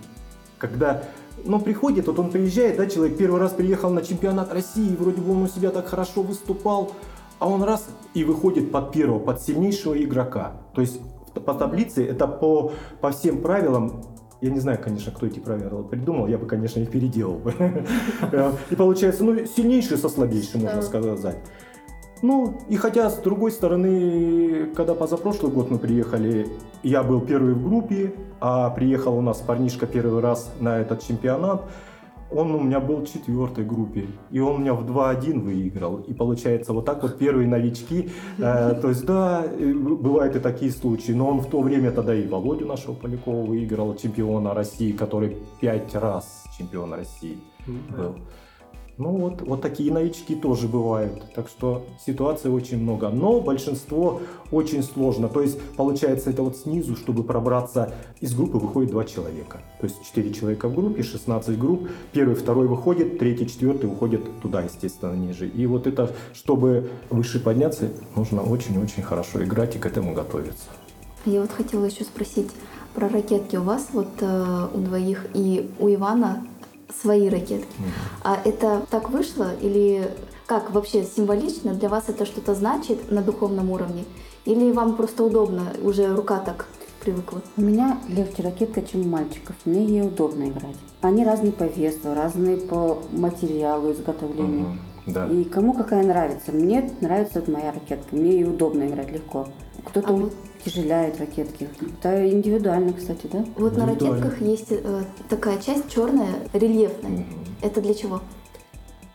когда 0.60 1.06
ну, 1.44 1.60
приходит, 1.60 2.06
вот 2.06 2.20
он 2.20 2.30
приезжает, 2.30 2.78
да, 2.78 2.86
человек 2.86 3.18
первый 3.18 3.42
раз 3.42 3.54
приехал 3.54 3.90
на 3.90 4.04
чемпионат 4.04 4.54
России, 4.54 4.96
вроде 4.96 5.22
бы 5.22 5.32
он 5.32 5.42
у 5.42 5.48
себя 5.48 5.72
так 5.72 5.88
хорошо 5.88 6.22
выступал, 6.22 6.92
а 7.40 7.50
он 7.50 7.64
раз 7.64 7.88
и 8.14 8.24
выходит 8.24 8.72
под 8.72 8.92
первого, 8.92 9.18
под 9.18 9.42
сильнейшего 9.42 10.00
игрока. 10.00 10.54
То 10.76 10.82
есть 10.82 11.02
по 11.34 11.56
таблице 11.56 12.06
это 12.06 12.28
по, 12.28 12.72
по 13.02 13.10
всем 13.10 13.42
правилам 13.42 14.14
я 14.41 14.50
не 14.50 14.60
знаю, 14.60 14.80
конечно, 14.84 15.12
кто 15.12 15.26
эти 15.26 15.39
правила 15.39 15.84
придумал, 15.84 16.28
я 16.28 16.38
бы, 16.38 16.45
конечно, 16.45 16.80
их 16.80 16.91
переделал 16.91 17.38
бы. 17.38 17.54
И 18.69 18.76
получается, 18.76 19.24
ну, 19.24 19.45
сильнейший 19.45 19.98
со 19.98 20.10
слабейшим, 20.10 20.62
можно 20.62 20.82
сказать. 20.82 21.38
Ну, 22.21 22.58
и 22.69 22.78
хотя, 22.78 23.10
с 23.10 23.17
другой 23.17 23.52
стороны, 23.52 24.67
когда 24.76 24.95
позапрошлый 24.95 25.52
год 25.52 25.69
мы 25.69 25.78
приехали, 25.78 26.48
я 26.82 27.04
был 27.04 27.21
первый 27.21 27.54
в 27.54 27.63
группе, 27.63 28.13
а 28.39 28.69
приехал 28.69 29.17
у 29.17 29.21
нас 29.21 29.38
парнишка 29.41 29.86
первый 29.86 30.21
раз 30.21 30.52
на 30.60 30.80
этот 30.80 31.06
чемпионат, 31.06 31.69
он 32.32 32.52
у 32.52 32.60
меня 32.60 32.80
был 32.80 32.98
в 32.98 33.08
четвертой 33.08 33.66
группе, 33.66 34.08
и 34.32 34.40
он 34.40 34.56
у 34.56 34.58
меня 34.58 34.74
в 34.74 34.86
2-1 34.86 35.40
выиграл. 35.40 35.98
И 35.98 36.14
получается, 36.14 36.74
вот 36.74 36.86
так 36.86 37.02
вот 37.04 37.18
первые 37.18 37.48
новички, 37.48 38.10
э, 38.38 38.76
то 38.82 38.90
есть 38.90 39.06
да, 39.06 39.46
бывают 39.48 40.36
и 40.36 40.40
такие 40.40 40.72
случаи, 40.72 41.12
но 41.12 41.30
он 41.30 41.40
в 41.40 41.50
то 41.50 41.62
время 41.62 41.92
тогда 41.92 42.16
и 42.16 42.28
Володю 42.28 42.66
нашего 42.66 42.94
Полякова 42.94 43.46
выиграл, 43.46 43.96
чемпиона 43.96 44.54
России, 44.54 44.92
который 44.92 45.38
пять 45.60 45.94
раз 45.96 46.44
чемпион 46.58 46.94
России 46.94 47.38
был. 47.66 48.16
Ну 48.98 49.10
вот, 49.10 49.42
вот 49.42 49.62
такие 49.62 49.92
новички 49.92 50.36
тоже 50.36 50.68
бывают. 50.68 51.34
Так 51.34 51.50
что 51.50 51.86
ситуаций 52.06 52.50
очень 52.50 52.78
много. 52.78 53.10
Но 53.10 53.42
большинство 53.42 54.22
очень 54.52 54.84
сложно. 54.84 55.28
То 55.28 55.42
есть 55.42 55.60
получается 55.76 56.30
это 56.30 56.44
вот 56.44 56.56
снизу, 56.56 56.96
чтобы 56.96 57.24
пробраться, 57.24 57.94
из 58.22 58.34
группы 58.34 58.58
выходит 58.58 58.92
два 58.92 59.04
человека. 59.04 59.60
То 59.82 59.88
есть 59.88 59.98
4 60.06 60.34
человека 60.34 60.70
в 60.70 60.76
группе, 60.76 61.04
16 61.04 61.60
групп. 61.60 61.90
Первый, 62.14 62.36
второй 62.36 62.68
выходит, 62.68 63.20
третий, 63.20 63.48
четвертый 63.48 63.88
уходит 63.88 64.22
туда, 64.42 64.62
естественно, 64.62 65.14
ниже. 65.14 65.50
И 65.50 65.66
вот 65.66 65.88
это, 65.88 66.12
чтобы 66.34 66.90
выше 67.10 67.42
подняться, 67.42 67.90
нужно 68.16 68.44
очень-очень 68.44 69.04
хорошо 69.04 69.44
играть 69.44 69.76
и 69.76 69.80
к 69.80 69.86
этому 69.86 70.14
готовиться. 70.14 70.68
Я 71.26 71.42
вот 71.42 71.52
хотела 71.52 71.86
еще 71.86 72.06
спросить 72.06 72.50
про 72.94 73.10
ракетки. 73.10 73.58
У 73.58 73.64
вас 73.64 73.90
вот 73.92 74.08
э, 74.22 74.68
у 74.74 74.78
двоих 74.78 75.26
и 75.34 75.70
у 75.80 75.90
Ивана 75.90 76.46
свои 77.02 77.30
ракетки. 77.30 77.76
А 78.24 78.39
это 78.43 78.86
так 78.89 79.10
вышло 79.10 79.52
или 79.62 80.10
как 80.45 80.71
вообще 80.71 81.04
символично 81.04 81.74
для 81.74 81.89
вас 81.89 82.06
это 82.08 82.26
что-то 82.26 82.54
значит 82.54 83.12
на 83.12 83.21
духовном 83.21 83.71
уровне? 83.71 84.06
Или 84.45 84.71
вам 84.71 84.95
просто 84.95 85.24
удобно, 85.24 85.74
уже 85.82 86.13
рука 86.15 86.39
так 86.39 86.67
привыкла? 87.02 87.41
У 87.58 87.62
меня 87.62 88.00
легче 88.08 88.43
ракетка, 88.43 88.82
чем 88.84 89.02
у 89.02 89.10
мальчиков. 89.10 89.56
Мне 89.65 89.86
ей 89.86 90.02
удобно 90.04 90.43
играть. 90.43 90.76
Они 91.02 91.26
разные 91.26 91.52
по 91.52 91.63
весу, 91.63 92.13
разные 92.13 92.58
по 92.58 93.02
материалу 93.12 93.91
изготовления. 93.91 94.65
Угу, 94.65 95.13
да. 95.13 95.28
И 95.28 95.43
кому 95.45 95.74
какая 95.74 96.04
нравится. 96.04 96.52
Мне 96.52 96.91
нравится 97.02 97.39
вот 97.39 97.48
моя 97.48 97.71
ракетка. 97.71 98.15
Мне 98.15 98.34
ей 98.34 98.43
удобно 98.43 98.88
играть 98.88 99.12
легко. 99.12 99.48
Кто-то 99.84 100.10
а 100.10 100.13
вот 100.13 100.34
тяжеляет 100.65 101.19
ракетки. 101.19 101.69
Это 101.99 102.28
индивидуально, 102.30 102.93
кстати, 102.93 103.28
да? 103.32 103.45
Вот 103.56 103.78
на 103.78 103.86
ракетках 103.86 104.41
есть 104.41 104.71
э, 104.71 105.04
такая 105.30 105.62
часть 105.62 105.89
черная, 105.89 106.36
рельефная. 106.54 107.19
Mm-hmm. 107.19 107.47
Это 107.62 107.82
для 107.82 107.93
чего? 107.93 108.21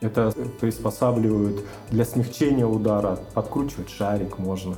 Это 0.00 0.32
приспосабливают 0.60 1.62
для 1.90 2.04
смягчения 2.04 2.66
удара, 2.66 3.18
подкручивать 3.34 3.90
шарик 3.90 4.38
можно, 4.38 4.76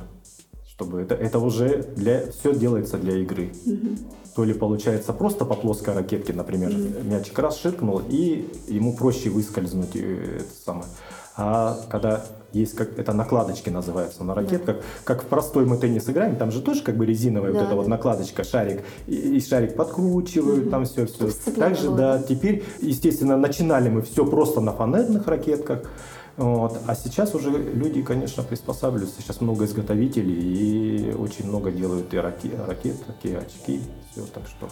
чтобы 0.67 1.01
это, 1.01 1.15
это 1.15 1.39
уже 1.39 1.83
для 1.95 2.29
все 2.31 2.53
делается 2.53 2.97
для 2.97 3.17
игры. 3.19 3.51
Mm-hmm. 3.65 3.99
То 4.35 4.43
ли 4.43 4.53
получается 4.53 5.13
просто 5.13 5.45
по 5.45 5.53
плоской 5.53 5.93
ракетке, 5.93 6.33
например, 6.33 6.71
mm-hmm. 6.71 7.07
мячик 7.07 7.37
раз 7.37 7.59
ширкнул 7.59 8.01
и 8.09 8.49
ему 8.67 8.97
проще 8.97 9.29
выскользнуть 9.29 9.95
э, 9.95 10.39
это 10.39 10.53
самое. 10.65 10.87
А 11.35 11.79
когда 11.89 12.23
есть 12.51 12.75
как 12.75 12.99
это 12.99 13.13
накладочки 13.13 13.69
называются 13.69 14.23
на 14.23 14.35
ракетках, 14.35 14.77
как 15.03 15.23
в 15.23 15.25
простой 15.25 15.65
мы 15.65 15.77
теннис 15.77 16.07
играем, 16.07 16.35
там 16.35 16.51
же 16.51 16.61
тоже 16.61 16.83
как 16.83 16.95
бы 16.95 17.05
резиновая 17.05 17.51
Да, 17.51 17.57
вот 17.59 17.63
эта 17.63 17.69
да. 17.71 17.75
вот 17.75 17.87
накладочка, 17.87 18.43
шарик, 18.43 18.83
и, 19.07 19.15
и 19.15 19.41
шарик 19.41 19.75
подкручивают, 19.75 20.69
там 20.69 20.85
все, 20.85 21.07
все. 21.07 21.29
Также, 21.57 21.87
было, 21.87 21.97
да, 21.97 22.17
да. 22.17 22.23
теперь, 22.23 22.63
естественно, 22.79 23.37
начинали 23.37 23.89
мы 23.89 24.03
все 24.03 24.25
просто 24.25 24.61
на 24.61 24.71
фанерных 24.73 25.27
ракетках, 25.27 25.89
вот. 26.37 26.79
А 26.87 26.95
сейчас 26.95 27.35
уже 27.35 27.49
люди, 27.51 28.01
конечно, 28.01 28.43
приспосабливаются. 28.43 29.21
Сейчас 29.21 29.41
много 29.41 29.65
изготовителей 29.65 30.33
и 30.33 31.13
очень 31.13 31.47
много 31.47 31.71
делают 31.71 32.13
и 32.13 32.17
раке- 32.17 32.59
ракет, 32.67 33.03
такие 33.05 33.37
очки, 33.39 33.81
все, 34.11 34.21
так 34.33 34.43
что. 34.47 34.67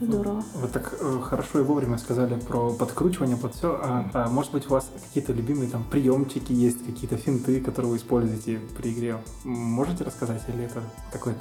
Здорово. 0.00 0.42
Вы 0.54 0.68
так 0.68 0.94
э, 1.00 1.18
хорошо 1.22 1.60
и 1.60 1.62
вовремя 1.62 1.98
сказали 1.98 2.38
про 2.38 2.72
подкручивание 2.72 3.36
под 3.36 3.54
все. 3.54 3.78
А, 3.82 4.10
а 4.14 4.28
может 4.28 4.52
быть 4.52 4.66
у 4.66 4.70
вас 4.70 4.90
какие-то 5.08 5.32
любимые 5.32 5.68
там 5.70 5.84
приемчики 5.84 6.52
есть, 6.52 6.84
какие-то 6.86 7.16
финты, 7.16 7.60
которые 7.60 7.92
вы 7.92 7.96
используете 7.98 8.60
при 8.76 8.92
игре? 8.92 9.18
Можете 9.44 10.04
рассказать 10.04 10.42
или 10.48 10.64
это 10.64 10.80
какой-то 11.12 11.40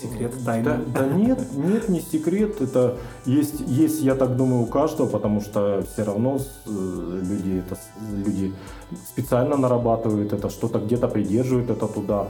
секрет, 0.00 0.32
тайна? 0.44 0.80
Да, 0.86 1.00
да 1.00 1.08
нет, 1.08 1.40
нет, 1.54 1.88
не 1.88 2.00
секрет. 2.00 2.60
Это 2.60 2.98
есть, 3.24 3.60
есть, 3.60 4.00
я 4.02 4.14
так 4.14 4.36
думаю, 4.36 4.62
у 4.62 4.66
каждого, 4.66 5.08
потому 5.08 5.40
что 5.40 5.84
все 5.92 6.04
равно 6.04 6.38
э, 6.66 7.20
люди, 7.24 7.64
это, 7.66 7.78
люди 8.12 8.54
специально 9.06 9.56
нарабатывают 9.56 10.32
это, 10.32 10.50
что-то 10.50 10.78
где-то 10.78 11.08
придерживают 11.08 11.70
этот 11.70 11.96
удар. 11.96 12.28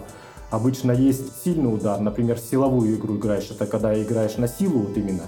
Обычно 0.50 0.92
есть 0.92 1.42
сильный 1.44 1.72
удар, 1.72 2.00
например, 2.00 2.38
силовую 2.38 2.96
игру 2.96 3.16
играешь, 3.16 3.50
это 3.50 3.66
когда 3.66 4.00
играешь 4.02 4.38
на 4.38 4.48
силу 4.48 4.78
вот 4.80 4.96
именно. 4.96 5.24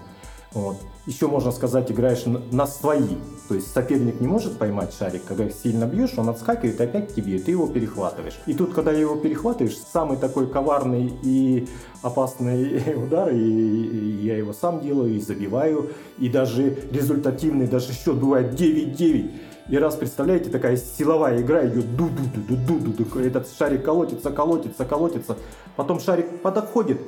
Вот. 0.53 0.79
Еще 1.07 1.29
можно 1.29 1.53
сказать, 1.53 1.91
играешь 1.91 2.25
на, 2.27 2.67
свои. 2.67 3.17
То 3.49 3.55
есть 3.55 3.73
соперник 3.73 4.21
не 4.21 4.27
может 4.27 4.59
поймать 4.59 4.93
шарик, 4.97 5.25
когда 5.25 5.49
сильно 5.49 5.85
бьешь, 5.85 6.15
он 6.17 6.29
отскакивает 6.29 6.81
опять 6.81 7.15
тебе, 7.15 7.39
ты 7.39 7.53
его 7.53 7.69
перехватываешь. 7.69 8.39
И 8.47 8.55
тут, 8.55 8.75
когда 8.75 8.93
его 8.93 9.17
перехватываешь, 9.17 9.77
самый 9.77 10.19
такой 10.19 10.49
коварный 10.49 11.13
и 11.23 11.69
опасный 12.03 12.95
удар, 12.97 13.31
и, 13.31 13.39
и 13.39 14.27
я 14.27 14.37
его 14.37 14.53
сам 14.53 14.81
делаю, 14.81 15.15
и 15.15 15.21
забиваю, 15.21 15.91
и 16.19 16.29
даже 16.29 16.77
результативный, 16.91 17.67
даже 17.67 17.93
счет 17.93 18.17
бывает 18.17 18.61
9-9. 18.61 19.31
И 19.69 19.79
раз, 19.79 19.95
представляете, 19.95 20.51
такая 20.51 20.77
силовая 20.77 21.41
игра 21.41 21.65
идет, 21.67 21.97
ду 21.97 22.09
ду 22.09 22.43
ду 22.49 22.57
ду 22.57 22.93
ду 22.93 23.05
ду 23.05 23.21
этот 23.21 23.49
шарик 23.57 23.85
колотится, 23.85 24.31
колотится, 24.33 24.85
колотится. 24.85 25.37
Потом 25.77 26.01
шарик 26.01 26.43
подходит, 26.43 27.01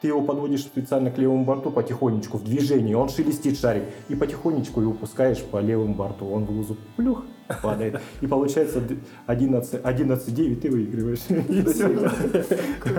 ты 0.00 0.08
его 0.08 0.22
подводишь 0.22 0.62
специально 0.62 1.10
к 1.10 1.18
левому 1.18 1.44
борту 1.44 1.70
потихонечку 1.70 2.38
в 2.38 2.44
движении, 2.44 2.94
он 2.94 3.08
шелестит 3.08 3.58
шарик, 3.58 3.84
и 4.08 4.14
потихонечку 4.14 4.80
его 4.80 4.92
пускаешь 4.92 5.42
по 5.42 5.60
левому 5.60 5.94
борту, 5.94 6.28
он 6.28 6.44
в 6.44 6.50
лузу 6.50 6.76
плюх 6.96 7.24
падает, 7.62 8.00
и 8.20 8.26
получается 8.26 8.82
11 9.26 9.82
11-9 9.82 10.56
ты 10.56 10.70
выигрываешь. 10.70 11.20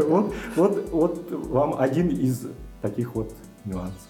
Вот, 0.10 0.34
вот, 0.56 0.90
вот 0.92 1.32
вам 1.32 1.76
один 1.78 2.10
из 2.10 2.48
таких 2.82 3.16
вот 3.16 3.34
нюансов. 3.66 4.10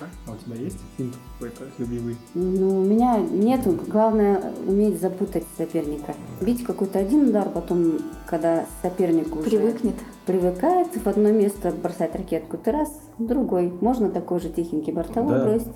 Маша, 0.00 0.10
а 0.26 0.32
у 0.32 0.36
тебя 0.36 0.56
есть 0.62 0.78
финт 0.96 1.14
какой-то 1.38 1.64
любимый? 1.78 2.16
Ну, 2.34 2.80
у 2.80 2.84
меня 2.84 3.18
нету, 3.18 3.76
главное 3.86 4.52
уметь 4.66 5.00
запутать 5.00 5.44
соперника. 5.56 6.14
Бить 6.40 6.64
какой-то 6.64 6.98
один 6.98 7.28
удар, 7.28 7.48
потом, 7.48 7.98
когда 8.26 8.66
соперник 8.82 9.34
уже 9.34 9.50
Привыкнет. 9.50 9.94
привыкает 10.26 10.88
в 10.88 11.06
одно 11.06 11.30
место 11.30 11.72
бросать 11.72 12.14
ракетку, 12.14 12.58
ты 12.58 12.70
раз, 12.70 13.00
другой. 13.18 13.72
Можно 13.80 14.10
такой 14.10 14.40
же 14.40 14.50
тихенький 14.50 14.92
бортовой 14.92 15.38
Да. 15.38 15.44
бросить. 15.44 15.72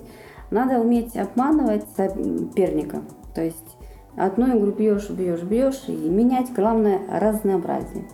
Надо 0.51 0.79
уметь 0.79 1.15
обманывать 1.17 1.85
соперника. 1.97 3.01
То 3.33 3.43
есть 3.43 3.77
одну 4.15 4.57
игру 4.57 4.71
бьешь, 4.71 5.09
бьешь, 5.09 5.41
бьешь, 5.41 5.83
и 5.87 5.91
менять, 5.91 6.53
главное, 6.53 6.99
разнообразие. 7.19 8.07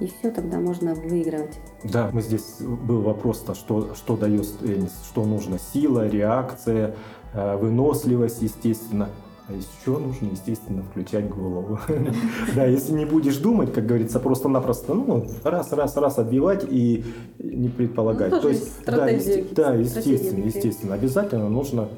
И 0.00 0.06
все, 0.06 0.30
тогда 0.30 0.58
можно 0.58 0.94
выигрывать. 0.94 1.58
Да, 1.84 2.10
мы 2.12 2.22
здесь 2.22 2.56
был 2.60 3.02
вопрос-то, 3.02 3.54
что, 3.54 3.94
что 3.94 4.16
дает 4.16 4.46
теннис, 4.58 4.92
что 5.08 5.24
нужно, 5.24 5.58
сила, 5.58 6.06
реакция, 6.08 6.94
э, 7.32 7.56
выносливость, 7.56 8.42
естественно. 8.42 9.08
А 9.48 9.52
еще 9.52 9.98
нужно, 9.98 10.26
естественно, 10.26 10.82
включать 10.82 11.28
голову. 11.28 11.78
Да, 12.54 12.64
если 12.64 12.92
не 12.92 13.04
будешь 13.04 13.36
думать, 13.36 13.72
как 13.72 13.86
говорится, 13.86 14.18
просто-напросто, 14.18 14.94
ну, 14.94 15.26
раз, 15.44 15.72
раз, 15.72 15.96
раз 15.96 16.18
отбивать 16.18 16.66
и 16.68 17.04
не 17.38 17.68
предполагать. 17.68 18.32
Ну, 18.32 18.40
То 18.40 18.48
есть 18.48 18.84
да, 18.84 19.08
естественно, 19.08 20.44
естественно, 20.44 20.94
обязательно 20.94 21.48
нужно 21.48 21.88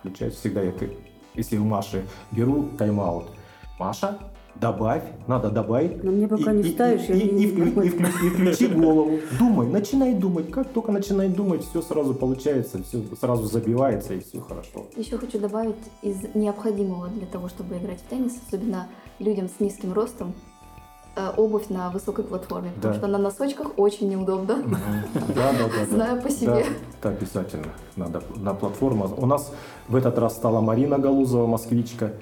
включать 0.00 0.34
всегда, 0.34 0.62
я 0.62 0.72
если 1.34 1.56
у 1.58 1.64
Маши 1.64 2.04
беру 2.32 2.68
тайм-аут, 2.76 3.26
Маша, 3.78 4.18
добавь, 4.60 5.02
надо 5.26 5.50
добавить, 5.50 6.02
Но 6.04 6.10
мне 6.12 6.28
пока 6.28 6.52
не 6.52 6.64
ставишь, 6.64 7.02
я 7.08 7.14
и, 7.14 7.30
не 7.30 7.44
и 7.44 7.46
вклю- 7.50 7.84
и 7.84 7.88
вклю- 7.88 8.26
и 8.26 8.30
включи 8.30 8.66
голову. 8.68 9.18
Думай, 9.38 9.66
начинай 9.66 10.14
думать. 10.14 10.50
Как 10.50 10.68
только 10.68 10.92
начинай 10.92 11.28
думать, 11.28 11.64
все 11.64 11.80
сразу 11.82 12.14
получается, 12.14 12.82
все 12.82 13.02
сразу 13.20 13.44
забивается 13.46 14.14
и 14.14 14.20
все 14.20 14.40
хорошо. 14.40 14.86
Еще 14.96 15.16
хочу 15.18 15.38
добавить 15.38 15.76
из 16.02 16.16
необходимого 16.34 17.08
для 17.08 17.26
того, 17.26 17.48
чтобы 17.48 17.76
играть 17.78 17.98
в 18.00 18.08
теннис, 18.10 18.34
особенно 18.46 18.88
людям 19.18 19.48
с 19.48 19.60
низким 19.60 19.92
ростом, 19.94 20.34
э, 21.16 21.30
обувь 21.36 21.68
на 21.70 21.90
высокой 21.90 22.24
платформе, 22.24 22.70
потому 22.74 22.94
Да. 22.94 22.98
что 23.00 23.06
на 23.08 23.18
носочках 23.18 23.72
очень 23.78 24.08
неудобно. 24.10 24.56
Да, 25.14 25.52
да, 25.52 25.52
да. 25.58 25.64
да. 25.88 25.94
Знаю 25.94 26.16
по 26.22 26.28
Да, 26.28 26.34
себе. 26.34 26.66
это 27.00 27.08
обязательно. 27.08 27.66
Надо 27.96 28.22
на 28.36 28.52
платформу. 28.54 29.08
У 29.16 29.26
нас 29.26 29.52
в 29.88 29.96
этот 29.96 30.18
раз 30.18 30.36
стала 30.36 30.60
Марина 30.60 30.98
Галузова, 30.98 31.46
москвичка, 31.46 32.12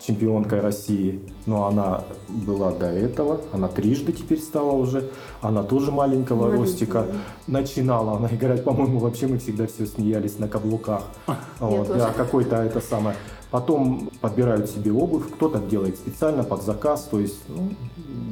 чемпионкой 0.00 0.60
России. 0.60 1.20
Но 1.46 1.66
она 1.66 2.04
была 2.28 2.72
до 2.72 2.86
этого, 2.86 3.40
она 3.52 3.68
трижды 3.68 4.12
теперь 4.12 4.38
стала 4.38 4.72
уже. 4.72 5.10
Она 5.40 5.62
тоже 5.62 5.92
маленького 5.92 6.46
Маленькая, 6.46 6.58
ростика. 6.58 7.06
Начинала 7.46 8.16
она 8.16 8.28
играть, 8.28 8.64
по-моему, 8.64 8.98
вообще 8.98 9.26
мы 9.26 9.38
всегда 9.38 9.66
все 9.66 9.86
смеялись 9.86 10.38
на 10.38 10.48
каблуках. 10.48 11.02
Вот, 11.60 11.88
тоже. 11.88 11.98
да, 11.98 12.12
какой-то 12.12 12.56
это 12.56 12.80
самое. 12.80 13.16
Потом 13.50 14.10
подбирают 14.20 14.68
себе 14.68 14.92
обувь, 14.92 15.30
кто-то 15.30 15.60
делает 15.60 15.96
специально 15.96 16.42
под 16.42 16.62
заказ, 16.62 17.08
то 17.10 17.20
есть 17.20 17.38
ну, 17.48 17.70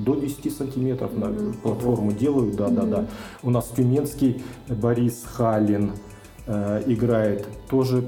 до 0.05 0.17
10 0.17 0.57
сантиметров 0.57 1.13
на 1.15 1.53
платформу 1.63 2.13
делают, 2.13 2.57
да, 2.57 2.69
да, 2.69 2.83
да. 2.83 3.07
У 3.43 3.51
нас 3.51 3.73
тюменский 3.77 4.43
Борис 4.69 5.25
Халин 5.25 5.93
э, 6.47 6.83
играет, 6.87 7.47
тоже 7.71 8.05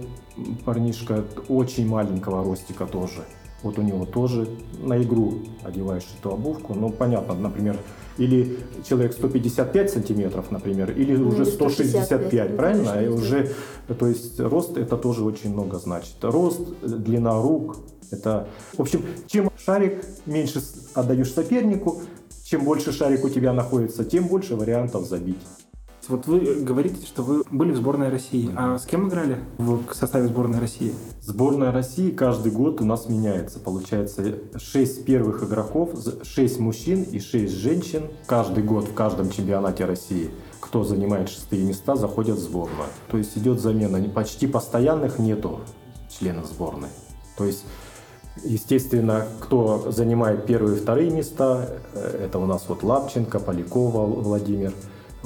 парнишка 0.65 1.25
очень 1.49 1.89
маленького 1.89 2.45
ростика 2.45 2.87
тоже. 2.87 3.25
Вот 3.63 3.79
у 3.79 3.83
него 3.83 4.05
тоже 4.05 4.49
на 4.83 5.03
игру 5.03 5.39
одеваешь 5.65 6.07
эту 6.19 6.33
обувку. 6.33 6.75
Ну, 6.75 6.91
понятно, 6.91 7.35
например, 7.35 7.77
или 8.19 8.59
человек 8.89 9.13
155 9.13 9.91
сантиметров, 9.91 10.51
например, 10.51 10.91
или 10.93 11.17
Ну, 11.17 11.29
уже 11.29 11.43
или 11.43 11.51
165, 11.51 12.05
165, 12.05 12.57
правильно? 12.57 13.03
И 13.03 13.09
уже, 13.09 13.53
то 13.99 14.07
есть 14.07 14.39
рост 14.41 14.77
это 14.77 14.97
тоже 14.97 15.25
очень 15.25 15.53
много 15.53 15.79
значит. 15.79 16.17
Рост, 16.23 16.61
длина 16.83 17.41
рук, 17.41 17.79
это, 18.11 18.49
в 18.77 18.81
общем, 18.81 19.03
чем 19.27 19.51
шарик 19.57 20.05
меньше 20.27 20.63
отдаешь 20.95 21.33
сопернику, 21.33 22.03
чем 22.45 22.65
больше 22.65 22.93
шарик 22.93 23.25
у 23.25 23.29
тебя 23.29 23.53
находится, 23.53 24.05
тем 24.05 24.29
больше 24.29 24.55
вариантов 24.55 25.07
забить. 25.07 25.41
Вот 26.09 26.27
вы 26.27 26.57
говорите, 26.63 27.05
что 27.05 27.23
вы 27.23 27.43
были 27.51 27.73
в 27.73 27.77
сборной 27.77 28.09
России. 28.09 28.51
А 28.57 28.79
с 28.79 28.85
кем 28.87 29.09
играли 29.09 29.39
в 29.59 29.93
составе 29.93 30.29
сборной 30.29 30.61
России? 30.61 30.95
Сборная 31.21 31.73
России 31.73 32.11
каждый 32.11 32.53
год 32.53 32.81
у 32.81 32.85
нас 32.85 33.09
меняется. 33.09 33.59
Получается 33.59 34.39
6 34.57 35.05
первых 35.05 35.43
игроков, 35.43 35.91
6 36.23 36.61
мужчин 36.61 37.03
и 37.03 37.19
6 37.19 37.53
женщин. 37.53 38.11
Каждый 38.27 38.63
год 38.63 38.85
в 38.85 38.95
каждом 38.95 39.31
чемпионате 39.31 39.85
России, 39.85 40.31
кто 40.61 40.85
занимает 40.85 41.29
шестые 41.29 41.65
места, 41.65 41.97
заходят 41.97 42.39
в 42.39 42.43
сборную. 42.43 42.89
То 43.11 43.19
есть 43.19 43.37
идет 43.37 43.61
замена. 43.61 44.01
Почти 44.09 44.47
постоянных 44.47 45.19
нету 45.19 45.61
членов 46.09 46.47
сборной. 46.47 46.91
То 47.37 47.45
есть 47.45 47.65
Естественно, 48.45 49.27
кто 49.41 49.91
занимает 49.91 50.45
первые 50.45 50.77
и 50.77 50.81
вторые 50.81 51.11
места, 51.11 51.71
э, 51.95 52.27
это 52.27 52.39
у 52.39 52.45
нас 52.45 52.67
вот 52.69 52.83
Лапченко, 52.83 53.39
Полякова 53.39 54.05
Владимир, 54.05 54.75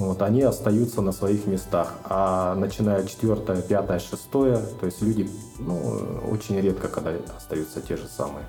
вот, 0.00 0.22
они 0.22 0.42
остаются 0.42 1.02
на 1.02 1.12
своих 1.12 1.46
местах. 1.46 1.94
А 2.04 2.54
начиная 2.54 3.04
четвертое, 3.04 3.60
пятое, 3.60 3.98
шестое, 3.98 4.56
то 4.80 4.86
есть 4.86 5.02
люди, 5.02 5.30
ну, 5.58 5.78
очень 6.30 6.58
редко, 6.58 6.88
когда 6.88 7.12
остаются 7.36 7.80
те 7.80 7.96
же 7.96 8.06
самые. 8.08 8.46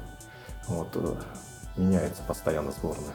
Вот, 0.68 0.88
э, 0.96 1.14
меняется 1.78 2.22
постоянно 2.26 2.72
сборная. 2.72 3.14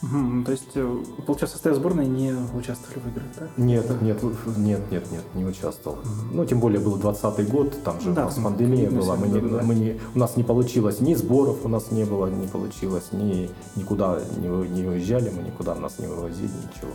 Мгм, 0.00 0.44
то 0.44 0.52
есть, 0.52 0.70
э, 0.76 1.02
получается, 1.26 1.46
в 1.46 1.58
составе 1.58 1.74
сборной 1.74 2.06
не 2.06 2.32
участвовали 2.54 3.00
в 3.00 3.08
играх, 3.08 3.26
да? 3.38 3.46
Нет, 3.56 4.02
нет, 4.02 4.22
нет, 4.56 4.90
нет, 4.92 5.10
нет, 5.10 5.24
не 5.34 5.44
участвовал. 5.44 5.98
Ну, 6.32 6.44
тем 6.46 6.60
более 6.60 6.80
был 6.80 6.96
20 6.96 7.48
год, 7.48 7.82
там 7.82 8.00
же 8.00 8.12
Да, 8.12 8.22
у 8.22 8.24
нас 8.26 8.36
ну, 8.36 8.44
пандемия 8.44 8.90
была, 8.90 9.16
мы 9.16 9.28
не, 9.28 9.40
мы 9.40 9.74
не- 9.74 10.00
у 10.14 10.18
нас 10.18 10.36
не 10.36 10.44
получилось 10.44 11.00
ни 11.00 11.14
сборов, 11.14 11.64
у 11.64 11.68
нас 11.68 11.90
не 11.90 12.04
было, 12.04 12.26
не 12.26 12.46
получилось, 12.46 13.08
ни 13.12 13.50
никуда 13.74 14.20
не, 14.36 14.46
не 14.46 14.86
уезжали, 14.86 15.30
мы 15.30 15.42
никуда 15.42 15.74
нас 15.74 15.98
не 15.98 16.06
вывозили, 16.06 16.46
ничего. 16.46 16.92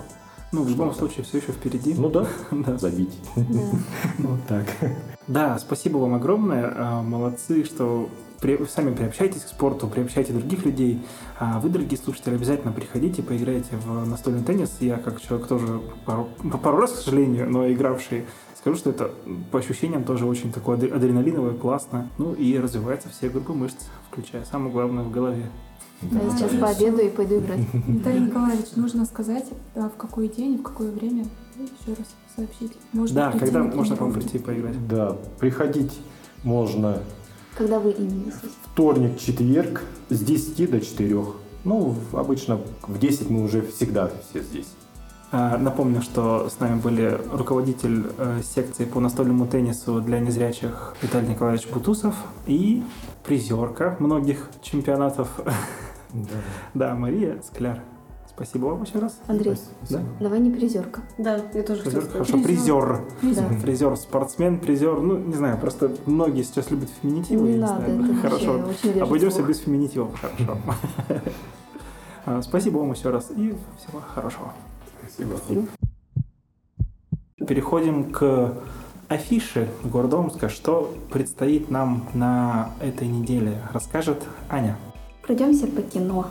Ну, 0.53 0.63
в 0.63 0.69
любом 0.69 0.93
случае, 0.93 1.23
все 1.25 1.39
еще 1.39 1.51
впереди. 1.51 1.95
Ну 1.97 2.09
да, 2.09 2.27
Да. 2.51 2.77
забить. 2.77 3.17
Да. 3.35 3.43
Вот 4.19 4.39
так. 4.47 4.65
Да, 5.27 5.57
спасибо 5.57 5.97
вам 5.97 6.13
огромное. 6.13 6.71
А, 6.75 7.01
Молодцы, 7.01 7.63
что 7.65 8.07
сами 8.69 8.93
приобщайтесь 8.93 9.41
к 9.41 9.47
спорту, 9.47 9.87
приобщайте 9.87 10.31
других 10.33 10.63
людей. 10.65 11.01
А 11.39 11.59
вы, 11.59 11.69
дорогие 11.69 11.97
слушатели, 11.97 12.35
обязательно 12.35 12.71
приходите, 12.71 13.23
поиграйте 13.23 13.77
в 13.77 14.05
настольный 14.07 14.43
теннис. 14.43 14.77
Я, 14.79 14.97
как 14.97 15.21
человек 15.21 15.47
тоже 15.47 15.81
пару, 16.05 16.29
пару 16.61 16.77
раз, 16.77 16.91
к 16.91 16.95
сожалению, 16.97 17.49
но 17.49 17.71
игравший, 17.71 18.25
скажу, 18.59 18.75
что 18.77 18.89
это 18.91 19.11
по 19.51 19.59
ощущениям 19.59 20.03
тоже 20.03 20.25
очень 20.25 20.51
такое 20.51 20.77
адре- 20.77 20.93
адреналиновое, 20.93 21.53
классно. 21.53 22.09
Ну 22.17 22.33
и 22.33 22.59
развиваются 22.59 23.09
все 23.09 23.29
группы 23.29 23.53
мышц, 23.53 23.85
включая 24.11 24.43
самое 24.45 24.71
главное 24.71 25.03
в 25.03 25.09
голове. 25.11 25.49
Да, 26.11 26.19
я 26.21 26.29
сейчас 26.37 26.51
пообедаю 26.59 27.07
и 27.07 27.09
пойду 27.09 27.39
играть. 27.39 27.59
Виталий 27.87 28.19
Николаевич, 28.21 28.65
нужно 28.75 29.05
сказать, 29.05 29.45
а, 29.75 29.89
в 29.89 29.95
какой 29.97 30.27
день 30.27 30.53
и 30.53 30.57
в 30.57 30.63
какое 30.63 30.91
время 30.91 31.25
еще 31.55 31.97
раз 31.97 32.07
сообщить. 32.35 32.73
Можно 32.93 33.15
Да, 33.15 33.37
когда 33.39 33.63
можно 33.63 33.95
к 33.95 34.01
вам 34.01 34.13
прийти 34.13 34.39
поиграть? 34.39 34.87
Да, 34.87 35.15
приходить 35.39 35.99
можно 36.43 36.99
Когда 37.57 37.79
вы 37.79 37.91
именно 37.91 38.31
здесь? 38.31 38.51
вторник, 38.73 39.17
четверг 39.19 39.83
с 40.09 40.19
10 40.19 40.69
до 40.71 40.81
4. 40.81 41.23
Ну, 41.63 41.95
обычно 42.11 42.59
в 42.87 42.99
10 42.99 43.29
мы 43.29 43.43
уже 43.43 43.61
всегда 43.61 44.11
все 44.29 44.41
здесь. 44.41 44.67
А, 45.31 45.57
Напомню, 45.57 46.01
что 46.01 46.49
с 46.49 46.59
нами 46.59 46.79
были 46.79 47.19
руководитель 47.31 48.05
э, 48.17 48.41
секции 48.43 48.85
по 48.85 48.99
настольному 48.99 49.47
теннису 49.47 49.99
для 50.01 50.19
незрячих 50.19 50.95
Виталий 51.01 51.29
Николаевич 51.29 51.67
Бутусов 51.69 52.15
и 52.45 52.83
призерка 53.25 53.95
многих 53.99 54.49
чемпионатов, 54.61 55.29
Да. 56.13 56.29
да, 56.73 56.95
Мария 56.95 57.41
Скляр. 57.41 57.81
Спасибо 58.27 58.65
вам 58.67 58.83
еще 58.83 58.97
раз. 58.97 59.19
Андрей, 59.27 59.55
Да? 59.89 60.01
давай 60.19 60.39
не 60.39 60.49
призерка. 60.49 61.01
Да, 61.19 61.39
я 61.53 61.61
тоже 61.61 61.83
хотела 61.83 62.01
Призер, 62.01 62.03
сказать. 62.03 62.27
хорошо, 62.29 62.43
призер. 62.43 63.01
Да. 63.21 63.43
Призер, 63.61 63.95
спортсмен, 63.97 64.59
призер. 64.59 64.99
Ну, 65.01 65.17
не 65.17 65.35
знаю, 65.35 65.59
просто 65.59 65.91
многие 66.07 66.41
сейчас 66.41 66.71
любят 66.71 66.89
феминитивы. 67.01 67.43
Не 67.47 67.53
не 67.53 67.59
надо, 67.59 67.85
знаю. 67.93 68.05
это 68.05 68.15
Хорошо. 68.21 68.65
Обойдемся 69.01 69.43
без 69.43 69.59
феминитивов. 69.59 70.19
Хорошо. 70.19 70.57
А, 72.25 72.41
Спасибо 72.41 72.77
вам 72.77 72.93
еще 72.93 73.09
раз 73.09 73.31
и 73.31 73.53
всего 73.77 73.99
хорошего. 74.15 74.53
Спасибо. 75.01 75.35
Переходим 77.45 78.11
к 78.13 78.57
афише 79.09 79.67
города 79.83 80.17
Омска. 80.17 80.47
Что 80.47 80.93
предстоит 81.11 81.69
нам 81.69 82.07
на 82.13 82.69
этой 82.79 83.07
неделе, 83.09 83.57
расскажет 83.73 84.23
Аня. 84.49 84.77
Пройдемся 85.23 85.67
по 85.67 85.81
кино. 85.81 86.25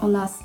У 0.00 0.06
нас 0.06 0.38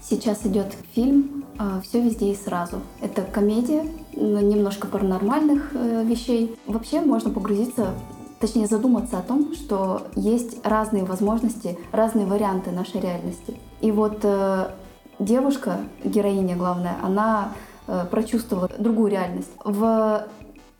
сейчас 0.00 0.46
идет 0.46 0.76
фильм 0.94 1.44
«Все 1.82 2.00
везде 2.00 2.30
и 2.30 2.36
сразу». 2.36 2.82
Это 3.00 3.22
комедия, 3.22 3.84
но 4.14 4.38
немножко 4.40 4.86
паранормальных 4.86 5.70
э, 5.74 6.04
вещей. 6.04 6.56
Вообще 6.66 7.00
можно 7.00 7.30
погрузиться, 7.30 7.94
точнее 8.38 8.68
задуматься 8.68 9.18
о 9.18 9.22
том, 9.22 9.54
что 9.54 10.06
есть 10.14 10.64
разные 10.64 11.04
возможности, 11.04 11.76
разные 11.90 12.26
варианты 12.26 12.70
нашей 12.70 13.00
реальности. 13.00 13.58
И 13.80 13.90
вот 13.90 14.20
э, 14.22 14.68
девушка, 15.18 15.80
героиня 16.04 16.54
главная, 16.54 16.96
она 17.02 17.54
э, 17.88 18.06
прочувствовала 18.08 18.70
другую 18.78 19.10
реальность. 19.10 19.50
В 19.64 20.28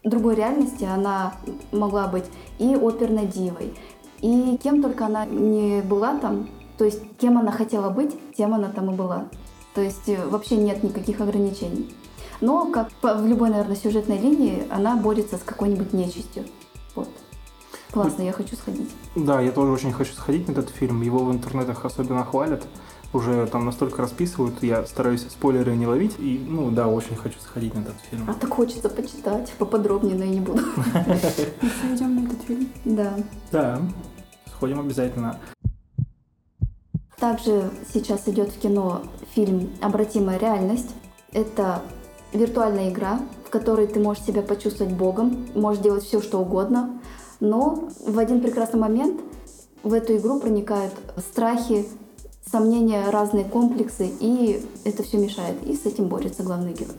другой 0.05 0.36
реальности 0.36 0.84
она 0.84 1.34
могла 1.72 2.07
быть 2.07 2.26
и 2.59 2.76
оперной 2.76 3.26
дивой, 3.26 3.74
и 4.21 4.59
кем 4.62 4.83
только 4.83 5.07
она 5.07 5.25
не 5.27 5.83
была 5.83 6.19
там, 6.19 6.49
то 6.79 6.85
есть 6.85 7.01
кем 7.19 7.39
она 7.39 7.53
хотела 7.53 7.91
быть, 7.91 8.14
тем 8.37 8.55
она 8.55 8.69
там 8.69 8.91
и 8.91 8.95
была. 8.95 9.27
То 9.75 9.83
есть 9.83 10.09
э, 10.09 10.27
вообще 10.27 10.57
нет 10.57 10.83
никаких 10.83 11.21
ограничений. 11.21 11.95
Но, 12.41 12.71
как 12.71 12.91
в 13.03 13.27
любой, 13.27 13.51
наверное, 13.51 13.77
сюжетной 13.77 14.19
линии, 14.19 14.67
она 14.71 14.97
борется 14.97 15.37
с 15.37 15.43
какой-нибудь 15.43 15.93
нечистью. 15.93 16.45
Вот. 16.95 17.09
Классно, 17.91 18.23
я 18.23 18.33
хочу 18.33 18.57
сходить. 18.57 18.91
Да, 19.14 19.41
я 19.41 19.53
тоже 19.53 19.73
очень 19.73 19.93
хочу 19.93 20.12
сходить 20.12 20.49
на 20.49 20.53
этот 20.53 20.69
фильм. 20.69 21.03
Его 21.03 21.21
в 21.21 21.33
интернетах 21.33 21.85
особенно 21.85 22.25
хвалят. 22.25 22.67
Уже 23.17 23.47
там 23.47 23.64
настолько 23.64 24.03
расписывают, 24.03 24.62
я 24.62 24.85
стараюсь 24.85 25.23
спойлеры 25.23 25.75
не 25.75 25.87
ловить. 25.87 26.17
И, 26.19 26.39
ну 26.47 26.71
да, 26.71 26.87
очень 26.87 27.17
хочу 27.17 27.41
сходить 27.41 27.75
на 27.75 27.79
этот 27.79 27.95
фильм. 28.11 28.29
А 28.29 28.35
так 28.35 28.51
хочется 28.51 28.91
почитать 28.91 29.55
поподробнее, 29.59 30.17
но 30.17 30.25
я 30.25 30.31
не 30.31 30.41
буду. 30.41 30.61
Мы 31.07 31.17
все 31.17 31.95
идем 31.95 32.14
на 32.14 32.27
этот 32.27 32.43
фильм. 32.43 32.69
Да. 32.85 33.14
Да, 33.51 33.81
сходим 34.51 34.81
обязательно. 34.81 35.41
Также 37.19 37.71
сейчас 37.91 38.29
идет 38.29 38.51
в 38.51 38.59
кино 38.59 39.01
фильм 39.35 39.71
«Обратимая 39.81 40.39
реальность». 40.39 40.91
Это 41.33 41.81
виртуальная 42.35 42.91
игра, 42.91 43.21
в 43.47 43.49
которой 43.49 43.87
ты 43.87 43.99
можешь 43.99 44.25
себя 44.25 44.43
почувствовать 44.43 44.93
богом, 44.93 45.47
можешь 45.55 45.83
делать 45.83 46.05
все, 46.05 46.21
что 46.21 46.39
угодно, 46.39 47.01
но 47.41 47.89
в 48.07 48.19
один 48.19 48.43
прекрасный 48.43 48.79
момент 48.79 49.23
в 49.83 49.95
эту 49.95 50.19
игру 50.19 50.39
проникают 50.39 50.93
страхи, 51.17 51.87
сомнения, 52.51 53.11
разные 53.11 53.44
комплексы, 53.44 54.11
и 54.20 54.64
это 54.84 55.03
все 55.03 55.18
мешает. 55.18 55.62
И 55.64 55.74
с 55.74 55.84
этим 55.86 56.07
борется 56.07 56.42
главный 56.42 56.72
герой. 56.72 56.97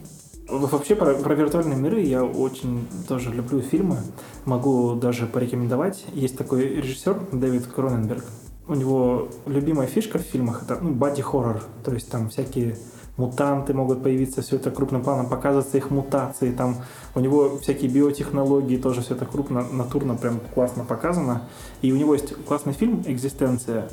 Ну, 0.50 0.66
Вообще 0.68 0.96
про, 0.96 1.14
про 1.16 1.36
виртуальные 1.36 1.78
миры 1.78 2.02
я 2.02 2.24
очень 2.24 2.88
тоже 3.08 3.32
люблю 3.32 3.62
фильмы. 3.62 3.98
Могу 4.46 4.96
даже 4.96 5.26
порекомендовать. 5.26 6.06
Есть 6.14 6.38
такой 6.38 6.68
режиссер 6.68 7.28
Дэвид 7.34 7.68
Кроненберг. 7.68 8.24
У 8.68 8.74
него 8.74 9.30
любимая 9.46 9.88
фишка 9.88 10.20
в 10.20 10.22
фильмах 10.22 10.64
это 10.64 10.78
ну, 10.82 10.92
боди-хоррор. 10.92 11.64
То 11.84 11.94
есть 11.94 12.10
там 12.10 12.30
всякие 12.30 12.78
мутанты 13.18 13.74
могут 13.74 14.04
появиться, 14.04 14.42
все 14.42 14.58
это 14.58 14.72
крупным 14.72 15.04
планом, 15.04 15.28
показываться 15.28 15.78
их 15.78 15.90
мутации. 15.90 16.52
Там 16.52 16.78
у 17.16 17.20
него 17.20 17.58
всякие 17.58 17.90
биотехнологии, 17.90 18.78
тоже 18.78 19.02
все 19.02 19.16
это 19.16 19.26
крупно, 19.26 19.66
натурно, 19.72 20.16
прям 20.16 20.40
классно 20.54 20.86
показано. 20.86 21.44
И 21.82 21.92
у 21.92 21.98
него 21.98 22.14
есть 22.14 22.36
классный 22.46 22.74
фильм 22.74 23.04
«Экзистенция», 23.06 23.90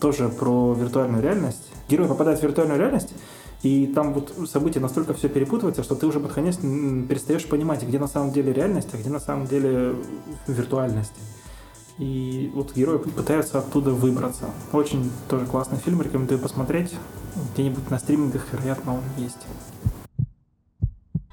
тоже 0.00 0.28
про 0.28 0.74
виртуальную 0.74 1.22
реальность. 1.22 1.70
Герой 1.88 2.08
попадает 2.08 2.40
в 2.40 2.42
виртуальную 2.42 2.78
реальность, 2.78 3.14
и 3.62 3.86
там 3.86 4.12
вот 4.12 4.34
события 4.48 4.80
настолько 4.80 5.14
все 5.14 5.28
перепутывается, 5.28 5.82
что 5.82 5.94
ты 5.94 6.06
уже 6.06 6.20
под 6.20 6.32
конец 6.32 6.56
перестаешь 6.56 7.46
понимать, 7.46 7.82
где 7.82 7.98
на 7.98 8.08
самом 8.08 8.32
деле 8.32 8.52
реальность, 8.52 8.88
а 8.92 8.98
где 8.98 9.10
на 9.10 9.20
самом 9.20 9.46
деле 9.46 9.96
виртуальность. 10.46 11.14
И 11.98 12.50
вот 12.54 12.74
герои 12.74 12.98
пытаются 12.98 13.58
оттуда 13.58 13.92
выбраться. 13.92 14.46
Очень 14.72 15.10
тоже 15.28 15.46
классный 15.46 15.78
фильм, 15.78 16.02
рекомендую 16.02 16.40
посмотреть. 16.40 16.92
Где-нибудь 17.54 17.88
на 17.90 17.98
стримингах, 17.98 18.46
вероятно, 18.52 18.94
он 18.94 19.00
есть. 19.16 19.46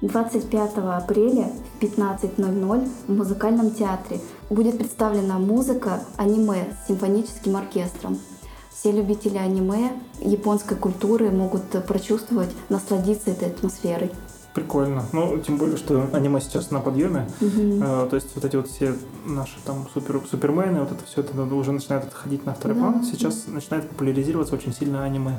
25 0.00 0.78
апреля 0.78 1.52
в 1.78 1.82
15.00 1.82 2.90
в 3.06 3.12
музыкальном 3.12 3.70
театре 3.70 4.20
будет 4.50 4.78
представлена 4.78 5.38
музыка 5.38 6.00
аниме 6.16 6.74
с 6.84 6.88
симфоническим 6.88 7.56
оркестром. 7.56 8.18
Все 8.82 8.90
любители 8.90 9.38
аниме, 9.38 9.92
японской 10.20 10.74
культуры 10.74 11.30
могут 11.30 11.62
прочувствовать, 11.86 12.48
насладиться 12.68 13.30
этой 13.30 13.46
атмосферой. 13.46 14.10
Прикольно. 14.54 15.04
Ну, 15.12 15.38
тем 15.38 15.56
более, 15.56 15.76
что 15.76 16.08
аниме 16.12 16.40
сейчас 16.40 16.72
на 16.72 16.80
подъеме. 16.80 17.30
Мгм. 17.40 17.80
Э, 17.80 18.08
то 18.10 18.16
есть 18.16 18.34
вот 18.34 18.44
эти 18.44 18.56
вот 18.56 18.66
все 18.66 18.96
наши 19.24 19.54
там 19.64 19.86
супер, 19.94 20.20
супермены, 20.28 20.80
вот 20.80 20.90
это 20.90 21.04
все 21.06 21.20
это 21.20 21.40
уже 21.54 21.70
начинает 21.70 22.06
отходить 22.06 22.44
на 22.44 22.54
второй 22.54 22.76
Да. 22.76 22.82
план. 22.82 23.04
Сейчас 23.04 23.44
начинает 23.46 23.88
популяризироваться 23.88 24.56
очень 24.56 24.74
сильно 24.74 25.04
аниме. 25.04 25.36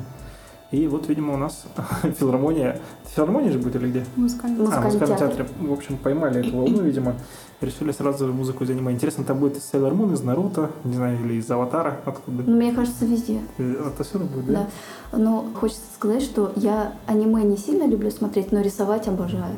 И 0.74 0.88
вот, 0.88 1.08
видимо, 1.08 1.34
у 1.34 1.36
нас 1.36 1.64
филармония. 2.18 2.80
Филармония 3.14 3.52
же 3.52 3.58
будет 3.58 3.76
или 3.76 3.90
где? 3.90 4.04
Музыкальный. 4.16 4.56
А, 4.66 4.80
в 4.80 4.84
Музыкальный 4.84 5.16
театр. 5.16 5.28
театре. 5.28 5.48
В 5.60 5.72
общем, 5.72 5.96
поймали 5.96 6.40
эту 6.40 6.56
волну, 6.56 6.82
видимо. 6.82 7.14
Решили 7.60 7.92
сразу 7.92 8.32
музыку 8.32 8.64
из 8.64 8.70
аниме. 8.70 8.92
Интересно, 8.92 9.24
там 9.24 9.38
будет 9.38 9.56
из 9.56 9.70
Sailor 9.72 9.92
Moon, 9.92 10.12
из 10.12 10.22
Наруто, 10.22 10.70
не 10.82 10.94
знаю, 10.94 11.20
или 11.24 11.34
из 11.34 11.48
Аватара, 11.48 12.00
откуда. 12.04 12.42
Ну, 12.44 12.56
мне 12.56 12.72
кажется, 12.72 13.06
везде. 13.06 13.40
Э, 13.58 13.84
Отовсюду 13.86 14.24
будет, 14.24 14.46
да? 14.46 14.68
Да. 15.12 15.18
Но 15.18 15.44
хочется 15.54 15.84
сказать, 15.94 16.22
что 16.22 16.52
я 16.56 16.94
аниме 17.06 17.44
не 17.44 17.56
сильно 17.56 17.86
люблю 17.86 18.10
смотреть, 18.10 18.50
но 18.50 18.60
рисовать 18.60 19.06
обожаю. 19.06 19.54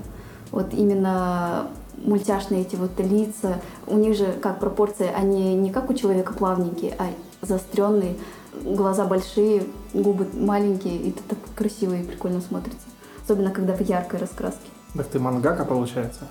Вот 0.50 0.74
именно 0.74 1.68
мультяшные 2.04 2.60
эти 2.60 2.76
вот 2.76 2.90
лица, 2.98 3.60
у 3.86 3.96
них 3.96 4.16
же 4.16 4.34
как 4.42 4.60
пропорции, 4.60 5.08
они 5.16 5.54
не 5.54 5.70
как 5.70 5.88
у 5.88 5.94
человека 5.94 6.34
плавненькие, 6.34 6.94
а 6.98 7.06
заостренные, 7.40 8.16
глаза 8.64 9.06
большие, 9.06 9.64
губы 9.92 10.26
маленькие, 10.34 10.96
и 10.96 11.10
это 11.10 11.22
так 11.28 11.38
красиво 11.54 11.94
и 11.94 12.02
прикольно 12.02 12.40
смотрится. 12.40 12.86
Особенно 13.22 13.50
когда 13.50 13.74
в 13.74 13.80
яркой 13.80 14.20
раскраске. 14.20 14.68
Так 14.94 15.06
ты 15.06 15.18
мангака, 15.18 15.64
получается? 15.64 16.24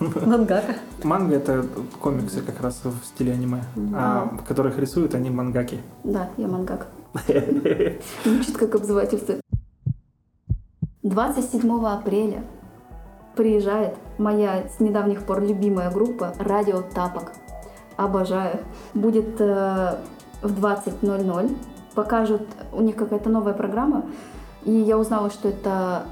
Мангака. 0.00 0.74
Манга— 1.04 1.34
это 1.36 1.64
комиксы 2.00 2.42
как 2.42 2.60
раз 2.60 2.80
в 2.84 3.04
стиле 3.04 3.32
аниме, 3.32 3.62
а, 3.94 4.36
которых 4.46 4.78
рисуют 4.78 5.14
они 5.14 5.30
мангаки. 5.30 5.80
Да, 6.04 6.30
я 6.36 6.48
мангак. 6.48 6.88
Звучит 8.24 8.56
как 8.56 8.74
обзывательство. 8.74 9.36
27 11.02 11.86
апреля 11.86 12.44
приезжает 13.36 13.94
моя 14.18 14.68
с 14.68 14.80
недавних 14.80 15.24
пор 15.24 15.42
любимая 15.42 15.90
группа 15.90 16.34
«Радио 16.38 16.82
Тапок». 16.82 17.32
Обожаю. 17.96 18.60
Будет 18.94 19.40
э, 19.40 19.96
в 20.42 20.58
20.00. 20.64 21.56
Покажут, 21.94 22.42
у 22.72 22.80
них 22.82 22.96
какая-то 22.96 23.28
новая 23.30 23.52
программа. 23.54 24.04
И 24.64 24.72
я 24.72 24.98
узнала, 24.98 25.30
что 25.30 25.48
это 25.48 26.04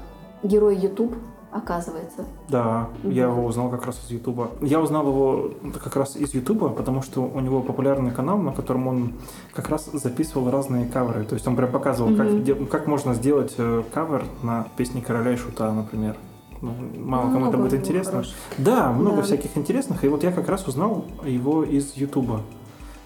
герой 0.43 0.75
YouTube. 0.77 1.13
оказывается. 1.53 2.23
Да, 2.47 2.87
я 3.03 3.23
его 3.25 3.43
узнал 3.43 3.69
как 3.69 3.85
раз 3.85 3.99
из 4.05 4.11
Ютуба. 4.11 4.51
Я 4.61 4.79
узнал 4.79 5.05
его 5.05 5.51
как 5.83 5.97
раз 5.97 6.15
из 6.15 6.33
Ютуба, 6.33 6.69
потому 6.69 7.01
что 7.01 7.23
у 7.23 7.41
него 7.41 7.61
популярный 7.61 8.11
канал, 8.11 8.37
на 8.37 8.53
котором 8.53 8.87
он 8.87 9.13
как 9.53 9.67
раз 9.67 9.89
записывал 9.91 10.49
разные 10.49 10.85
каверы. 10.85 11.25
То 11.25 11.33
есть 11.35 11.45
он 11.49 11.57
прям 11.57 11.69
показывал, 11.69 12.15
как, 12.15 12.27
Мгм. 12.27 12.43
де- 12.45 12.55
как 12.55 12.87
можно 12.87 13.13
сделать 13.13 13.53
э, 13.57 13.83
кавер 13.93 14.23
на 14.43 14.67
песни 14.77 15.01
Короля 15.01 15.33
и 15.33 15.35
Шута, 15.35 15.73
например. 15.73 16.15
Ну, 16.61 16.71
мало 16.97 17.23
кому 17.23 17.47
это 17.47 17.57
Много 17.57 17.69
будет 17.69 17.81
интересно. 17.81 18.11
хороших. 18.13 18.35
Да, 18.57 18.93
много 18.93 19.17
Да. 19.17 19.21
всяких 19.23 19.57
интересных. 19.57 20.05
И 20.05 20.07
вот 20.07 20.23
я 20.23 20.31
как 20.31 20.47
раз 20.47 20.65
узнал 20.69 21.03
его 21.25 21.65
из 21.65 21.97
Ютуба. 21.97 22.39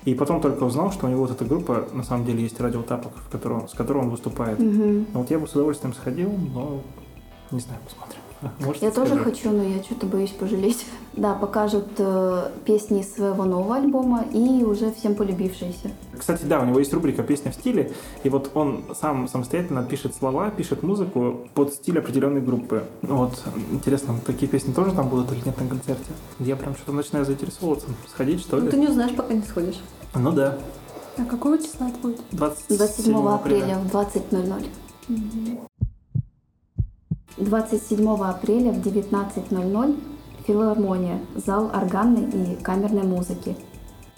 И 0.05 0.13
потом 0.13 0.39
только 0.39 0.63
узнал, 0.63 0.91
что 0.91 1.07
у 1.07 1.09
него 1.09 1.21
вот 1.21 1.31
эта 1.31 1.45
группа, 1.45 1.87
на 1.91 2.03
самом 2.03 2.25
деле, 2.25 2.43
есть 2.43 2.59
Радио 2.59 2.83
Тапок, 2.83 3.13
в 3.15 3.29
котором, 3.29 3.67
с 3.67 3.73
которой 3.73 4.03
он 4.03 4.11
выступает. 4.11 4.59
Мгм. 4.59 5.07
Ну, 5.13 5.19
Вот 5.19 5.31
я 5.31 5.39
бы 5.39 5.47
с 5.47 5.53
удовольствием 5.53 5.93
сходил, 5.93 6.31
но 6.53 6.81
не 7.51 7.59
знаю, 7.59 7.79
посмотрим. 7.83 8.19
Может, 8.59 8.81
Я 8.81 8.91
тоже 8.91 9.11
схожу. 9.15 9.23
хочу, 9.25 9.49
но 9.51 9.63
я 9.63 9.81
что-то 9.83 10.05
боюсь 10.07 10.31
пожалеть. 10.31 10.85
Да, 11.15 11.33
покажут 11.33 11.87
э, 11.97 12.49
песни 12.65 12.99
из 12.99 13.13
своего 13.13 13.45
нового 13.45 13.77
альбома 13.77 14.25
и 14.33 14.65
уже 14.65 14.91
всем 14.91 15.15
полюбившиеся. 15.15 15.91
Кстати, 16.17 16.43
да, 16.43 16.59
у 16.59 16.65
него 16.65 16.77
есть 16.79 16.93
рубрика 16.93 17.23
«Песня 17.23 17.51
в 17.51 17.55
стиле», 17.55 17.93
и 18.25 18.27
вот 18.29 18.51
он 18.53 18.83
сам 18.99 19.29
самостоятельно 19.29 19.81
пишет 19.85 20.13
слова, 20.13 20.49
пишет 20.49 20.83
музыку 20.83 21.47
под 21.53 21.73
стиль 21.73 21.99
определенной 21.99 22.41
группы. 22.41 22.83
Вот, 23.01 23.41
интересно, 23.71 24.15
такие 24.25 24.49
песни 24.51 24.73
тоже 24.73 24.91
там 24.91 25.07
будут 25.07 25.31
или 25.31 25.39
нет 25.45 25.57
на 25.57 25.67
концерте? 25.69 26.11
Я 26.39 26.57
прям 26.57 26.75
что-то 26.75 26.91
начинаю 26.91 27.23
заинтересовываться. 27.25 27.87
Сходить, 28.09 28.41
что 28.41 28.57
Ну, 28.57 28.65
ли? 28.65 28.71
ты 28.71 28.77
не 28.77 28.87
узнаешь, 28.89 29.15
пока 29.15 29.33
не 29.33 29.43
сходишь. 29.43 29.79
Ну 30.15 30.33
да, 30.33 30.57
А 31.17 31.23
какого 31.23 31.57
числа 31.57 31.87
это 31.87 31.97
будет? 31.99 32.19
27, 32.31 32.77
27 32.77 33.27
апреля 33.29 33.77
в 33.77 33.87
20.00. 33.95 34.65
27 37.37 38.07
апреля 38.23 38.71
в 38.71 38.77
19.00 38.77 40.03
филармония, 40.47 41.19
зал 41.35 41.69
органной 41.73 42.29
и 42.29 42.55
камерной 42.63 43.03
музыки. 43.03 43.57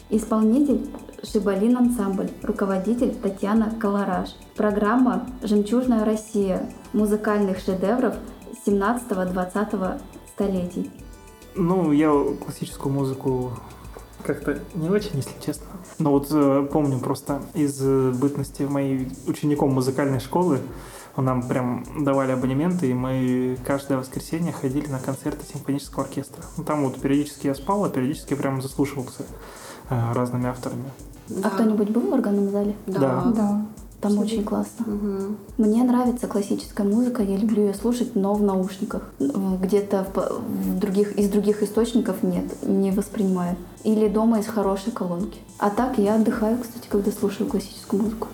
Исполнитель 0.09 0.87
Шибалин 1.23 1.77
ансамбль, 1.77 2.29
руководитель 2.43 3.15
Татьяна 3.15 3.71
Колораж. 3.79 4.35
Программа 4.55 5.25
«Жемчужная 5.41 6.05
Россия» 6.05 6.71
музыкальных 6.93 7.59
шедевров 7.59 8.15
17-20 8.65 9.99
столетий. 10.27 10.91
Ну, 11.55 11.91
я 11.91 12.11
классическую 12.43 12.93
музыку 12.93 13.51
как-то 14.23 14.59
не 14.75 14.89
очень, 14.89 15.15
если 15.15 15.33
честно. 15.43 15.65
Но 15.97 16.11
вот 16.11 16.27
э, 16.31 16.67
помню 16.71 16.99
просто 16.99 17.41
из 17.55 17.81
э, 17.81 18.11
бытности 18.11 18.63
моей 18.63 19.09
учеником 19.25 19.73
музыкальной 19.73 20.19
школы, 20.19 20.59
нам 21.21 21.47
прям 21.47 21.83
давали 21.99 22.31
абонементы, 22.31 22.89
и 22.89 22.93
мы 22.93 23.57
каждое 23.65 23.97
воскресенье 23.97 24.51
ходили 24.51 24.87
на 24.87 24.99
концерты 24.99 25.45
симфонического 25.51 26.03
оркестра. 26.05 26.43
Ну, 26.57 26.63
там 26.63 26.83
вот 26.83 26.99
периодически 26.99 27.47
я 27.47 27.55
спал, 27.55 27.83
а 27.85 27.89
периодически 27.89 28.33
прям 28.35 28.61
заслушивался 28.61 29.23
э, 29.89 30.13
разными 30.13 30.47
авторами. 30.47 30.85
А 31.43 31.49
кто-нибудь 31.49 31.89
был 31.89 32.01
в 32.01 32.13
органном 32.13 32.49
зале? 32.51 32.75
Да. 32.85 32.99
Да. 32.99 33.23
Да. 33.35 33.65
Там 33.99 34.11
Абсолютно. 34.11 34.35
очень 34.35 34.43
классно. 34.45 34.85
Мгм. 34.85 35.37
Мне 35.57 35.83
нравится 35.83 36.27
классическая 36.27 36.83
музыка, 36.87 37.23
я 37.23 37.35
люблю 37.35 37.63
ее 37.65 37.73
слушать, 37.73 38.15
но 38.15 38.35
в 38.35 38.43
наушниках. 38.43 39.01
В- 39.17 39.59
Где-то 39.59 40.05
в 40.13 40.79
других, 40.79 41.13
из 41.17 41.29
других 41.31 41.63
источников 41.63 42.21
нет, 42.21 42.45
не 42.61 42.91
воспринимаю. 42.91 43.55
Или 43.83 44.07
дома 44.07 44.39
из 44.39 44.45
хорошей 44.45 44.91
колонки. 44.91 45.39
А 45.57 45.71
так 45.71 45.97
я 45.97 46.13
отдыхаю, 46.15 46.59
кстати, 46.59 46.87
когда 46.87 47.11
слушаю 47.11 47.49
классическую 47.49 48.03
музыку. 48.03 48.27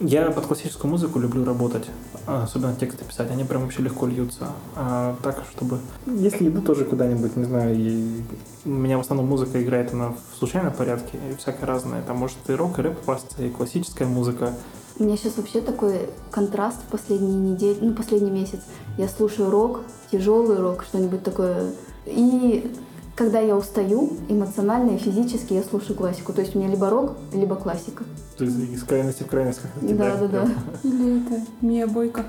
Я 0.00 0.30
под 0.30 0.46
классическую 0.46 0.90
музыку 0.90 1.20
люблю 1.20 1.44
работать, 1.44 1.86
особенно 2.26 2.74
тексты 2.74 3.04
писать, 3.04 3.30
они 3.30 3.44
прям 3.44 3.62
вообще 3.62 3.80
легко 3.80 4.06
льются. 4.06 4.48
А 4.74 5.16
так, 5.22 5.44
чтобы... 5.52 5.78
Если 6.06 6.48
иду 6.48 6.62
тоже 6.62 6.84
куда-нибудь, 6.84 7.36
не 7.36 7.44
знаю, 7.44 7.76
и 7.76 8.22
у 8.64 8.70
меня 8.70 8.98
в 8.98 9.02
основном 9.02 9.28
музыка 9.28 9.62
играет, 9.62 9.92
она 9.92 10.14
в 10.32 10.38
случайном 10.38 10.72
порядке, 10.72 11.18
и 11.30 11.36
всякое 11.36 11.66
разное. 11.66 12.02
Там 12.02 12.16
может 12.16 12.38
и 12.48 12.52
рок, 12.52 12.78
и 12.78 12.82
рэп 12.82 12.98
попасться, 12.98 13.42
и 13.42 13.50
классическая 13.50 14.06
музыка. 14.06 14.52
У 14.98 15.04
меня 15.04 15.16
сейчас 15.16 15.36
вообще 15.36 15.60
такой 15.60 16.08
контраст 16.30 16.78
в 16.82 16.90
последние 16.90 17.36
недели, 17.36 17.78
ну, 17.80 17.94
последний 17.94 18.30
месяц. 18.30 18.60
Я 18.98 19.08
слушаю 19.08 19.50
рок, 19.50 19.82
тяжелый 20.10 20.58
рок, 20.58 20.84
что-нибудь 20.84 21.22
такое. 21.22 21.72
И 22.06 22.72
когда 23.14 23.38
я 23.40 23.56
устаю 23.56 24.16
эмоционально 24.28 24.92
и 24.92 24.98
физически, 24.98 25.54
я 25.54 25.62
слушаю 25.62 25.96
классику. 25.96 26.32
То 26.32 26.40
есть 26.40 26.54
у 26.54 26.58
меня 26.58 26.68
либо 26.68 26.90
рок, 26.90 27.12
либо 27.32 27.54
классика. 27.56 28.04
То 28.36 28.44
есть 28.44 28.56
из 28.58 28.82
крайности 28.82 29.22
в 29.22 29.28
крайность 29.28 29.60
как 29.60 29.70
Да, 29.96 30.16
да, 30.16 30.26
да. 30.26 30.48
Или 30.82 31.24
это 31.24 31.40
Мия 31.60 31.86
Бойко. 31.86 32.24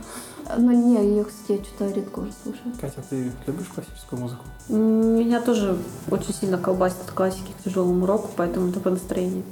Но 0.57 0.71
не, 0.71 0.95
ее, 0.95 1.23
кстати, 1.23 1.57
я 1.57 1.63
что-то 1.63 1.91
редко 1.91 2.19
уже 2.19 2.31
слушаю. 2.43 2.73
Катя, 2.79 3.01
ты 3.09 3.31
любишь 3.47 3.67
классическую 3.73 4.21
музыку? 4.21 4.43
Меня 4.69 5.41
тоже 5.41 5.75
очень 6.11 6.33
сильно 6.33 6.59
колбасит 6.59 7.01
от 7.01 7.11
классики 7.11 7.51
к 7.59 7.63
тяжелому 7.63 8.05
року, 8.05 8.29
поэтому 8.35 8.69
это 8.69 8.79
по 8.79 8.91
настроению. 8.91 9.43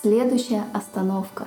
Следующая 0.00 0.64
остановка. 0.72 1.46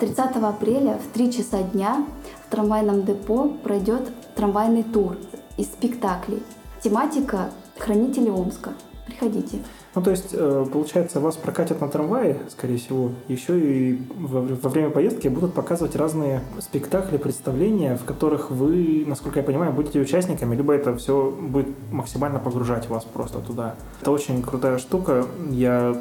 30 0.00 0.18
апреля 0.18 0.98
в 0.98 1.14
3 1.14 1.32
часа 1.32 1.62
дня 1.62 2.04
в 2.44 2.50
трамвайном 2.50 3.04
депо 3.04 3.50
пройдет 3.62 4.10
трамвайный 4.34 4.82
тур 4.82 5.16
из 5.56 5.66
спектаклей. 5.66 6.42
Тематика 6.82 7.50
«Хранители 7.78 8.28
Омска». 8.28 8.70
Приходите. 9.06 9.58
Ну, 9.94 10.02
то 10.02 10.10
есть, 10.10 10.30
э, 10.32 10.66
получается, 10.72 11.20
вас 11.20 11.36
прокатят 11.36 11.80
на 11.80 11.88
трамвае, 11.88 12.40
скорее 12.50 12.78
всего, 12.78 13.12
еще 13.28 13.60
и 13.60 14.02
во, 14.16 14.40
время 14.68 14.90
поездки 14.90 15.28
будут 15.28 15.54
показывать 15.54 15.94
разные 15.94 16.42
спектакли, 16.58 17.18
представления, 17.18 17.96
в 17.96 18.04
которых 18.04 18.50
вы, 18.50 19.04
насколько 19.06 19.38
я 19.38 19.44
понимаю, 19.44 19.72
будете 19.72 20.00
участниками, 20.00 20.56
либо 20.56 20.72
это 20.72 20.96
все 20.96 21.30
будет 21.30 21.68
максимально 21.92 22.40
погружать 22.40 22.88
вас 22.88 23.04
просто 23.04 23.38
туда. 23.38 23.76
Это 24.00 24.10
очень 24.10 24.42
крутая 24.42 24.78
штука. 24.78 25.26
Я 25.50 25.96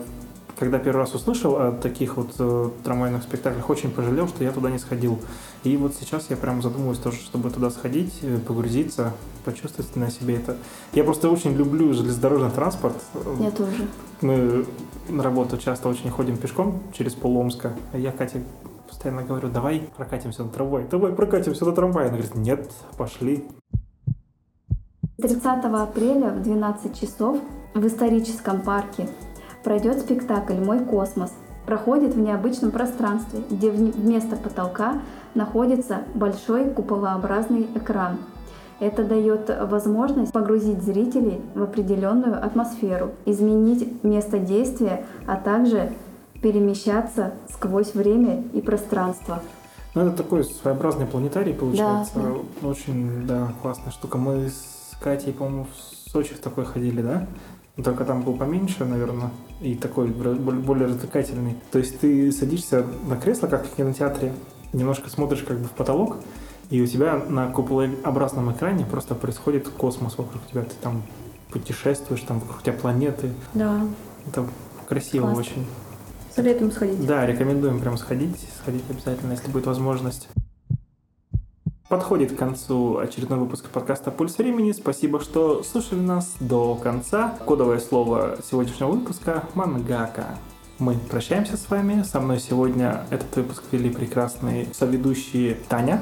когда 0.62 0.78
первый 0.78 1.00
раз 1.00 1.16
услышал 1.16 1.56
о 1.58 1.72
таких 1.72 2.18
вот 2.18 2.36
э, 2.38 2.70
трамвайных 2.84 3.24
спектаклях, 3.24 3.68
очень 3.70 3.90
пожалел, 3.90 4.28
что 4.28 4.44
я 4.44 4.52
туда 4.52 4.70
не 4.70 4.78
сходил. 4.78 5.20
И 5.64 5.78
вот 5.78 5.94
сейчас 5.94 6.30
я 6.30 6.38
прям 6.38 6.62
задумываюсь 6.62 6.98
тоже, 6.98 7.18
чтобы 7.18 7.52
туда 7.52 7.70
сходить, 7.70 8.14
э, 8.24 8.40
погрузиться, 8.40 9.14
почувствовать 9.46 9.96
на 9.96 10.10
себе 10.10 10.38
это. 10.38 10.58
Я 10.94 11.04
просто 11.04 11.30
очень 11.30 11.54
люблю 11.54 11.94
железнодорожный 11.94 12.50
транспорт. 12.50 12.96
Я 13.40 13.52
тоже. 13.52 13.88
Мы 14.22 14.66
на 15.08 15.24
работу 15.24 15.58
часто 15.58 15.88
очень 15.88 16.10
ходим 16.10 16.38
пешком 16.38 16.82
через 16.94 17.14
поломска. 17.14 17.74
А 17.94 17.98
я 17.98 18.12
Кате 18.12 18.44
постоянно 18.88 19.24
говорю, 19.24 19.50
давай 19.50 19.88
прокатимся 19.96 20.44
на 20.44 20.50
трамвай, 20.50 20.86
давай 20.90 21.12
прокатимся 21.14 21.66
на 21.66 21.74
трамвай. 21.74 22.08
Она 22.08 22.18
говорит, 22.18 22.36
нет, 22.36 22.72
пошли. 22.98 23.46
30 25.18 25.46
апреля 25.46 26.32
в 26.32 26.42
12 26.42 27.00
часов 27.00 27.38
в 27.76 27.86
историческом 27.86 28.62
парке 28.62 29.08
пройдет 29.64 30.00
спектакль 30.00 30.56
«Мой 30.56 30.80
космос». 30.84 31.32
Проходит 31.66 32.16
в 32.16 32.20
необычном 32.20 32.72
пространстве, 32.72 33.44
где 33.50 33.70
вместо 33.70 34.36
потолка 34.36 35.02
находится 35.36 36.02
большой 36.14 36.70
куполообразный 36.70 37.68
экран. 37.76 38.18
Это 38.80 39.04
дает 39.04 39.56
возможность 39.70 40.32
погрузить 40.32 40.82
зрителей 40.82 41.40
в 41.54 41.62
определенную 41.62 42.44
атмосферу, 42.44 43.12
изменить 43.26 44.04
место 44.04 44.40
действия, 44.40 45.06
а 45.28 45.36
также 45.36 45.92
перемещаться 46.42 47.34
сквозь 47.48 47.94
время 47.94 48.44
и 48.54 48.62
пространство. 48.62 49.42
Ну, 49.94 50.08
это 50.08 50.18
такой 50.18 50.44
своеобразный 50.44 51.06
планетарий 51.06 51.54
получается. 51.54 52.14
Да, 52.16 52.68
Очень, 52.68 53.28
да, 53.28 53.54
классная 53.62 53.92
штука. 53.92 54.18
Мы 54.18 54.48
с 54.48 54.98
Катей, 55.02 55.34
по-моему, 55.34 55.66
в 55.66 56.10
Сочи 56.12 56.34
в 56.34 56.40
такой 56.40 56.66
ходили, 56.66 57.02
да? 57.02 57.28
Но 57.78 57.84
Только 57.84 58.04
там 58.04 58.24
был 58.24 58.34
поменьше, 58.34 58.84
наверное, 58.84 59.30
и 59.62 59.76
такой 59.76 60.08
более 60.08 60.88
развлекательный. 60.88 61.56
То 61.72 61.80
есть 61.80 62.00
ты 62.00 62.32
садишься 62.32 62.86
на 63.08 63.16
кресло, 63.16 63.48
как 63.48 63.66
в 63.66 63.76
кинотеатре, 63.76 64.34
немножко 64.74 65.10
смотришь 65.10 65.44
как 65.44 65.60
бы 65.60 65.66
в 65.66 65.72
потолок, 65.72 66.18
и 66.70 66.82
у 66.82 66.88
тебя 66.88 67.16
на 67.18 67.52
куполообразном 67.52 68.52
экране 68.54 68.86
просто 68.86 69.14
происходит 69.16 69.68
космос 69.68 70.18
вокруг 70.18 70.46
тебя. 70.48 70.64
Ты 70.64 70.74
там 70.82 71.04
путешествуешь, 71.52 72.22
там 72.22 72.40
вокруг 72.40 72.64
тебя 72.64 72.74
планеты. 72.74 73.34
Да. 73.54 73.86
Это 74.26 74.48
красиво 74.88 75.24
Классно. 75.24 75.42
очень. 75.42 75.66
Советуем 76.34 76.72
сходить. 76.72 77.06
Да, 77.06 77.26
рекомендуем 77.26 77.80
прям 77.80 77.98
сходить, 77.98 78.48
сходить 78.62 78.84
обязательно, 78.90 79.34
если 79.34 79.52
будет 79.52 79.66
возможность. 79.66 80.30
Подходит 81.90 82.32
к 82.32 82.38
концу 82.38 83.00
очередной 83.00 83.38
выпуск 83.38 83.66
подкаста 83.66 84.12
«Пульс 84.12 84.38
времени». 84.38 84.72
Спасибо, 84.72 85.20
что 85.20 85.62
слушали 85.62 86.00
нас 86.00 86.36
до 86.40 86.76
конца. 86.76 87.38
Кодовое 87.46 87.80
слово 87.80 88.38
сегодняшнего 88.50 88.92
выпуска– 88.92 89.44
«мангака». 89.56 90.38
Мы 90.82 90.96
прощаемся 90.96 91.58
с 91.58 91.70
вами. 91.70 92.02
Со 92.02 92.20
мной 92.20 92.40
сегодня 92.40 93.06
этот 93.12 93.36
выпуск 93.36 93.62
вели 93.72 93.92
прекрасные 93.92 94.66
соведущие 94.74 95.60
Таня, 95.70 96.02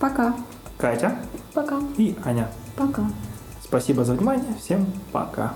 Пока. 0.00 0.34
Катя 0.78 1.16
Пока. 1.54 1.78
и 1.96 2.16
Аня. 2.24 2.50
Пока. 2.74 3.08
Спасибо 3.62 4.04
за 4.04 4.14
внимание. 4.14 4.52
Всем 4.60 4.84
пока. 5.12 5.54